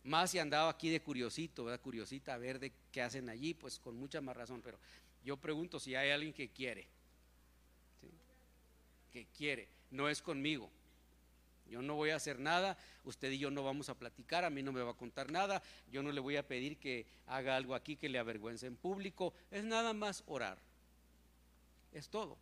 Más 0.03 0.31
si 0.31 0.39
andaba 0.39 0.69
aquí 0.69 0.89
de 0.89 1.01
curiosito, 1.01 1.65
¿verdad? 1.65 1.81
Curiosita 1.81 2.33
a 2.33 2.37
ver 2.37 2.59
de 2.59 2.71
qué 2.91 3.01
hacen 3.01 3.29
allí, 3.29 3.53
pues 3.53 3.77
con 3.79 3.95
mucha 3.95 4.19
más 4.19 4.35
razón. 4.35 4.61
Pero 4.63 4.79
yo 5.23 5.37
pregunto 5.37 5.79
si 5.79 5.95
hay 5.95 6.09
alguien 6.09 6.33
que 6.33 6.49
quiere, 6.49 6.87
que 9.11 9.25
quiere, 9.37 9.67
no 9.91 10.09
es 10.09 10.21
conmigo. 10.21 10.69
Yo 11.69 11.81
no 11.81 11.95
voy 11.95 12.09
a 12.09 12.17
hacer 12.17 12.39
nada, 12.39 12.77
usted 13.05 13.31
y 13.31 13.37
yo 13.37 13.49
no 13.49 13.63
vamos 13.63 13.87
a 13.87 13.95
platicar, 13.95 14.43
a 14.43 14.49
mí 14.49 14.61
no 14.61 14.73
me 14.73 14.81
va 14.81 14.91
a 14.91 14.95
contar 14.95 15.31
nada, 15.31 15.63
yo 15.89 16.03
no 16.03 16.11
le 16.11 16.19
voy 16.19 16.35
a 16.35 16.45
pedir 16.45 16.77
que 16.77 17.05
haga 17.27 17.55
algo 17.55 17.75
aquí 17.75 17.95
que 17.95 18.09
le 18.09 18.19
avergüence 18.19 18.67
en 18.67 18.75
público, 18.75 19.33
es 19.51 19.63
nada 19.63 19.93
más 19.93 20.23
orar. 20.25 20.57
Es 21.93 22.09
todo. 22.09 22.37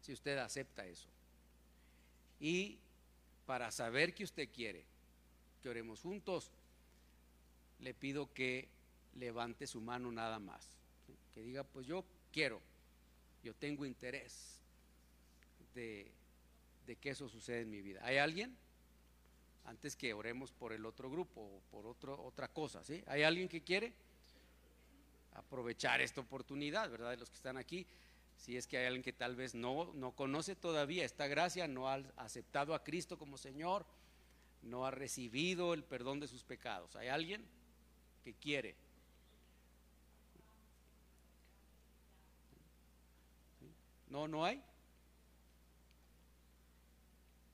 Si 0.00 0.12
usted 0.12 0.38
acepta 0.38 0.86
eso. 0.86 1.08
Y 2.40 2.78
para 3.44 3.70
saber 3.70 4.14
que 4.14 4.24
usted 4.24 4.48
quiere 4.48 4.84
que 5.66 5.70
oremos 5.70 6.00
juntos, 6.00 6.52
le 7.80 7.92
pido 7.92 8.32
que 8.32 8.68
levante 9.16 9.66
su 9.66 9.80
mano 9.80 10.12
nada 10.12 10.38
más. 10.38 10.64
Que 11.34 11.42
diga, 11.42 11.64
pues 11.64 11.88
yo 11.88 12.04
quiero, 12.32 12.60
yo 13.42 13.52
tengo 13.52 13.84
interés 13.84 14.60
de, 15.74 16.08
de 16.86 16.94
que 16.94 17.10
eso 17.10 17.28
suceda 17.28 17.58
en 17.58 17.70
mi 17.70 17.80
vida. 17.82 17.98
¿Hay 18.04 18.18
alguien? 18.18 18.56
Antes 19.64 19.96
que 19.96 20.14
oremos 20.14 20.52
por 20.52 20.72
el 20.72 20.86
otro 20.86 21.10
grupo 21.10 21.40
o 21.40 21.60
por 21.72 21.84
otro, 21.84 22.22
otra 22.22 22.46
cosa, 22.46 22.84
¿sí? 22.84 23.02
¿Hay 23.08 23.24
alguien 23.24 23.48
que 23.48 23.62
quiere? 23.62 23.92
aprovechar 25.32 26.00
esta 26.00 26.20
oportunidad, 26.20 26.88
¿verdad? 26.88 27.10
De 27.10 27.16
los 27.16 27.28
que 27.28 27.36
están 27.36 27.56
aquí. 27.56 27.86
Si 28.36 28.56
es 28.56 28.68
que 28.68 28.78
hay 28.78 28.86
alguien 28.86 29.02
que 29.02 29.12
tal 29.12 29.34
vez 29.34 29.54
no, 29.54 29.92
no 29.94 30.12
conoce 30.12 30.54
todavía 30.54 31.04
esta 31.04 31.26
gracia, 31.26 31.66
no 31.66 31.88
ha 31.90 31.96
aceptado 32.16 32.72
a 32.72 32.84
Cristo 32.84 33.18
como 33.18 33.36
Señor, 33.36 33.84
no 34.66 34.86
ha 34.86 34.90
recibido 34.90 35.74
el 35.74 35.84
perdón 35.84 36.20
de 36.20 36.28
sus 36.28 36.44
pecados. 36.44 36.96
¿Hay 36.96 37.08
alguien 37.08 37.44
que 38.24 38.34
quiere? 38.34 38.74
No, 44.08 44.28
no 44.28 44.44
hay. 44.44 44.62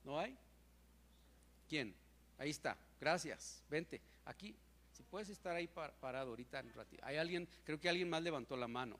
¿No 0.04 0.18
hay? 0.18 0.36
¿Quién? 1.68 1.94
Ahí 2.38 2.50
está. 2.50 2.76
Gracias. 3.00 3.62
Vente. 3.68 4.00
Aquí. 4.24 4.54
Si 4.92 5.02
puedes 5.02 5.28
estar 5.30 5.56
ahí 5.56 5.68
parado 5.68 6.30
ahorita 6.30 6.60
un 6.60 6.72
ratito. 6.74 7.02
Hay 7.04 7.16
alguien, 7.16 7.48
creo 7.64 7.80
que 7.80 7.88
alguien 7.88 8.10
más 8.10 8.22
levantó 8.22 8.56
la 8.56 8.68
mano. 8.68 8.98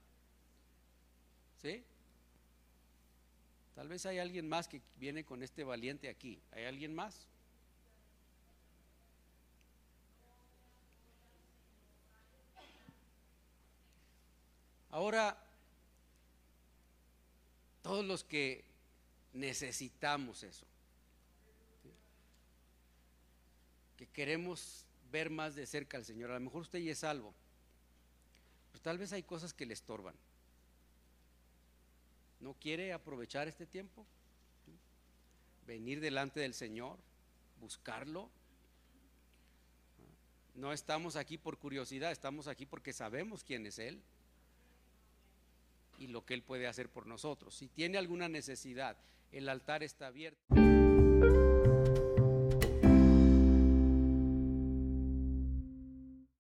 ¿Sí? 1.60 1.84
Tal 3.74 3.88
vez 3.88 4.04
hay 4.06 4.18
alguien 4.18 4.48
más 4.48 4.68
que 4.68 4.80
viene 4.96 5.24
con 5.24 5.42
este 5.42 5.64
valiente 5.64 6.08
aquí. 6.08 6.40
¿Hay 6.52 6.64
alguien 6.64 6.94
más? 6.94 7.26
Ahora, 14.93 15.43
todos 17.82 18.05
los 18.05 18.24
que 18.24 18.62
necesitamos 19.32 20.43
eso, 20.43 20.66
que 23.97 24.07
queremos 24.07 24.84
ver 25.11 25.30
más 25.30 25.55
de 25.55 25.66
cerca 25.66 25.97
al 25.97 26.05
Señor. 26.05 26.30
A 26.30 26.34
lo 26.34 26.40
mejor 26.40 26.61
usted 26.61 26.78
ya 26.78 26.93
es 26.93 26.99
salvo, 26.99 27.32
pero 28.70 28.82
tal 28.82 28.99
vez 28.99 29.14
hay 29.14 29.22
cosas 29.22 29.55
que 29.55 29.64
le 29.64 29.72
estorban. 29.72 30.14
¿No 32.40 32.53
quiere 32.53 32.93
aprovechar 32.93 33.49
este 33.49 33.64
tiempo? 33.64 34.05
Venir 35.66 36.01
delante 36.01 36.40
del 36.40 36.53
Señor, 36.53 36.99
buscarlo. 37.61 38.28
No 40.55 40.70
estamos 40.70 41.16
aquí 41.16 41.38
por 41.38 41.57
curiosidad, 41.57 42.12
estamos 42.12 42.47
aquí 42.47 42.66
porque 42.66 42.93
sabemos 42.93 43.43
quién 43.43 43.64
es 43.64 43.78
Él 43.78 44.03
y 46.03 46.09
lo 46.09 46.24
que 46.24 46.34
Él 46.34 46.42
puede 46.42 46.66
hacer 46.66 46.88
por 46.88 47.07
nosotros. 47.07 47.55
Si 47.55 47.68
tiene 47.68 47.96
alguna 47.96 48.28
necesidad, 48.28 48.98
el 49.30 49.48
altar 49.48 49.82
está 49.82 50.09
abierto. 50.09 50.42